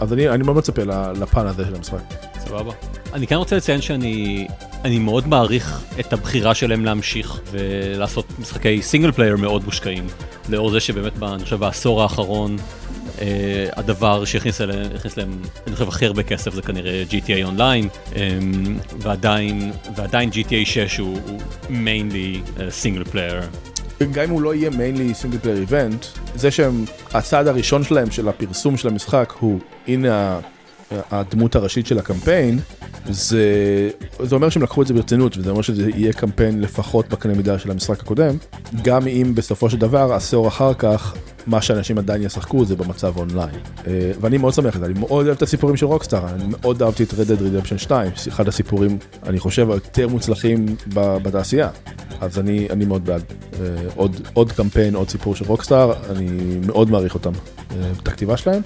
אז 0.00 0.12
אני, 0.12 0.28
אני 0.28 0.42
מאוד 0.42 0.56
מצפה 0.56 0.82
לפן 1.20 1.46
הזה 1.46 1.64
של 1.64 1.74
המשחק. 1.74 1.98
סבבה. 2.38 2.72
אני 3.12 3.26
כן 3.26 3.34
רוצה 3.34 3.56
לציין 3.56 3.80
שאני 3.80 4.46
אני 4.84 4.98
מאוד 4.98 5.28
מעריך 5.28 5.80
את 6.00 6.12
הבחירה 6.12 6.54
שלהם 6.54 6.84
להמשיך 6.84 7.40
ולעשות 7.50 8.26
משחקי 8.38 8.82
single 8.82 9.12
player 9.12 9.36
מאוד 9.36 9.64
מושקעים. 9.64 10.06
לאור 10.48 10.70
זה 10.70 10.80
שבאמת, 10.80 11.22
אני 11.22 11.44
חושב, 11.44 11.56
בעשור 11.56 12.02
האחרון, 12.02 12.56
הדבר 13.76 14.24
שהכניס 14.24 14.60
להם, 14.60 15.42
אני 15.66 15.74
חושב, 15.76 15.88
הכי 15.88 16.06
הרבה 16.06 16.22
כסף 16.22 16.54
זה 16.54 16.62
כנראה 16.62 17.04
GTA 17.10 17.44
Online, 17.44 17.88
um, 18.12 18.16
ועדיין, 18.98 19.72
ועדיין 19.96 20.30
GTA 20.30 20.64
6 20.64 20.96
הוא, 20.96 21.18
mainly 21.68 22.60
single 22.70 23.04
player. 23.04 23.40
גם 24.12 24.24
אם 24.24 24.30
הוא 24.30 24.42
לא 24.42 24.54
יהיה 24.54 24.70
mainly 24.70 25.14
single 25.14 25.38
player 25.38 25.58
event, 25.58 26.06
זה 26.34 26.50
שהם, 26.50 26.84
הצעד 27.14 27.46
הראשון 27.48 27.84
שלהם 27.84 28.10
של 28.10 28.28
הפרסום 28.28 28.76
של 28.76 28.88
המשחק 28.88 29.32
הוא, 29.38 29.60
הנה 29.88 30.40
הדמות 31.10 31.56
הראשית 31.56 31.86
של 31.86 31.98
הקמפיין, 31.98 32.58
זה, 33.08 33.90
זה 34.22 34.34
אומר 34.34 34.48
שהם 34.48 34.62
לקחו 34.62 34.82
את 34.82 34.86
זה 34.86 34.94
ברצינות 34.94 35.36
וזה 35.36 35.50
אומר 35.50 35.62
שזה 35.62 35.90
יהיה 35.94 36.12
קמפיין 36.12 36.60
לפחות 36.60 37.08
בקנה 37.08 37.34
מידה 37.34 37.58
של 37.58 37.70
המשחק 37.70 38.00
הקודם, 38.00 38.36
גם 38.82 39.06
אם 39.06 39.32
בסופו 39.34 39.70
של 39.70 39.78
דבר 39.78 40.12
עשור 40.12 40.48
אחר 40.48 40.74
כך 40.74 41.14
מה 41.46 41.62
שאנשים 41.62 41.98
עדיין 41.98 42.22
ישחקו 42.22 42.64
זה 42.64 42.76
במצב 42.76 43.16
אונליין. 43.16 43.54
אה, 43.86 44.12
ואני 44.20 44.38
מאוד 44.38 44.54
שמח 44.54 44.76
לזה, 44.76 44.86
אני 44.86 44.94
מאוד 44.98 45.26
אוהב 45.26 45.36
את 45.36 45.42
הסיפורים 45.42 45.76
של 45.76 45.86
Rockstar, 45.86 46.28
אני 46.34 46.44
מאוד 46.48 46.82
אהבתי 46.82 47.02
את 47.02 47.10
Red 47.10 47.14
Dead 47.14 47.40
Redemption 47.40 47.78
2, 47.78 48.12
אחד 48.28 48.48
הסיפורים, 48.48 48.98
אני 49.26 49.38
חושב, 49.38 49.70
היותר 49.70 50.08
מוצלחים 50.08 50.66
בתעשייה. 50.94 51.68
אז 52.22 52.38
אני, 52.38 52.66
אני 52.70 52.84
מאוד 52.84 53.04
בעד. 53.04 53.22
אה, 53.60 53.66
עוד, 53.96 54.16
עוד 54.34 54.52
קמפיין, 54.52 54.94
עוד 54.94 55.08
סיפור 55.08 55.34
של 55.34 55.44
רוקסטאר, 55.44 55.92
אני 56.10 56.58
מאוד 56.66 56.90
מעריך 56.90 57.14
אותם 57.14 57.32
אה, 57.70 57.90
את 58.02 58.08
הכתיבה 58.08 58.36
שלהם. 58.36 58.62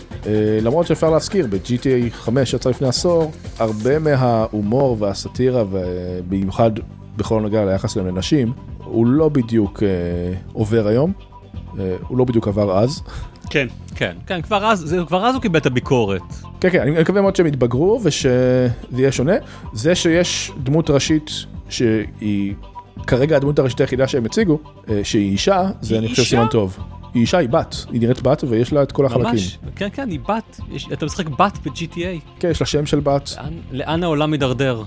למרות 0.63 0.87
שאפשר 0.87 1.11
להזכיר, 1.11 1.47
ב-GTA 1.51 2.13
5 2.13 2.55
יצא 2.55 2.71
לפני 2.71 2.89
עשור, 2.89 3.33
הרבה 3.59 3.99
מההומור 3.99 4.97
והסאטירה, 5.01 5.65
ובמיוחד 5.71 6.71
בכל 7.17 7.39
הנוגע 7.39 7.65
ליחס 7.65 7.95
שלהם 7.95 8.07
לנשים, 8.07 8.53
הוא 8.85 9.07
לא 9.07 9.29
בדיוק 9.29 9.83
עובר 10.53 10.87
היום. 10.87 11.13
אה, 11.79 11.97
הוא 12.09 12.19
לא 12.19 12.25
בדיוק 12.25 12.49
עבר 12.49 12.79
אז. 12.79 13.03
כן, 13.51 13.67
כן, 13.95 14.17
כן, 14.27 14.43
כבר 14.43 14.67
אז, 14.67 14.79
זה, 14.79 14.99
כבר 15.07 15.27
אז 15.27 15.35
הוא 15.35 15.43
קיבל 15.43 15.59
את 15.59 15.67
הביקורת. 15.67 16.23
כן, 16.61 16.71
כן, 16.71 16.81
אני 16.81 16.91
מקווה 16.91 17.23
מאוד 17.23 17.37
שהם 17.37 17.47
יתבגרו 17.47 18.01
ושזה 18.03 18.69
יהיה 18.93 19.13
שונה. 19.13 19.35
זה 19.73 19.95
שיש 19.95 20.53
דמות 20.63 20.91
ראשית 20.91 21.31
שהיא 21.69 22.55
כרגע 23.07 23.37
הדמות 23.37 23.59
הראשית 23.59 23.81
היחידה 23.81 24.09
שהם 24.09 24.25
הציגו, 24.25 24.59
אה, 24.89 25.01
שהיא 25.05 25.33
אישה, 25.33 25.71
זה 25.81 25.99
אני 25.99 26.09
חושב 26.09 26.23
סימן 26.23 26.47
טוב. 26.51 26.79
היא 27.15 27.21
אישה, 27.21 27.39
היא 27.39 27.49
בת, 27.49 27.77
היא 27.91 28.01
נראית 28.01 28.23
בת 28.23 28.45
ויש 28.49 28.73
לה 28.73 28.83
את 28.83 28.93
כל 28.93 29.07
החלקים. 29.07 29.31
ממש, 29.31 29.59
כן, 29.77 29.89
כן, 29.93 30.11
היא 30.11 30.21
בת, 30.21 30.61
יש, 30.73 30.89
אתה 30.93 31.07
משחק 31.07 31.29
בת 31.29 31.59
ב-GTA. 31.65 32.39
כן, 32.41 32.51
יש 32.51 32.61
לה 32.61 32.67
שם 32.67 32.87
של 32.87 33.01
בת. 33.01 33.31
לאן, 33.37 33.53
לאן 33.73 34.03
העולם 34.03 34.31
מידרדר? 34.31 34.83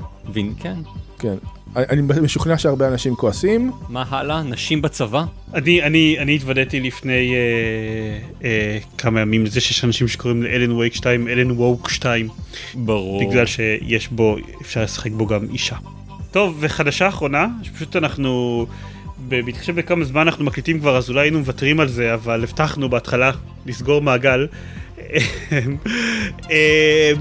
כן. 0.59 0.75
כן. 1.19 1.35
אני 1.75 2.01
משוכנע 2.21 2.57
שהרבה 2.57 2.87
אנשים 2.87 3.15
כועסים. 3.15 3.71
מה 3.89 4.03
הלאה? 4.09 4.43
נשים 4.43 4.81
בצבא? 4.81 5.25
אני, 5.53 5.83
אני, 5.83 6.15
אני 6.19 6.35
התוודעתי 6.35 6.79
לפני 6.79 7.33
אה, 7.35 8.47
אה, 8.47 8.77
כמה 8.97 9.21
ימים 9.21 9.45
לזה 9.45 9.61
שיש 9.61 9.83
אנשים 9.83 10.07
שקוראים 10.07 10.43
ל 10.43 10.49
Alan 10.49 10.71
Wake 10.71 10.93
2 10.93 11.27
Alan 11.27 11.51
Woke 11.51 11.89
2. 11.89 12.29
ברור. 12.75 13.29
בגלל 13.29 13.45
שיש 13.45 14.07
בו, 14.07 14.35
אפשר 14.61 14.83
לשחק 14.83 15.11
בו 15.11 15.27
גם 15.27 15.45
אישה. 15.53 15.75
טוב, 16.31 16.57
וחדשה 16.59 17.07
אחרונה, 17.07 17.47
שפשוט 17.63 17.95
אנחנו, 17.95 18.65
בהתחשב 19.17 19.75
בכמה 19.75 20.05
זמן 20.05 20.21
אנחנו 20.21 20.45
מקליטים 20.45 20.79
כבר, 20.79 20.97
אז 20.97 21.09
אולי 21.09 21.21
היינו 21.21 21.39
מוותרים 21.39 21.79
על 21.79 21.87
זה, 21.87 22.13
אבל 22.13 22.43
הבטחנו 22.43 22.89
בהתחלה 22.89 23.31
לסגור 23.65 24.01
מעגל. 24.01 24.47
אה, 26.51 27.11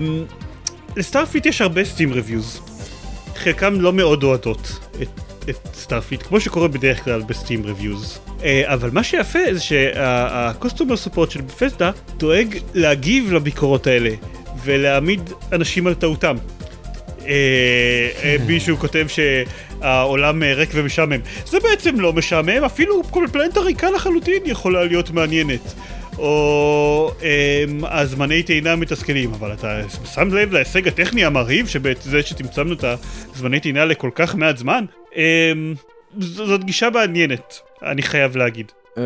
ל 0.97 1.02
Starfield 1.02 1.47
יש 1.47 1.61
הרבה 1.61 1.85
Steam 1.85 2.13
reviews. 2.13 2.61
חלקם 3.37 3.81
לא 3.81 3.93
מאוד 3.93 4.23
אוהדות 4.23 4.79
את, 5.03 5.21
את 5.51 5.69
Starfield, 5.75 6.23
כמו 6.23 6.41
שקורה 6.41 6.69
בדרך 6.69 7.05
כלל 7.05 7.23
ב 7.23 7.29
Steam 7.29 7.63
reviews. 7.67 8.19
Uh, 8.39 8.43
אבל 8.65 8.91
מה 8.93 9.03
שיפה 9.03 9.39
זה 9.53 9.61
שה 9.61 9.98
customer 9.98 10.97
support 10.97 11.31
של 11.31 11.41
Bethesda 11.41 11.91
דואג 12.17 12.59
להגיב 12.75 13.33
לביקורות 13.33 13.87
האלה 13.87 14.11
ולהעמיד 14.65 15.31
אנשים 15.53 15.87
על 15.87 15.95
טעותם. 15.95 16.37
Uh, 17.29 17.31
uh, 17.31 18.43
מישהו 18.47 18.77
כותב 18.77 19.07
שהעולם 19.09 20.43
ריק 20.43 20.71
ומשעמם. 20.75 21.21
זה 21.47 21.59
בעצם 21.61 22.01
לא 22.01 22.13
משעמם, 22.13 22.65
אפילו 22.65 23.03
כל 23.11 23.27
פלנטה 23.33 23.61
ריקה 23.61 23.91
לחלוטין 23.91 24.43
יכולה 24.47 24.85
להיות 24.85 25.11
מעניינת. 25.11 25.75
או 26.19 27.11
אמ, 27.23 27.85
הזמני 27.85 28.43
טעינה 28.43 28.77
מתסכלים, 28.77 29.33
אבל 29.33 29.53
אתה 29.53 29.81
שם 30.15 30.35
לב 30.35 30.53
להישג 30.53 30.89
הטכני 30.89 31.25
המרהיב 31.25 31.67
שבזה 31.67 32.23
שצמצמנו 32.23 32.73
את 32.73 32.85
הזמני 33.35 33.61
טעינה 33.61 33.85
לכל 33.85 34.11
כך 34.15 34.35
מעט 34.35 34.57
זמן? 34.57 34.85
אמ, 35.17 35.75
זאת 36.19 36.65
גישה 36.65 36.91
מעניינת, 36.91 37.61
אני 37.83 38.03
חייב 38.03 38.37
להגיד. 38.37 38.73
אה, 38.99 39.03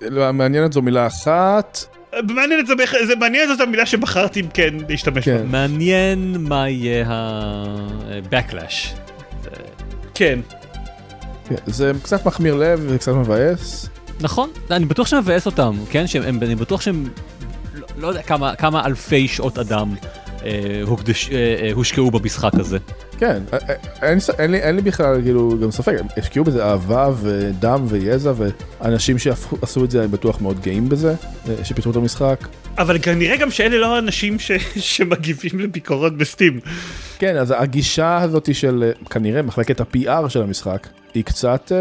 לא, 0.00 0.32
מעניינת 0.32 0.72
זו 0.72 0.82
מילה 0.82 1.06
אחת. 1.06 1.84
מעניינת 2.28 2.66
זה, 2.66 2.74
זה 3.06 3.16
מעניין 3.16 3.48
זאת 3.48 3.60
המילה 3.60 3.86
שבחרתי 3.86 4.42
כן 4.54 4.74
להשתמש 4.88 5.28
בה. 5.28 5.38
כן. 5.38 5.46
מעניין 5.46 6.36
מה 6.40 6.68
יהיה 6.68 7.06
ה-backlash. 7.08 8.96
כן. 10.14 10.40
כן. 11.48 11.54
זה 11.66 11.92
קצת 12.02 12.26
מחמיר 12.26 12.54
לב 12.54 12.84
וקצת 12.88 13.12
מבאס. 13.12 13.88
נכון, 14.20 14.50
אני 14.70 14.84
בטוח 14.84 15.06
שמבאס 15.06 15.46
אותם, 15.46 15.76
כן? 15.90 16.06
שהם, 16.06 16.38
אני 16.42 16.54
בטוח 16.54 16.80
שהם, 16.80 17.08
לא, 17.74 17.86
לא 17.96 18.06
יודע 18.06 18.22
כמה, 18.22 18.54
כמה 18.54 18.86
אלפי 18.86 19.28
שעות 19.28 19.58
אדם 19.58 19.94
אה, 20.44 20.80
הוקדש, 20.86 21.30
אה, 21.30 21.36
אה, 21.36 21.70
הושקעו 21.72 22.10
במשחק 22.10 22.54
הזה. 22.54 22.78
כן, 23.22 23.42
אה, 23.52 23.58
אה, 23.68 23.74
אין, 24.08 24.18
אין, 24.38 24.50
לי, 24.50 24.58
אין 24.58 24.76
לי 24.76 24.82
בכלל 24.82 25.22
כאילו 25.22 25.58
גם 25.62 25.70
ספק, 25.70 25.92
השקיעו 26.16 26.44
בזה 26.44 26.64
אהבה 26.64 27.10
ודם 27.22 27.84
ויזע 27.88 28.32
ואנשים 28.36 29.18
שעשו 29.18 29.84
את 29.84 29.90
זה 29.90 30.00
אני 30.00 30.08
בטוח 30.08 30.40
מאוד 30.40 30.60
גאים 30.60 30.88
בזה, 30.88 31.14
אה, 31.48 31.64
שפיתחו 31.64 31.90
את 31.90 31.96
המשחק. 31.96 32.48
אבל 32.78 32.98
כנראה 33.02 33.36
גם 33.36 33.50
שאלה 33.50 33.78
לא 33.78 33.94
האנשים 33.94 34.38
ש, 34.38 34.50
שמגיבים 34.76 35.60
לביקורות 35.60 36.16
בסטים. 36.16 36.60
כן, 37.18 37.36
אז 37.36 37.54
הגישה 37.56 38.18
הזאת 38.18 38.54
של 38.54 38.92
כנראה 39.10 39.42
מחלקת 39.42 39.80
ה-PR 39.80 40.28
של 40.28 40.42
המשחק 40.42 40.88
היא 41.14 41.24
קצת 41.24 41.72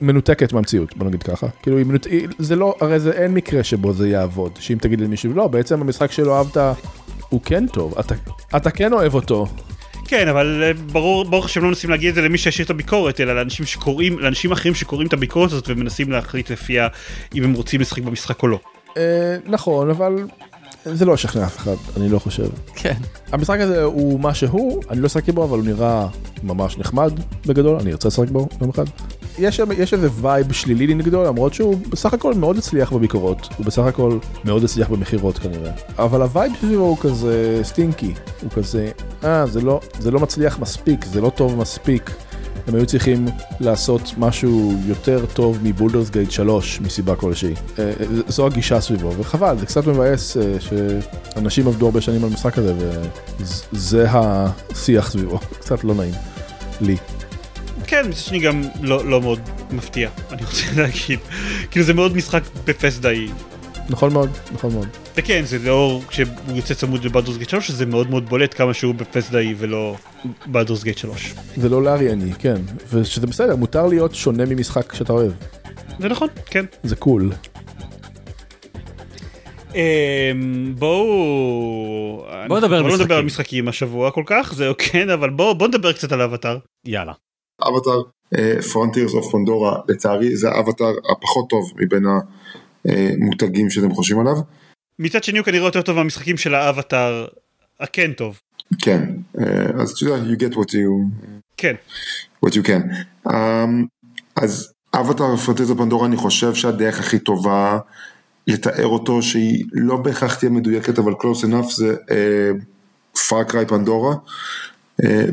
מנותקת 0.00 0.52
מהמציאות 0.52 0.96
בוא 0.96 1.06
נגיד 1.06 1.22
ככה 1.22 1.46
כאילו 1.62 1.78
היא 1.78 1.86
מנותק, 1.86 2.10
זה 2.38 2.56
לא 2.56 2.74
הרי 2.80 3.00
זה 3.00 3.10
אין 3.10 3.34
מקרה 3.34 3.64
שבו 3.64 3.92
זה 3.92 4.08
יעבוד 4.08 4.52
שאם 4.60 4.78
תגיד 4.80 5.00
למישהו 5.00 5.32
לא 5.32 5.48
בעצם 5.48 5.80
המשחק 5.80 6.12
שלא 6.12 6.38
אהבת 6.38 6.56
הוא 7.28 7.40
כן 7.44 7.66
טוב 7.66 7.98
אתה 7.98 8.14
אתה 8.56 8.70
כן 8.70 8.92
אוהב 8.92 9.14
אותו. 9.14 9.46
כן 10.08 10.28
אבל 10.28 10.62
אה, 10.64 10.72
ברור 10.92 11.24
ברור 11.24 11.48
שהם 11.48 11.62
לא 11.62 11.68
מנסים 11.68 11.90
להגיד 11.90 12.08
את 12.08 12.14
זה 12.14 12.22
למי 12.22 12.38
שישאיר 12.38 12.64
את 12.64 12.70
הביקורת 12.70 13.20
אלא 13.20 13.36
לאנשים 13.36 13.66
שקוראים 13.66 14.18
לאנשים 14.18 14.52
אחרים 14.52 14.74
שקוראים 14.74 15.08
את 15.08 15.12
הביקורת 15.12 15.52
הזאת 15.52 15.68
ומנסים 15.68 16.12
להחליט 16.12 16.50
לפיה 16.50 16.88
אם 17.34 17.44
הם 17.44 17.52
רוצים 17.52 17.80
לשחק 17.80 18.02
במשחק 18.02 18.42
או 18.42 18.48
לא. 18.48 18.58
אה, 18.96 19.36
נכון 19.44 19.90
אבל 19.90 20.14
זה 20.84 21.04
לא 21.04 21.12
ישכנע 21.12 21.44
אף 21.44 21.56
אחד, 21.56 21.74
אני 21.96 22.08
לא 22.08 22.18
חושב. 22.18 22.48
כן. 22.74 22.94
המשחק 23.32 23.60
הזה 23.60 23.82
הוא 23.82 24.20
מה 24.20 24.34
שהוא, 24.34 24.82
אני 24.90 25.00
לא 25.00 25.06
אשחק 25.06 25.28
בו, 25.28 25.44
אבל 25.44 25.58
הוא 25.58 25.66
נראה 25.66 26.06
ממש 26.42 26.78
נחמד 26.78 27.12
בגדול, 27.46 27.78
אני 27.80 27.92
ארצה 27.92 28.08
לשחק 28.08 28.28
בו 28.28 28.48
יום 28.60 28.70
אחד. 28.70 28.84
יש, 29.38 29.60
יש 29.78 29.94
איזה 29.94 30.08
vibe 30.20 30.52
שלילי 30.52 30.94
נגדו, 30.94 31.24
למרות 31.24 31.54
שהוא 31.54 31.76
בסך 31.90 32.14
הכל 32.14 32.34
מאוד 32.34 32.58
הצליח 32.58 32.92
בביקורות, 32.92 33.48
הוא 33.56 33.66
בסך 33.66 33.82
הכל 33.82 34.18
מאוד 34.44 34.64
הצליח 34.64 34.88
במכירות 34.88 35.38
כנראה. 35.38 35.72
אבל 35.98 36.22
הווייב 36.22 36.52
שלו 36.60 36.82
הוא 36.82 36.98
כזה 36.98 37.60
stinky, 37.62 38.14
הוא 38.42 38.50
כזה, 38.50 38.90
אה, 39.24 39.46
זה 39.46 39.60
לא, 39.60 39.80
זה 39.98 40.10
לא 40.10 40.20
מצליח 40.20 40.58
מספיק, 40.58 41.04
זה 41.04 41.20
לא 41.20 41.30
טוב 41.30 41.56
מספיק. 41.56 42.10
הם 42.66 42.74
היו 42.74 42.86
צריכים 42.86 43.26
לעשות 43.60 44.12
משהו 44.18 44.74
יותר 44.86 45.26
טוב 45.26 45.58
מ 45.62 45.67
Baldur's 45.67 46.10
Gate 46.10 46.30
3 46.30 46.80
מסיבה 46.80 47.16
כלשהי. 47.16 47.54
אה, 47.78 47.84
אה, 47.84 47.92
זו 48.28 48.46
הגישה 48.46 48.80
סביבו, 48.80 49.12
וחבל, 49.18 49.58
זה 49.58 49.66
קצת 49.66 49.86
מבאס 49.86 50.36
אה, 50.36 50.42
שאנשים 50.60 51.66
עבדו 51.66 51.86
הרבה 51.86 52.00
שנים 52.00 52.24
על 52.24 52.30
המשחק 52.30 52.58
הזה, 52.58 52.74
וזה 53.40 54.06
השיח 54.10 55.10
סביבו, 55.10 55.38
קצת 55.60 55.84
לא 55.84 55.94
נעים 55.94 56.14
לי. 56.80 56.96
כן, 57.86 58.08
מצד 58.08 58.18
שני 58.18 58.38
גם 58.38 58.62
לא, 58.80 59.04
לא 59.10 59.20
מאוד 59.20 59.40
מפתיע, 59.70 60.10
אני 60.32 60.42
רוצה 60.42 60.66
להגיד. 60.76 61.18
כאילו 61.70 61.86
זה 61.86 61.94
מאוד 61.94 62.16
משחק 62.16 62.42
בפסדאי. 62.64 63.28
נכון 63.88 64.12
מאוד, 64.12 64.30
נכון 64.52 64.72
מאוד. 64.72 65.05
וכן, 65.16 65.42
זה 65.44 65.58
לאור 65.58 66.02
כשהוא 66.08 66.28
יוצא 66.54 66.74
צמוד 66.74 67.04
לבאדורס 67.04 67.36
גייט 67.36 67.48
3, 67.48 67.70
זה 67.70 67.86
מאוד 67.86 68.10
מאוד 68.10 68.28
בולט 68.28 68.54
כמה 68.56 68.74
שהוא 68.74 68.94
בפסדאי 68.94 69.54
ולא 69.58 69.96
באדורס 70.46 70.84
גייט 70.84 70.98
3. 70.98 71.34
זה 71.56 71.68
לא 71.68 71.82
לאריאני, 71.82 72.32
כן, 72.38 72.56
ושזה 72.92 73.26
בסדר, 73.26 73.56
מותר 73.56 73.86
להיות 73.86 74.14
שונה 74.14 74.44
ממשחק 74.46 74.94
שאתה 74.94 75.12
אוהב. 75.12 75.32
זה 75.98 76.08
נכון, 76.08 76.28
כן. 76.46 76.64
זה 76.82 76.96
קול. 76.96 77.32
אמ, 79.74 80.74
בואו 80.78 82.26
בואו 82.48 82.58
נדבר 82.60 82.76
על 82.76 82.82
משחקים. 82.82 82.98
לא 82.98 83.04
נדבר 83.04 83.16
על 83.16 83.24
משחקים 83.24 83.68
השבוע 83.68 84.10
כל 84.10 84.22
כך, 84.26 84.52
זהו 84.54 84.74
כן, 84.78 85.10
אבל 85.10 85.30
בואו 85.30 85.66
נדבר 85.66 85.92
קצת 85.92 86.12
על 86.12 86.22
אבטאר. 86.22 86.58
יאללה. 86.86 87.12
אבטאר, 87.62 88.02
Frontiers 88.72 89.14
of 89.14 89.30
Pandora, 89.30 89.78
לצערי 89.88 90.36
זה 90.36 90.50
האבטאר 90.50 90.94
הפחות 91.12 91.48
טוב 91.50 91.72
מבין 91.76 92.04
המותגים 92.84 93.70
שאתם 93.70 93.94
חושבים 93.94 94.20
עליו. 94.20 94.36
מצד 94.98 95.24
שני 95.24 95.38
הוא 95.38 95.44
כנראה 95.44 95.66
יותר 95.66 95.82
טוב 95.82 95.96
מהמשחקים 95.96 96.36
של 96.36 96.54
האבטאר 96.54 97.26
הכן 97.80 98.12
טוב. 98.12 98.40
כן, 98.82 99.02
אה, 99.38 99.82
אז 99.82 99.90
אתה 99.90 100.04
יודע, 100.04 100.16
you 100.16 100.36
get 100.36 100.54
what 100.54 100.68
you, 100.68 101.22
כן. 101.56 101.74
what 102.46 102.48
you 102.48 102.66
can. 102.66 102.82
Um, 103.28 103.32
אז 104.36 104.72
אבטאר 104.94 105.36
Frontiers 105.36 105.69
of 105.69 105.76
Pandora 105.76 106.06
אני 106.06 106.16
חושב 106.16 106.54
שהדרך 106.54 107.00
הכי 107.00 107.18
טובה 107.18 107.78
לתאר 108.46 108.86
אותו 108.86 109.22
שהיא 109.22 109.64
לא 109.72 109.96
בהכרח 109.96 110.34
תהיה 110.34 110.50
מדויקת 110.50 110.98
אבל 110.98 111.12
close 111.12 111.44
enough 111.44 111.74
זה 111.74 111.96
Far 113.28 113.47
Cry 113.47 113.66
Pandora 113.66 114.14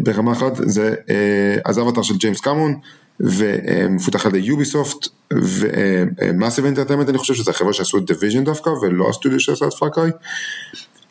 ברמה 0.04 0.32
אחת 0.32 0.52
זה 0.56 0.96
uh, 1.08 1.62
אז 1.66 1.80
אבטאר 1.80 2.02
של 2.02 2.18
ג'יימס 2.18 2.42
קמרון 2.42 2.80
ומפותח 3.20 4.26
על 4.26 4.36
ידי 4.36 4.48
Ubisoft 4.48 5.08
ו 5.34 5.50
Massive 5.50 6.66
Entertainment 6.66 7.10
אני 7.10 7.18
חושב 7.18 7.34
שזה 7.34 7.52
החברה 7.52 7.74
שעשו 7.74 7.98
את 7.98 8.06
Division 8.06 8.44
דווקא 8.44 8.70
ולא 8.70 9.10
הסטודיו 9.10 9.40
שעשה 9.40 9.68
את 9.68 9.74
Far 9.74 9.93
Cry 9.93 10.12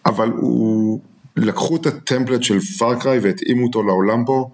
אבל 0.06 0.30
הוא 0.30 1.00
לקחו 1.36 1.76
את 1.76 1.86
ה 1.86 1.93
template 1.93 2.42
של 2.42 2.60
Far 2.60 2.89
Cry 2.89 3.18
והתאימו 3.18 3.66
אותו 3.66 3.82
לעולם 3.82 4.24
פה 4.24 4.50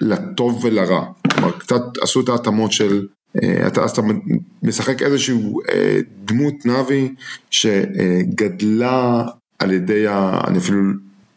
לטוב 0.00 0.64
ולרע, 0.64 1.04
כלומר 1.32 1.50
קצת 1.58 1.82
עשו 2.02 2.20
את 2.20 2.28
ההתאמות 2.28 2.72
של, 2.72 3.06
אתה, 3.66 3.84
אז 3.84 3.90
אתה 3.90 4.02
משחק 4.62 5.02
איזשהו 5.02 5.60
דמות 6.24 6.66
נאבי 6.66 7.14
שגדלה 7.50 9.24
על 9.58 9.72
ידי, 9.72 10.04
אני 10.46 10.58
אפילו 10.58 10.80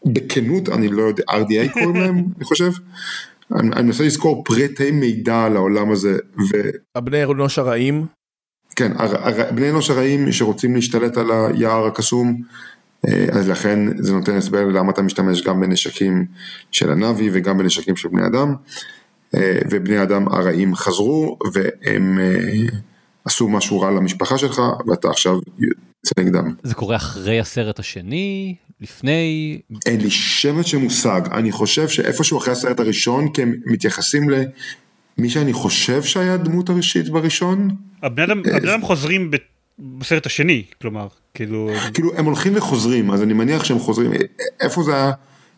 בכנות, 0.04 0.68
אני 0.68 0.88
לא 0.88 1.02
יודע, 1.02 1.22
RDA 1.30 1.72
קוראים 1.72 1.96
להם, 1.96 2.16
אני 2.36 2.44
חושב, 2.44 2.70
אני, 3.56 3.70
אני 3.72 3.82
מנסה 3.82 4.04
לזכור 4.04 4.44
פרטי 4.44 4.90
מידע 4.90 5.44
על 5.44 5.56
העולם 5.56 5.90
הזה. 5.90 6.18
ו... 6.38 6.56
הבני 6.94 7.24
אנוש 7.24 7.58
הרעים? 7.58 8.06
כן, 8.76 8.92
הר, 8.96 9.16
הר, 9.16 9.52
בני 9.52 9.70
אנוש 9.70 9.90
הרעים 9.90 10.32
שרוצים 10.32 10.74
להשתלט 10.74 11.16
על 11.16 11.26
היער 11.30 11.86
הקסום, 11.86 12.42
אז 13.32 13.48
לכן 13.48 14.02
זה 14.02 14.12
נותן 14.12 14.36
הסבר 14.36 14.64
למה 14.64 14.92
אתה 14.92 15.02
משתמש 15.02 15.42
גם 15.42 15.60
בנשקים 15.60 16.26
של 16.70 16.90
הנאבי 16.90 17.30
וגם 17.32 17.58
בנשקים 17.58 17.96
של 17.96 18.08
בני 18.08 18.26
אדם, 18.26 18.54
ובני 19.70 20.02
אדם 20.02 20.28
הרעים 20.28 20.74
חזרו 20.74 21.38
והם 21.52 22.18
עשו 23.24 23.48
משהו 23.48 23.80
רע 23.80 23.90
למשפחה 23.90 24.38
שלך 24.38 24.62
ואתה 24.86 25.08
עכשיו 25.08 25.32
יוצא 25.58 26.20
נגדם. 26.20 26.54
זה 26.62 26.74
קורה 26.74 26.96
אחרי 26.96 27.40
הסרט 27.40 27.78
השני? 27.78 28.54
לפני? 28.80 29.60
אין 29.86 30.00
לי 30.00 30.10
שמץ 30.10 30.66
של 30.66 30.78
מושג, 30.78 31.20
אני 31.32 31.52
חושב 31.52 31.88
שאיפשהו 31.88 32.38
אחרי 32.38 32.52
הסרט 32.52 32.80
הראשון 32.80 33.32
כי 33.32 33.42
הם 33.42 33.54
מתייחסים 33.66 34.30
למי 35.18 35.30
שאני 35.30 35.52
חושב 35.52 36.02
שהיה 36.02 36.34
הדמות 36.34 36.68
הראשית 36.68 37.08
בראשון. 37.08 37.68
הבני 38.02 38.24
אדם, 38.24 38.38
הבני 38.38 38.72
אדם 38.72 38.82
חוזרים 38.82 39.30
בסרט 39.78 40.26
השני, 40.26 40.62
כלומר, 40.80 41.08
כאילו... 41.34 41.70
כאילו 41.94 42.14
הם 42.16 42.24
הולכים 42.24 42.52
וחוזרים, 42.56 43.10
אז 43.10 43.22
אני 43.22 43.32
מניח 43.32 43.64
שהם 43.64 43.78
חוזרים, 43.78 44.12
איפה 44.60 44.82
זה 44.82 44.94
היה 44.94 45.12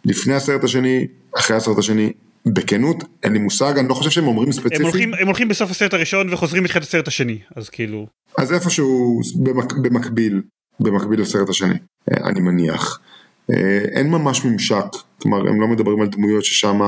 לפני 0.05 0.35
הסרט 0.35 0.65
השני, 0.65 1.07
אחרי 1.39 1.57
הסרט 1.57 1.79
השני, 1.79 2.13
בכנות, 2.47 3.05
אין 3.23 3.33
לי 3.33 3.39
מושג, 3.39 3.79
אני 3.79 3.89
לא 3.89 3.95
חושב 3.95 4.11
שהם 4.11 4.27
אומרים 4.27 4.53
ספציפית. 4.53 4.81
הם 4.81 4.85
הולכים, 4.85 5.15
הם 5.15 5.27
הולכים 5.27 5.49
בסוף 5.49 5.71
הסרט 5.71 5.95
הראשון 5.95 6.33
וחוזרים 6.33 6.63
בתחילת 6.63 6.85
הסרט 6.85 7.09
השני, 7.09 7.39
אז 7.57 7.69
כאילו... 7.69 8.07
אז 8.39 8.53
איפשהו 8.53 9.21
במק, 9.37 9.73
במקביל, 9.73 10.43
במקביל 10.81 11.21
לסרט 11.21 11.49
השני, 11.49 11.75
אני 12.11 12.41
מניח. 12.41 13.01
אין 13.95 14.11
ממש 14.11 14.45
ממשק, 14.45 14.85
כלומר 15.23 15.49
הם 15.49 15.61
לא 15.61 15.69
מדברים 15.69 16.01
על 16.01 16.09
דמויות 16.09 16.45
ששם, 16.45 16.81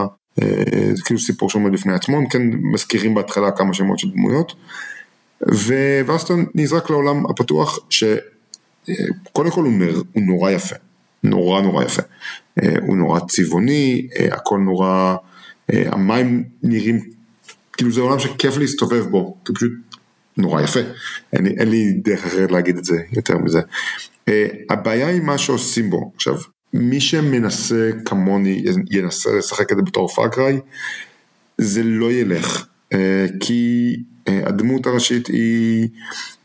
זה 0.94 1.02
כאילו 1.04 1.20
סיפור 1.20 1.50
שעומד 1.50 1.72
לפני 1.72 1.94
עצמו, 1.94 2.16
הם 2.16 2.28
כן 2.28 2.42
מזכירים 2.72 3.14
בהתחלה 3.14 3.50
כמה 3.50 3.74
שמות 3.74 3.98
של 3.98 4.10
דמויות. 4.10 4.54
ואז 6.06 6.22
אתה 6.22 6.34
נזרק 6.54 6.90
לעולם 6.90 7.26
הפתוח 7.26 7.78
שקודם 7.90 9.50
כל 9.50 9.64
הוא, 9.64 9.72
נר, 9.72 10.02
הוא 10.12 10.22
נורא 10.22 10.50
יפה, 10.50 10.76
נורא 11.22 11.60
נורא 11.60 11.84
יפה, 11.84 12.02
הוא 12.80 12.96
נורא 12.96 13.20
צבעוני, 13.28 14.08
הכל 14.30 14.58
נורא, 14.58 15.16
המים 15.68 16.44
נראים, 16.62 17.00
כאילו 17.72 17.92
זה 17.92 18.00
עולם 18.00 18.18
שכיף 18.18 18.56
להסתובב 18.56 19.06
בו, 19.06 19.36
זה 19.48 19.54
פשוט 19.54 19.72
נורא 20.36 20.62
יפה, 20.62 20.80
אין, 21.32 21.46
אין 21.46 21.70
לי 21.70 21.92
דרך 21.92 22.26
אחרת 22.26 22.52
להגיד 22.52 22.76
את 22.78 22.84
זה 22.84 22.96
יותר 23.12 23.38
מזה. 23.38 23.60
הבעיה 24.70 25.08
היא 25.08 25.20
מה 25.22 25.38
שעושים 25.38 25.90
בו, 25.90 26.12
עכשיו 26.14 26.34
מי 26.74 27.00
שמנסה 27.00 27.90
כמוני 28.04 28.64
ינסה 28.90 29.30
לשחק 29.38 29.72
את 29.72 29.76
זה 29.76 29.82
בתור 29.82 30.08
פאקריי, 30.08 30.58
זה 31.58 31.82
לא 31.82 32.12
ילך, 32.12 32.66
כי 33.40 33.96
הדמות 34.26 34.86
הראשית 34.86 35.26
היא 35.26 35.88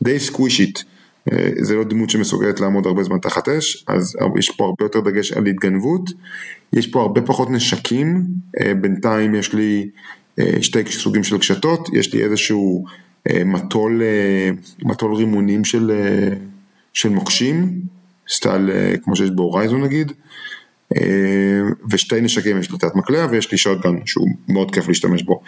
די 0.02 0.20
סקווישית, 0.20 0.84
זה 1.60 1.74
לא 1.74 1.84
דמות 1.84 2.10
שמסוגלת 2.10 2.60
לעמוד 2.60 2.86
הרבה 2.86 3.02
זמן 3.02 3.18
תחת 3.18 3.48
אש, 3.48 3.84
אז 3.88 4.16
יש 4.38 4.50
פה 4.50 4.64
הרבה 4.64 4.84
יותר 4.84 5.00
דגש 5.00 5.32
על 5.32 5.46
התגנבות, 5.46 6.10
יש 6.72 6.86
פה 6.86 7.00
הרבה 7.00 7.22
פחות 7.22 7.50
נשקים, 7.50 8.24
בינתיים 8.80 9.34
יש 9.34 9.52
לי 9.54 9.88
שתי 10.60 10.84
סוגים 10.90 11.24
של 11.24 11.38
קשתות, 11.38 11.88
יש 11.92 12.14
לי 12.14 12.24
איזשהו 12.24 12.84
מטול, 13.44 14.02
מטול 14.82 15.14
רימונים 15.14 15.64
של, 15.64 15.90
של 16.92 17.08
מוקשים, 17.08 17.80
סטייל 18.28 18.70
כמו 19.02 19.16
שיש 19.16 19.30
בהורייזון 19.30 19.84
נגיד, 19.84 20.12
ושתי 21.90 22.20
נשקים, 22.20 22.60
יש 22.60 22.70
לי 22.70 22.78
תת 22.78 22.94
מקלע 22.94 23.26
ויש 23.30 23.52
לי 23.52 23.58
שוטגן 23.58 24.06
שהוא 24.06 24.28
מאוד 24.48 24.70
כיף 24.70 24.88
להשתמש 24.88 25.22
בו, 25.22 25.42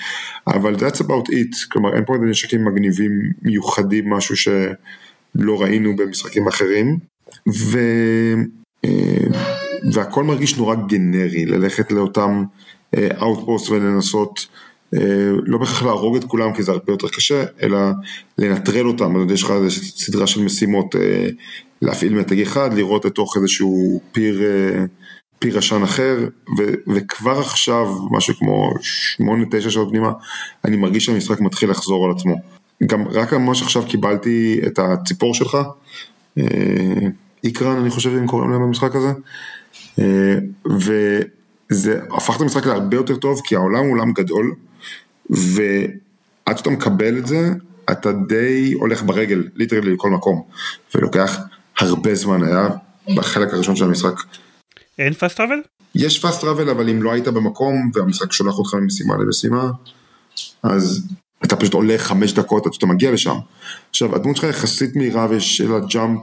אבל 0.47 0.75
that's 0.75 0.99
about 0.99 1.29
it, 1.31 1.69
כלומר 1.73 1.95
אין 1.97 2.05
פה 2.05 2.15
איזה 2.15 2.27
נשקים 2.27 2.65
מגניבים 2.65 3.11
מיוחדים, 3.43 4.11
משהו 4.11 4.37
שלא 4.37 5.63
ראינו 5.63 5.97
במשחקים 5.97 6.49
אחרים, 6.49 6.99
ו... 7.49 7.79
והכל 9.93 10.25
מרגיש 10.25 10.57
נורא 10.57 10.75
גנרי, 10.75 11.47
ללכת 11.47 11.93
לאותם 11.93 12.45
outposts 12.97 13.71
ולנסות 13.71 14.47
לא 15.47 15.59
בהכרח 15.59 15.83
להרוג 15.83 16.17
את 16.17 16.25
כולם 16.25 16.53
כי 16.53 16.63
זה 16.63 16.73
הרבה 16.73 16.93
יותר 16.93 17.09
קשה, 17.09 17.45
אלא 17.63 17.79
לנטרל 18.39 18.87
אותם, 18.87 19.17
אז 19.17 19.33
יש 19.33 19.43
לך 19.43 19.51
איזושהי 19.51 19.85
סדרה 19.85 20.27
של 20.27 20.43
משימות 20.43 20.95
להפעיל 21.83 22.15
מתג 22.15 22.41
אחד, 22.41 22.75
לראות 22.75 23.05
לתוך 23.05 23.37
איזשהו 23.37 24.01
פיר 24.13 24.43
פיר 25.39 25.59
עשן 25.59 25.83
אחר, 25.83 26.29
ו- 26.59 26.75
וכבר 26.95 27.39
עכשיו, 27.39 27.97
משהו 28.11 28.35
כמו 28.35 28.71
8-9 29.23 29.71
שעות 29.71 29.89
פנימה, 29.89 30.13
אני 30.65 30.77
מרגיש 30.77 31.07
שהמשחק 31.07 31.41
מתחיל 31.41 31.71
לחזור 31.71 32.05
על 32.05 32.11
עצמו. 32.11 32.35
גם 32.87 33.09
רק 33.09 33.33
ממש 33.33 33.63
עכשיו 33.63 33.83
קיבלתי 33.87 34.61
את 34.67 34.79
הציפור 34.79 35.35
שלך, 35.35 35.59
איקרן 37.45 37.77
אני 37.77 37.91
חושב 37.91 38.11
אם 38.11 38.27
קוראים 38.27 38.51
להם 38.51 38.63
במשחק 38.63 38.91
הזה, 38.97 39.13
וזה 40.71 42.01
הפך 42.17 42.37
את 42.37 42.41
המשחק 42.41 42.67
להרבה 42.67 42.97
יותר 42.97 43.17
טוב, 43.17 43.41
כי 43.45 43.57
העולם 43.57 43.85
הוא 43.85 43.93
עולם 43.93 44.13
גדול, 44.13 44.55
ועד 45.31 46.59
שאתה 46.59 46.71
מקבל 46.71 47.19
את 47.19 47.27
זה, 47.27 47.51
אתה 47.91 48.13
די 48.13 48.73
הולך 48.73 49.03
ברגל, 49.03 49.49
ליטרלי 49.55 49.95
לכל 49.95 50.11
מקום, 50.11 50.43
ולוקח 50.95 51.39
הרבה 51.79 52.15
זמן, 52.15 52.43
היה 52.43 52.69
בחלק 53.17 53.55
הראשון 53.55 53.77
של 53.77 53.85
המשחק. 53.85 54.15
אין 54.99 55.13
fast 55.13 55.37
travel? 55.37 55.61
יש 55.95 56.19
fast 56.19 56.41
travel 56.41 56.71
אבל 56.71 56.89
אם 56.89 57.03
לא 57.03 57.13
היית 57.13 57.29
במקום 57.29 57.91
והמשחק 57.95 58.33
שולח 58.33 58.59
אותך 58.59 58.75
ממשימה 58.75 59.15
למשימה 59.17 59.71
אז 60.63 61.07
אתה 61.45 61.57
פשוט 61.57 61.75
הולך 61.75 61.99
חמש 61.99 62.33
דקות 62.33 62.67
עד 62.67 62.73
שאתה 62.73 62.87
מגיע 62.87 63.11
לשם. 63.11 63.35
עכשיו 63.91 64.15
הדמות 64.17 64.37
שלך 64.37 64.45
יחסית 64.45 64.97
מהירה 64.97 65.27
ויש 65.31 65.61
לה 65.61 65.79
jump 65.79 66.21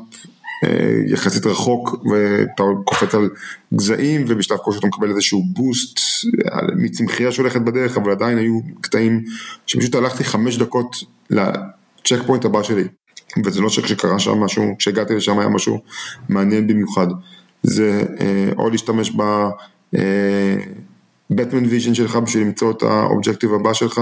יחסית 1.07 1.45
רחוק 1.45 1.95
ואתה 2.11 2.63
קופץ 2.83 3.15
על 3.15 3.29
גזעים 3.73 4.25
ובשלב 4.27 4.57
כלשהו 4.57 4.79
אתה 4.79 4.87
מקבל 4.87 5.09
איזשהו 5.09 5.43
boost 5.53 5.99
מצמחייה 6.75 7.31
שהולכת 7.31 7.61
בדרך 7.61 7.97
אבל 7.97 8.11
עדיין 8.11 8.37
היו 8.37 8.59
קטעים 8.81 9.23
שפשוט 9.65 9.95
הלכתי 9.95 10.23
חמש 10.23 10.57
דקות 10.57 10.95
ל 11.29 12.19
checkpoint 12.27 12.45
הבא 12.45 12.63
שלי 12.63 12.83
וזה 13.45 13.61
לא 13.61 13.69
שקרה 13.69 14.19
שם 14.19 14.31
משהו, 14.31 14.75
כשהגעתי 14.79 15.15
לשם 15.15 15.39
היה 15.39 15.49
משהו 15.49 15.81
מעניין 16.29 16.67
במיוחד. 16.67 17.07
זה 17.63 18.03
אה, 18.19 18.49
או 18.57 18.69
להשתמש 18.69 19.11
ב 21.29 21.34
Batman 21.34 21.65
vision 21.65 21.93
שלך 21.93 22.15
בשביל 22.15 22.43
למצוא 22.43 22.71
את 22.71 22.83
ה 22.83 22.90
objective 22.90 23.53
הבא 23.53 23.73
שלך, 23.73 24.01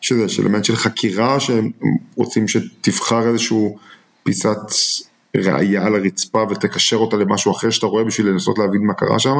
שזה 0.00 0.42
אלמנט 0.42 0.64
של 0.64 0.76
חקירה 0.76 1.40
שהם 1.40 1.70
רוצים 2.14 2.48
שתבחר 2.48 3.28
איזשהו 3.28 3.78
פיסת 4.22 4.58
ראייה 5.36 5.86
על 5.86 5.94
הרצפה 5.94 6.44
ותקשר 6.50 6.96
אותה 6.96 7.16
למשהו 7.16 7.52
אחר 7.52 7.70
שאתה 7.70 7.86
רואה 7.86 8.04
בשביל 8.04 8.28
לנסות 8.28 8.58
להבין 8.58 8.86
מה 8.86 8.94
קרה 8.94 9.18
שם, 9.18 9.36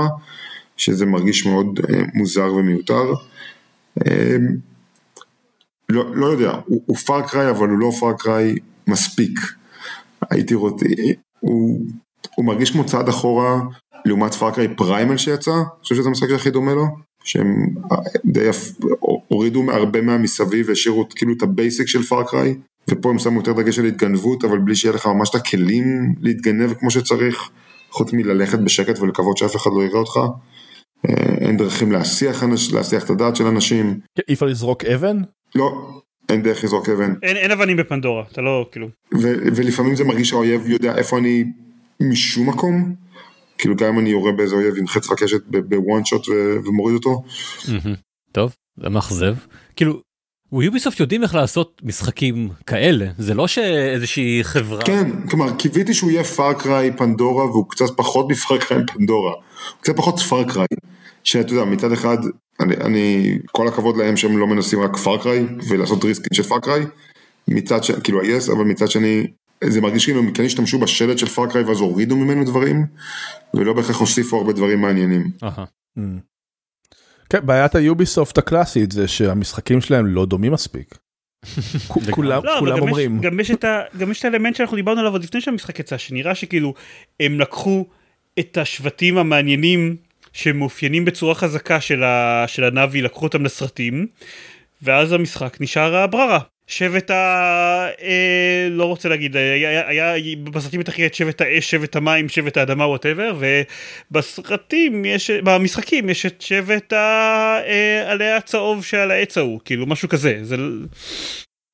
שזה 0.76 1.06
מרגיש 1.06 1.46
מאוד 1.46 1.80
אה, 1.88 2.02
מוזר 2.14 2.54
ומיותר. 2.54 3.12
אה, 4.06 4.36
לא, 5.88 6.16
לא 6.16 6.26
יודע, 6.26 6.58
הוא, 6.66 6.82
הוא 6.86 6.96
Far 6.96 7.23
Cry 7.23 7.50
אבל 7.50 7.68
הוא 7.68 7.78
לא 7.78 7.90
Far 8.00 8.27
Cry 8.27 8.54
מספיק. 8.86 9.38
הייתי 10.30 10.54
רוצה, 10.54 10.86
הוא 11.40 11.80
הוא 12.34 12.44
מרגיש 12.44 12.70
כמו 12.70 12.86
צעד 12.86 13.08
אחורה 13.08 13.60
לעומת 14.04 14.34
Far 14.34 14.55
Cry 14.55 14.76
Primal 14.76 15.16
שיצא, 15.16 15.50
אני 15.50 15.64
חושב 15.82 15.94
שזה 15.94 16.08
המשחק 16.08 16.28
שהכי 16.28 16.50
דומה 16.50 16.74
לו, 16.74 16.86
שהם 17.24 17.46
די 18.24 18.48
הורידו 19.28 19.70
הרבה 19.70 20.00
מהמסביב 20.00 20.68
והשאירו 20.68 21.08
כאילו 21.14 21.32
את 21.36 21.42
ה 21.42 21.50
basic 21.50 21.88
של 21.88 22.02
Far 22.02 22.25
Cry, 22.25 22.54
ופה 22.90 23.10
הם 23.10 23.18
שמו 23.18 23.40
יותר 23.40 23.52
דגש 23.52 23.78
על 23.78 23.84
התגנבות, 23.84 24.44
אבל 24.44 24.58
בלי 24.58 24.76
שיהיה 24.76 24.94
לך 24.94 25.06
ממש 25.06 25.30
את 25.30 25.34
הכלים 25.34 26.14
להתגנב 26.20 26.72
כמו 26.72 26.90
שצריך, 26.90 27.50
חוץ 27.90 28.12
מללכת 28.12 28.58
בשקט 28.58 28.98
ולקוות 28.98 29.36
שאף 29.36 29.56
אחד 29.56 29.70
לא 29.76 29.82
יראה 29.82 29.98
אותך. 29.98 30.20
אה, 31.08 31.34
אין 31.40 31.56
דרכים 31.56 31.92
להסיח, 31.92 32.42
אנש, 32.42 32.72
להסיח 32.72 33.04
את 33.04 33.10
הדעת 33.10 33.36
של 33.36 33.46
אנשים. 33.46 34.00
אי 34.28 34.34
אפשר 34.34 34.46
לזרוק 34.46 34.84
אבן? 34.84 35.16
לא, 35.54 35.90
אין 36.28 36.42
דרך 36.42 36.64
לזרוק 36.64 36.88
אבן. 36.88 37.14
אין, 37.22 37.36
אין 37.36 37.50
אבנים 37.50 37.76
בפנדורה, 37.76 38.24
אתה 38.32 38.40
לא, 38.40 38.66
כאילו. 38.72 38.88
ו- 39.14 39.56
ולפעמים 39.56 39.96
זה 39.96 40.04
מרגיש 40.04 40.28
שהאויב 40.28 40.68
יודע 40.70 40.96
איפה 40.96 41.18
אני 41.18 41.44
משום 42.00 42.48
מקום. 42.48 42.94
כאילו 43.58 43.76
גם 43.76 43.88
אם 43.88 43.98
אני 43.98 44.10
יורה 44.10 44.32
באיזה 44.32 44.54
אויב 44.54 44.74
עם 44.78 44.86
חץ 44.86 45.10
וקשת 45.10 45.40
ב 45.46 45.61
one 45.61 46.04
shot 46.04 46.28
ומוריד 46.64 46.94
אותו. 46.94 47.22
טוב, 48.32 48.54
זה 48.76 48.88
מאכזב. 48.88 49.34
כאילו, 49.76 50.00
Ubisoft 50.62 51.00
יודעים 51.00 51.22
איך 51.22 51.34
לעשות 51.34 51.80
משחקים 51.84 52.48
כאלה, 52.66 53.06
זה 53.18 53.34
לא 53.34 53.46
שאיזושהי 53.46 54.40
חברה... 54.42 54.82
כן, 54.84 55.10
כלומר 55.28 55.56
קיוויתי 55.56 55.94
שהוא 55.94 56.10
יהיה 56.10 56.24
Far 56.24 56.58
Cry 56.58 56.92
פנדורה 56.96 57.44
והוא 57.44 57.64
קצת 57.68 57.96
פחות 57.96 58.28
מ 58.28 58.36
Far 58.36 58.58
Cry 58.58 58.80
פנדורה. 58.86 59.32
הוא 59.32 59.80
קצת 59.80 59.96
פחות 59.96 60.18
Far 60.18 60.39
Cry. 60.39 60.66
שאתה 61.24 61.52
יודע, 61.52 61.64
מצד 61.64 61.92
אחד, 61.92 62.16
אני, 62.60 62.76
אני, 62.76 63.38
כל 63.52 63.68
הכבוד 63.68 63.96
להם 63.96 64.16
שהם 64.16 64.38
לא 64.38 64.46
מנסים 64.46 64.80
רק 64.80 64.96
Far 64.96 65.21
Cry 65.21 65.46
ולעשות 65.68 66.04
reskin 66.04 66.28
של 66.32 66.42
Far 66.42 66.61
Cry. 66.61 66.86
מצד 67.48 67.84
ש... 67.84 67.90
כאילו 67.90 68.20
ה-yes, 68.20 68.52
אבל 68.52 68.64
מצד 68.64 68.90
שני, 68.90 69.26
זה 69.64 69.80
מרגיש 69.80 70.04
כאילו 70.04 70.20
הם 70.20 70.32
כן 70.32 70.44
השתמשו 70.44 70.78
בשלד 70.78 71.18
של 71.18 71.26
Far 71.26 71.45
Cry 71.45 71.64
ואז 71.64 71.80
הורידו 71.80 72.16
ממנו 72.16 72.44
דברים, 72.44 72.86
ולא 73.54 73.72
בהכרח 73.72 73.96
הוסיפו 73.96 74.36
הרבה 74.36 74.52
דברים 74.52 74.80
מעניינים. 74.80 75.30
אהה. 75.42 75.64
Mm. 75.98 76.33
כן, 77.34 77.46
בעיית 77.46 77.74
ה 77.74 77.82
Ubisoft 77.82 78.38
הקלאסית 78.38 78.92
זה 78.92 79.08
שהמשחקים 79.08 79.80
שלהם 79.80 80.06
לא 80.06 80.26
דומים 80.26 80.52
מספיק. 80.52 80.94
כולם 82.10 82.44
לא, 82.44 82.56
כולם 82.58 82.78
אומרים, 82.78 83.16
יש, 83.16 83.22
גם, 83.22 83.40
יש 83.40 83.50
את 83.50 83.64
ה, 83.64 83.80
גם 83.98 84.10
יש 84.10 84.20
את 84.20 84.24
האלמנט 84.24 84.56
שאנחנו 84.56 84.76
דיברנו 84.76 85.00
עליו 85.00 85.12
עוד 85.12 85.24
לפני 85.24 85.40
שהמשחק 85.40 85.78
יצא, 85.78 85.98
שנראה 85.98 86.34
שכאילו 86.34 86.74
הם 87.20 87.40
לקחו 87.40 87.86
את 88.38 88.58
השבטים 88.58 89.18
המעניינים 89.18 89.96
שמאופיינים 90.32 91.04
בצורה 91.04 91.34
חזקה 91.34 91.80
של, 91.80 92.02
ה, 92.02 92.44
של 92.46 92.64
הנאבי, 92.64 93.02
לקחו 93.02 93.24
אותם 93.26 93.44
לסרטים, 93.44 94.06
ואז 94.82 95.12
המשחק 95.12 95.56
נשאר 95.60 95.96
הבררה. 95.96 96.38
שבט 96.66 97.10
ה... 97.10 97.14
אה, 98.02 98.68
לא 98.70 98.84
רוצה 98.84 99.08
להגיד, 99.08 99.36
היה, 99.36 99.88
היה, 99.88 100.12
היה 100.12 100.36
בסרטים 100.52 100.80
אתה 100.80 100.92
את 101.06 101.14
שבט 101.14 101.40
האש, 101.40 101.70
שבט 101.70 101.96
המים, 101.96 102.28
שבט 102.28 102.56
האדמה, 102.56 102.86
whatever, 102.86 103.36
ובסרטים 104.10 105.04
יש, 105.04 105.30
במשחקים 105.30 106.08
יש 106.08 106.26
את 106.26 106.42
שבט 106.42 106.92
העלה 106.92 108.36
הצהוב 108.36 108.84
שעל 108.84 109.10
העץ 109.10 109.38
ההוא, 109.38 109.60
כאילו 109.64 109.86
משהו 109.86 110.08
כזה, 110.08 110.38
זה... 110.42 110.56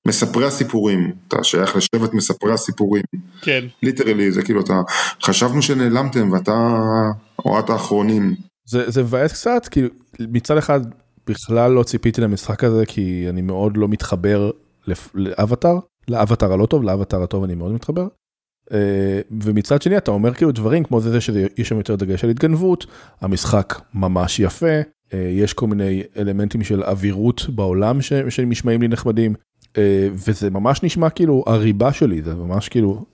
מספרי 0.08 0.46
הסיפורים, 0.46 1.12
אתה 1.28 1.44
שייך 1.44 1.76
לשבט 1.76 2.14
מספרי 2.14 2.52
הסיפורים. 2.52 3.02
כן. 3.42 3.64
ליטרלי 3.82 4.32
זה 4.32 4.42
כאילו 4.42 4.60
אתה 4.60 4.80
חשבנו 5.22 5.62
שנעלמתם 5.62 6.32
ואתה 6.32 6.78
או 7.44 7.58
את 7.58 7.70
האחרונים. 7.70 8.34
זה 8.64 8.90
זה 8.90 9.02
מבאס 9.02 9.32
קצת, 9.32 9.68
כאילו 9.70 9.88
מצד 10.20 10.56
אחד 10.56 10.80
בכלל 11.26 11.70
לא 11.70 11.82
ציפיתי 11.82 12.20
למשחק 12.20 12.64
הזה 12.64 12.86
כי 12.86 13.26
אני 13.28 13.42
מאוד 13.42 13.76
לא 13.76 13.88
מתחבר 13.88 14.50
לאבטאר, 15.14 15.78
לאבטאר 16.08 16.52
הלא 16.52 16.66
טוב, 16.66 16.82
לאבטאר 16.82 17.22
הטוב 17.22 17.44
אני 17.44 17.54
מאוד 17.54 17.72
מתחבר. 17.72 18.06
אה, 18.72 19.20
ומצד 19.42 19.82
שני 19.82 19.96
אתה 19.96 20.10
אומר 20.10 20.34
כאילו 20.34 20.52
דברים 20.52 20.84
כמו 20.84 21.00
זה, 21.00 21.20
שיש 21.20 21.68
שם 21.68 21.76
יותר 21.76 21.96
דגש 21.96 22.24
על 22.24 22.30
התגנבות, 22.30 22.86
המשחק 23.20 23.80
ממש 23.94 24.40
יפה, 24.40 24.80
אה, 25.14 25.18
יש 25.18 25.52
כל 25.52 25.66
מיני 25.66 26.02
אלמנטים 26.16 26.62
של 26.62 26.82
אווירות 26.82 27.46
בעולם 27.54 28.02
ש- 28.02 28.12
שנשמעים 28.28 28.82
לי 28.82 28.88
נחמדים, 28.88 29.34
אה, 29.78 30.08
וזה 30.12 30.50
ממש 30.50 30.82
נשמע 30.82 31.10
כאילו 31.10 31.44
הריבה 31.46 31.92
שלי, 31.92 32.22
זה 32.22 32.34
ממש 32.34 32.68
כאילו 32.68 33.04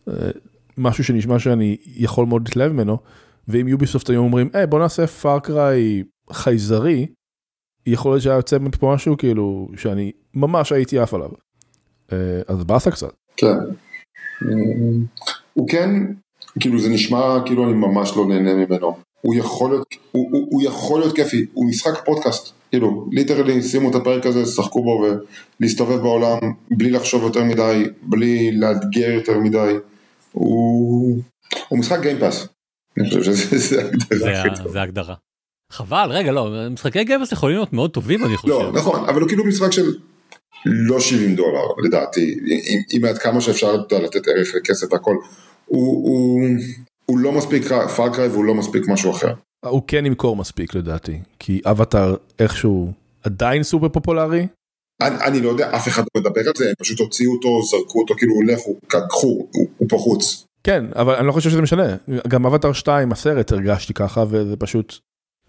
משהו 0.78 1.04
שנשמע 1.04 1.38
שאני 1.38 1.76
יכול 1.86 2.26
מאוד 2.26 2.42
להתלהב 2.48 2.72
ממנו, 2.72 2.98
ואם 3.48 3.68
Ubisoft 3.68 4.10
היו 4.10 4.20
אומרים, 4.20 4.50
היי 4.52 4.66
בוא 4.66 4.78
נעשה 4.78 5.06
Far 5.06 5.54
Cry 5.54 6.02
חייזרי, 6.32 7.06
יכול 7.86 8.12
להיות 8.12 8.22
שהיה 8.22 8.36
יוצא 8.36 8.58
מפה 8.58 8.94
משהו 8.94 9.16
כאילו 9.16 9.68
שאני 9.76 10.12
ממש 10.34 10.72
הייתי 10.72 10.98
עף 10.98 11.14
עליו. 11.14 11.30
אה, 12.12 12.40
אז 12.48 12.64
באסה 12.64 12.90
קצת. 12.90 13.12
כן. 13.36 13.56
הוא 15.54 15.68
כן, 15.68 15.90
כאילו 16.60 16.78
זה 16.78 16.88
נשמע 16.88 17.38
כאילו 17.46 17.64
אני 17.64 17.72
ממש 17.72 18.16
לא 18.16 18.26
נהנה 18.26 18.54
ממנו. 18.54 18.96
הוא 19.20 19.34
יכול 19.34 19.70
להיות, 19.70 19.86
הוא, 20.12 20.28
הוא, 20.32 20.48
הוא 20.50 20.62
יכול 20.62 21.00
להיות 21.00 21.16
כיפי, 21.16 21.46
הוא 21.52 21.68
משחק 21.68 22.04
פודקאסט. 22.04 22.52
כאילו, 22.70 23.08
literally 23.12 23.62
שימו 23.62 23.90
את 23.90 23.94
הפרק 23.94 24.26
הזה, 24.26 24.46
שחקו 24.46 24.82
בו 24.82 25.04
ולהסתובב 25.60 25.96
בעולם 25.96 26.38
בלי 26.70 26.90
לחשוב 26.90 27.22
יותר 27.22 27.44
מדי, 27.44 27.84
בלי 28.02 28.52
לאתגר 28.52 29.10
יותר 29.10 29.38
מדי. 29.38 29.74
הוא, 30.32 31.18
הוא 31.68 31.78
משחק 31.78 32.00
Game 32.00 32.21
Pass. 32.21 32.48
אני 32.98 33.08
חושב 33.08 33.22
שזה 33.22 33.58
זה 33.68 33.84
הגדרה 33.84 34.68
זה 34.68 34.80
ההגדרה. 34.80 35.14
חבל, 35.72 36.08
רגע, 36.12 36.32
לא, 36.32 36.50
משחקי 36.70 37.04
Game 37.04 37.18
Pass 37.18 37.32
יכולים 37.32 37.56
להיות 37.56 37.72
מאוד 37.72 37.90
טובים, 37.90 38.24
אני 38.24 38.36
חושב. 38.36 38.48
לא, 38.48 38.72
נכון, 38.72 39.08
אבל 39.08 39.20
הוא 39.20 39.28
כאילו 39.28 39.44
משחק 39.44 39.72
של 39.72 39.94
לא 40.64 41.00
70 41.00 41.34
דולר 41.36 41.62
לדעתי, 41.84 42.38
אם- 42.94 43.04
עד 43.04 43.18
כמה 43.18 43.40
שאפשר 43.40 43.76
לתת 44.02 44.28
ערך 44.28 44.54
לכסף 44.54 44.92
והכל, 44.92 45.16
הוא, 45.66 46.08
הוא, 46.08 46.40
הוא 47.06 47.18
לא 47.18 47.32
מספיק 47.32 47.62
Far 47.96 48.12
Cry 48.12 48.28
והוא 48.28 48.44
לא 48.44 48.54
מספיק 48.54 48.88
משהו 48.88 49.10
אחר. 49.10 49.34
הוא 49.66 49.82
כן 49.86 50.06
ימכור 50.06 50.36
מספיק 50.36 50.74
לדעתי, 50.74 51.18
כי 51.38 51.60
אבטאר 51.64 52.14
איכשהו 52.38 52.92
עדיין 53.22 53.62
סופר 53.62 53.88
פופולרי. 53.88 54.46
אני, 55.02 55.16
אני 55.24 55.40
לא 55.40 55.48
יודע, 55.48 55.76
אף 55.76 55.88
אחד 55.88 56.02
לא 56.14 56.20
מדבר 56.20 56.40
על 56.46 56.52
זה, 56.56 56.68
הם 56.68 56.74
פשוט 56.78 56.98
הוציאו 57.00 57.32
אותו, 57.32 57.48
זרקו 57.62 58.00
אותו, 58.00 58.14
כאילו 58.14 58.42
לכו, 58.42 58.76
קחו, 59.08 59.46
הוא, 59.52 59.68
הוא 59.76 59.88
פה 59.88 59.98
חוץ. 59.98 60.44
כן, 60.64 60.84
אבל 60.96 61.14
אני 61.14 61.26
לא 61.26 61.32
חושב 61.32 61.50
שזה 61.50 61.62
משנה. 61.62 61.96
גם 62.28 62.46
אבטאר 62.46 62.72
2 62.72 63.12
הסרט 63.12 63.52
הרגשתי 63.52 63.94
ככה 63.94 64.24
וזה 64.30 64.56
פשוט 64.56 64.98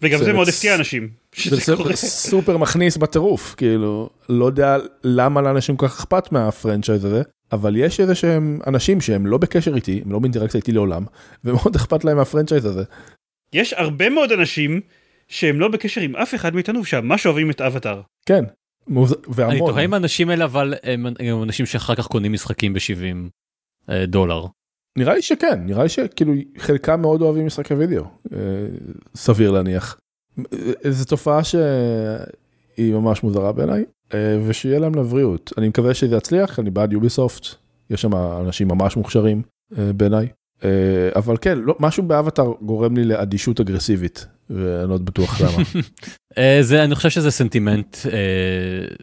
וגם 0.01 0.23
זה 0.23 0.33
מאוד 0.33 0.47
הפתיע 0.47 0.75
אנשים. 0.75 1.09
זה. 1.35 1.95
סופר 1.95 2.57
מכניס 2.57 2.97
בטירוף 2.97 3.55
כאילו 3.57 4.09
לא 4.29 4.45
יודע 4.45 4.77
למה 5.03 5.41
לאנשים 5.41 5.77
כל 5.77 5.87
כך 5.87 5.99
אכפת 5.99 6.31
מהפרנצ'ייז 6.31 7.05
הזה 7.05 7.21
אבל 7.51 7.75
יש 7.75 7.99
איזה 7.99 8.15
שהם 8.15 8.59
אנשים 8.67 9.01
שהם 9.01 9.25
לא 9.25 9.37
בקשר 9.37 9.75
איתי 9.75 10.01
הם 10.05 10.11
לא 10.11 10.19
באינטראקציה 10.19 10.57
איתי 10.57 10.71
לעולם 10.71 11.05
ומאוד 11.43 11.75
אכפת 11.75 12.03
להם 12.05 12.17
מהפרנצ'ייז 12.17 12.65
הזה. 12.65 12.83
יש 13.53 13.73
הרבה 13.73 14.09
מאוד 14.09 14.31
אנשים 14.31 14.81
שהם 15.27 15.59
לא 15.59 15.67
בקשר 15.67 16.01
עם 16.01 16.15
אף 16.15 16.35
אחד 16.35 16.55
מאיתנו 16.55 16.79
ושממש 16.79 17.25
אוהבים 17.25 17.51
את 17.51 17.61
אבטאר. 17.61 18.01
כן. 18.25 18.43
מוז... 18.87 19.13
אני 19.13 19.21
והמון. 19.27 19.71
תוהה 19.71 19.85
אם 19.85 19.93
האנשים 19.93 20.29
האלה 20.29 20.45
אבל 20.45 20.73
הם 20.83 21.05
הם 21.19 21.43
אנשים 21.43 21.65
שאחר 21.65 21.95
כך 21.95 22.07
קונים 22.07 22.33
משחקים 22.33 22.73
ב-70 22.73 23.91
דולר. 24.07 24.45
נראה 24.97 25.13
לי 25.13 25.21
שכן 25.21 25.59
נראה 25.65 25.83
לי 25.83 25.89
שכאילו 25.89 26.33
חלקם 26.57 27.01
מאוד 27.01 27.21
אוהבים 27.21 27.45
משחקי 27.45 27.73
וידאו 27.73 28.03
אה, 28.33 28.37
סביר 29.15 29.51
להניח. 29.51 29.97
אה, 30.39 30.91
זו 30.91 31.05
תופעה 31.05 31.43
שהיא 31.43 32.93
ממש 32.93 33.23
מוזרה 33.23 33.51
בעיניי 33.51 33.85
אה, 34.13 34.37
ושיהיה 34.45 34.79
להם 34.79 34.95
לבריאות 34.95 35.53
אני 35.57 35.67
מקווה 35.67 35.93
שזה 35.93 36.15
יצליח 36.15 36.59
אני 36.59 36.69
בעד 36.69 36.93
יוביסופט 36.93 37.45
יש 37.89 38.01
שם 38.01 38.15
אנשים 38.15 38.67
ממש 38.67 38.97
מוכשרים 38.97 39.41
בעיניי 39.71 40.27
אבל 41.15 41.37
כן 41.41 41.57
לא, 41.59 41.75
משהו 41.79 42.03
באבטאר 42.03 42.53
גורם 42.61 42.97
לי 42.97 43.03
לאדישות 43.03 43.59
אגרסיבית 43.59 44.25
ואני 44.49 44.89
לא 44.89 44.97
בטוח 44.97 45.41
למה. 45.41 45.63
זה 46.61 46.83
אני 46.83 46.95
חושב 46.95 47.09
שזה 47.09 47.31
סנטימנט 47.31 47.97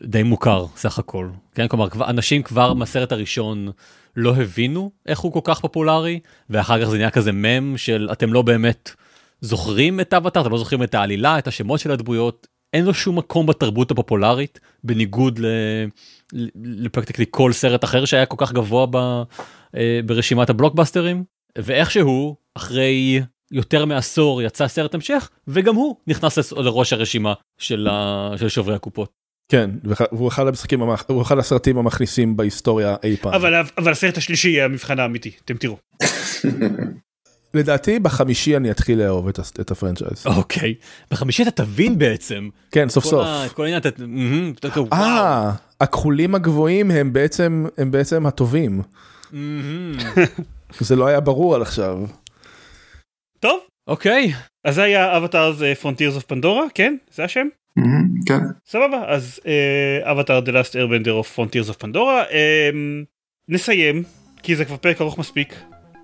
די 0.05 0.22
מוכר 0.22 0.66
סך 0.76 0.99
הכל 0.99 1.28
כן 1.55 1.68
כלומר 1.68 1.88
אנשים 2.09 2.42
כבר 2.42 2.74
מהסרט 2.74 3.12
הראשון 3.12 3.68
לא 4.17 4.37
הבינו 4.37 4.91
איך 5.07 5.19
הוא 5.19 5.33
כל 5.33 5.41
כך 5.45 5.61
פופולרי 5.61 6.21
ואחר 6.51 6.83
כך 6.83 6.91
זה 6.91 6.97
נהיה 6.97 7.11
כזה 7.11 7.33
מם 7.33 7.75
של 7.77 8.09
אתם 8.12 8.33
לא 8.33 8.43
באמת 8.43 8.91
זוכרים 9.41 10.01
את 10.01 10.15
אבטאר 10.15 10.43
אתם 10.43 10.51
לא 10.51 10.59
זוכרים 10.59 10.83
את 10.83 10.95
העלילה 10.95 11.39
את 11.39 11.47
השמות 11.47 11.81
של 11.81 11.91
הדמויות 11.91 12.47
אין 12.73 12.85
לו 12.85 12.95
שום 12.95 13.19
מקום 13.19 13.47
בתרבות 13.47 13.91
הפופולרית 13.91 14.61
בניגוד 14.85 15.39
ל- 15.39 15.87
לפרקטיקלי 16.62 17.25
כל 17.31 17.53
סרט 17.53 17.85
אחר 17.85 18.05
שהיה 18.05 18.27
כל 18.27 18.37
כך 18.39 18.53
גבוה 18.53 18.87
ב, 18.91 18.97
אה, 19.77 20.01
ברשימת 20.07 20.51
הבלוקבאסטרים 20.51 21.25
ואיכשהו 21.59 22.37
אחרי 22.55 23.23
יותר 23.53 23.85
מעשור 23.85 24.43
יצא 24.43 24.69
סרט 24.69 24.95
המשך 24.95 25.31
וגם 25.49 25.75
הוא 25.75 25.97
נכנס 26.07 26.53
לראש 26.53 26.93
הרשימה 26.93 27.35
של, 27.59 27.89
ה... 27.91 28.31
של 28.37 28.49
שוברי 28.49 28.75
הקופות. 28.75 29.24
כן 29.49 29.70
והוא 29.84 30.28
אחד 30.28 30.47
המשחקים 30.47 30.80
הוא 31.07 31.22
אחד 31.22 31.38
הסרטים 31.38 31.78
המכניסים 31.78 32.36
בהיסטוריה 32.36 32.97
אי 33.03 33.16
פעם. 33.16 33.34
אבל 33.34 33.55
אבל 33.78 33.92
הסרט 33.92 34.16
השלישי 34.16 34.49
יהיה 34.49 34.64
המבחן 34.64 34.99
האמיתי 34.99 35.30
אתם 35.45 35.57
תראו. 35.57 35.76
לדעתי 37.55 37.99
בחמישי 37.99 38.57
אני 38.57 38.70
אתחיל 38.70 38.99
לאהוב 38.99 39.28
את, 39.28 39.40
את 39.61 39.70
הפרנצ'ייז. 39.70 40.26
אוקיי. 40.26 40.74
בחמישי 41.11 41.42
אתה 41.42 41.51
תבין 41.51 41.99
בעצם. 41.99 42.49
כן 42.70 42.88
סוף 42.88 43.05
סוף. 43.05 43.26
כל 43.55 43.62
העניין 43.62 43.80
אתה... 43.80 43.88
אה, 44.92 45.53
הכחולים 45.80 46.34
הגבוהים 46.34 46.90
הם 46.90 47.12
בעצם 47.12 47.66
הם 47.78 47.90
בעצם 47.90 48.26
הטובים. 48.26 48.82
זה 50.80 50.97
לא 50.97 51.07
היה 51.07 51.20
ברור 51.20 51.57
עד 51.57 51.62
עכשיו. 51.62 51.99
טוב 53.40 53.61
אוקיי. 53.86 54.32
אז 54.64 54.74
זה 54.74 54.82
היה 54.82 55.16
אבטאר 55.16 55.53
זה 55.53 55.72
Frontiers 55.80 56.14
of 56.14 56.24
Pandora 56.24 56.64
כן 56.74 56.97
זה 57.14 57.24
השם 57.24 57.47
כן. 58.27 58.39
סבבה 58.66 59.05
אז 59.07 59.41
Avatar 60.03 60.41
The 60.41 60.49
Last 60.49 60.72
Airbender 60.72 61.25
of 61.25 61.37
Frontiers 61.37 61.70
of 61.70 61.85
Pandora 61.85 62.33
אמ, 62.33 63.05
נסיים 63.49 64.03
כי 64.43 64.57
זה 64.57 64.64
כבר 64.64 64.77
פרק 64.77 65.01
ארוך 65.01 65.18
מספיק 65.18 65.55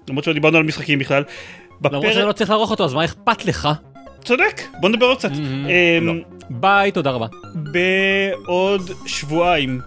למרות 0.09 0.25
שלא 0.25 0.35
דיברנו 0.35 0.57
על 0.57 0.63
משחקים 0.63 0.99
בכלל 0.99 1.25
למרות 1.85 2.05
בפרק... 2.05 2.15
שלא 2.15 2.33
צריך 2.33 2.51
לערוך 2.51 2.71
אותו, 2.71 2.85
אז 2.85 2.95
מה 2.95 3.05
אכפת 3.05 3.45
לך? 3.45 3.69
צודק, 4.25 4.63
בוא 4.81 4.89
נדבר 4.89 5.07
עוד 5.07 5.19
קצת. 5.19 5.31
אמ, 5.33 6.07
לא. 6.07 6.13
ביי, 6.51 6.93
תודה 6.93 7.11
רבה. 7.11 7.27
בעוד 7.55 8.91
שבועיים 9.07 9.81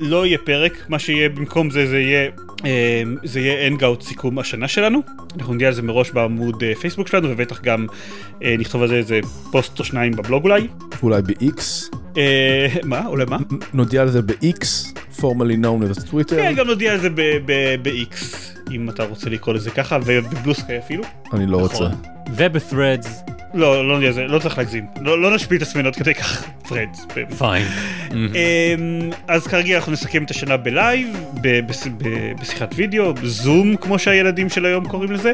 לא 0.00 0.26
יהיה 0.26 0.38
פרק, 0.38 0.84
מה 0.88 0.98
שיהיה 0.98 1.28
במקום 1.28 1.70
זה 1.70 1.86
זה 1.86 1.98
יהיה 1.98 2.30
אמ, 2.64 3.16
זה 3.24 3.40
יהיה 3.40 3.66
hangout 3.66 4.02
סיכום 4.02 4.38
השנה 4.38 4.68
שלנו. 4.68 5.02
אנחנו 5.38 5.54
נודיע 5.54 5.68
על 5.68 5.74
זה 5.74 5.82
מראש 5.82 6.10
בעמוד 6.10 6.62
אה, 6.62 6.74
פייסבוק 6.74 7.08
שלנו 7.08 7.30
ובטח 7.30 7.60
גם 7.60 7.86
אה, 8.42 8.54
נכתוב 8.58 8.82
על 8.82 8.88
זה 8.88 8.94
איזה 8.94 9.20
פוסט 9.52 9.78
או 9.78 9.84
שניים 9.84 10.12
בבלוג 10.12 10.44
אולי. 10.44 10.68
אולי 11.02 11.22
ב-X, 11.22 11.60
אה, 12.16 12.66
מה? 12.84 13.06
אולי 13.06 13.24
מה? 13.24 13.36
נודיע 13.74 14.02
על 14.02 14.08
זה 14.08 14.22
ב-X, 14.22 14.64
formerly 15.18 15.56
known 15.62 15.92
as 15.92 15.98
Twitter. 16.10 16.36
כן, 16.36 16.54
גם 16.56 16.66
נודיע 16.66 16.92
על 16.92 17.00
זה 17.00 17.08
ב-X, 17.82 18.16
אם 18.72 18.90
אתה 18.90 19.04
רוצה 19.04 19.30
לקרוא 19.30 19.54
לזה 19.54 19.70
ככה, 19.70 19.98
וב 20.04 20.20
Bluesky 20.20 20.78
אפילו. 20.78 21.04
אני 21.32 21.46
לא 21.46 21.56
רוצה. 21.56 21.84
וב-threads, 22.34 23.30
לא, 23.54 24.00
לא 24.00 24.12
זה, 24.12 24.22
לא 24.24 24.38
צריך 24.38 24.58
להגזים. 24.58 24.86
לא 25.00 25.22
לא 25.22 25.34
נשפיל 25.34 25.56
את 25.56 25.62
עצמנו 25.62 25.88
עד 25.88 25.96
כדי 25.96 26.14
כך. 26.14 26.44
Threads. 26.68 27.06
Fine. 27.38 27.66
אמ, 28.12 29.10
אז 29.28 29.46
כרגיל 29.46 29.76
אנחנו 29.76 29.92
נסכם 29.92 30.24
את 30.24 30.30
השנה 30.30 30.56
ב 30.56 30.66
live, 30.66 31.16
ב- 31.40 31.60
בש- 31.66 31.86
ב- 31.86 32.32
בשיחת 32.40 32.74
וידאו, 32.76 33.14
בזום 33.14 33.76
כמו 33.76 33.98
שהילדים 33.98 34.48
של 34.48 34.64
היום 34.66 34.88
קוראים 34.88 35.12
לזה, 35.12 35.32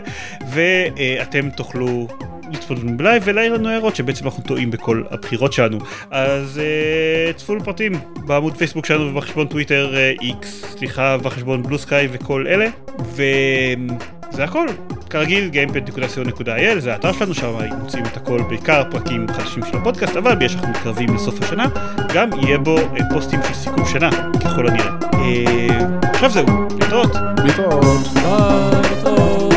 ואתם 0.51 1.51
תוכלו 1.51 2.09
לצפות 2.53 2.79
ב 2.79 2.88
live 2.88 3.23
ולהעיר 3.27 3.55
לנו 3.55 3.69
הערות 3.69 3.97
שבעצם 3.97 4.25
אנחנו 4.25 4.43
טועים 4.43 4.71
בכל 4.71 5.03
הבחירות 5.11 5.53
שלנו. 5.53 5.79
אז 6.11 6.59
אה, 6.59 7.33
צפו 7.33 7.57
לפרטים 7.57 7.93
בעמוד 8.27 8.57
פייסבוק 8.57 8.87
שלנו 8.87 9.11
ובחשבון 9.11 9.47
טוויטר 9.47 9.95
אה, 9.97 10.13
X, 10.21 10.47
סליחה, 10.47 11.17
בחשבון 11.19 11.63
Bluesky 11.63 12.09
וכל 12.13 12.47
אלה, 12.47 12.67
וזה 13.15 14.45
הכל. 14.45 14.67
כרגיל 15.13 15.51
gamepad.co.il 15.53 16.79
זה 16.79 16.93
האתר 16.93 17.13
שלנו 17.13 17.35
שם 17.35 17.53
מוצאים 17.83 18.05
את 18.05 18.17
הכל 18.17 18.43
בעיקר 18.49 18.83
פרקים 18.91 19.27
חדשים 19.29 19.63
של 19.71 19.77
הפודקאסט 19.77 20.17
אבל 20.17 20.35
בגלל 20.35 20.49
שאנחנו 20.49 20.69
מתקרבים 20.69 21.15
לסוף 21.15 21.43
השנה 21.43 21.67
גם 22.15 22.31
יהיה 22.43 22.59
בו 22.59 22.79
אה, 22.79 22.85
פוסטים 23.13 23.41
של 23.49 23.55
סיכום 23.55 23.87
שנה 23.87 24.11
ככל 24.45 24.69
הנראה. 24.69 24.93
אה, 25.15 25.79
עכשיו 26.03 26.31
זהו, 26.31 26.47
להתראות. 26.81 27.11
להתראות. 27.45 28.07
ביי, 28.15 29.03
טוב. 29.03 29.52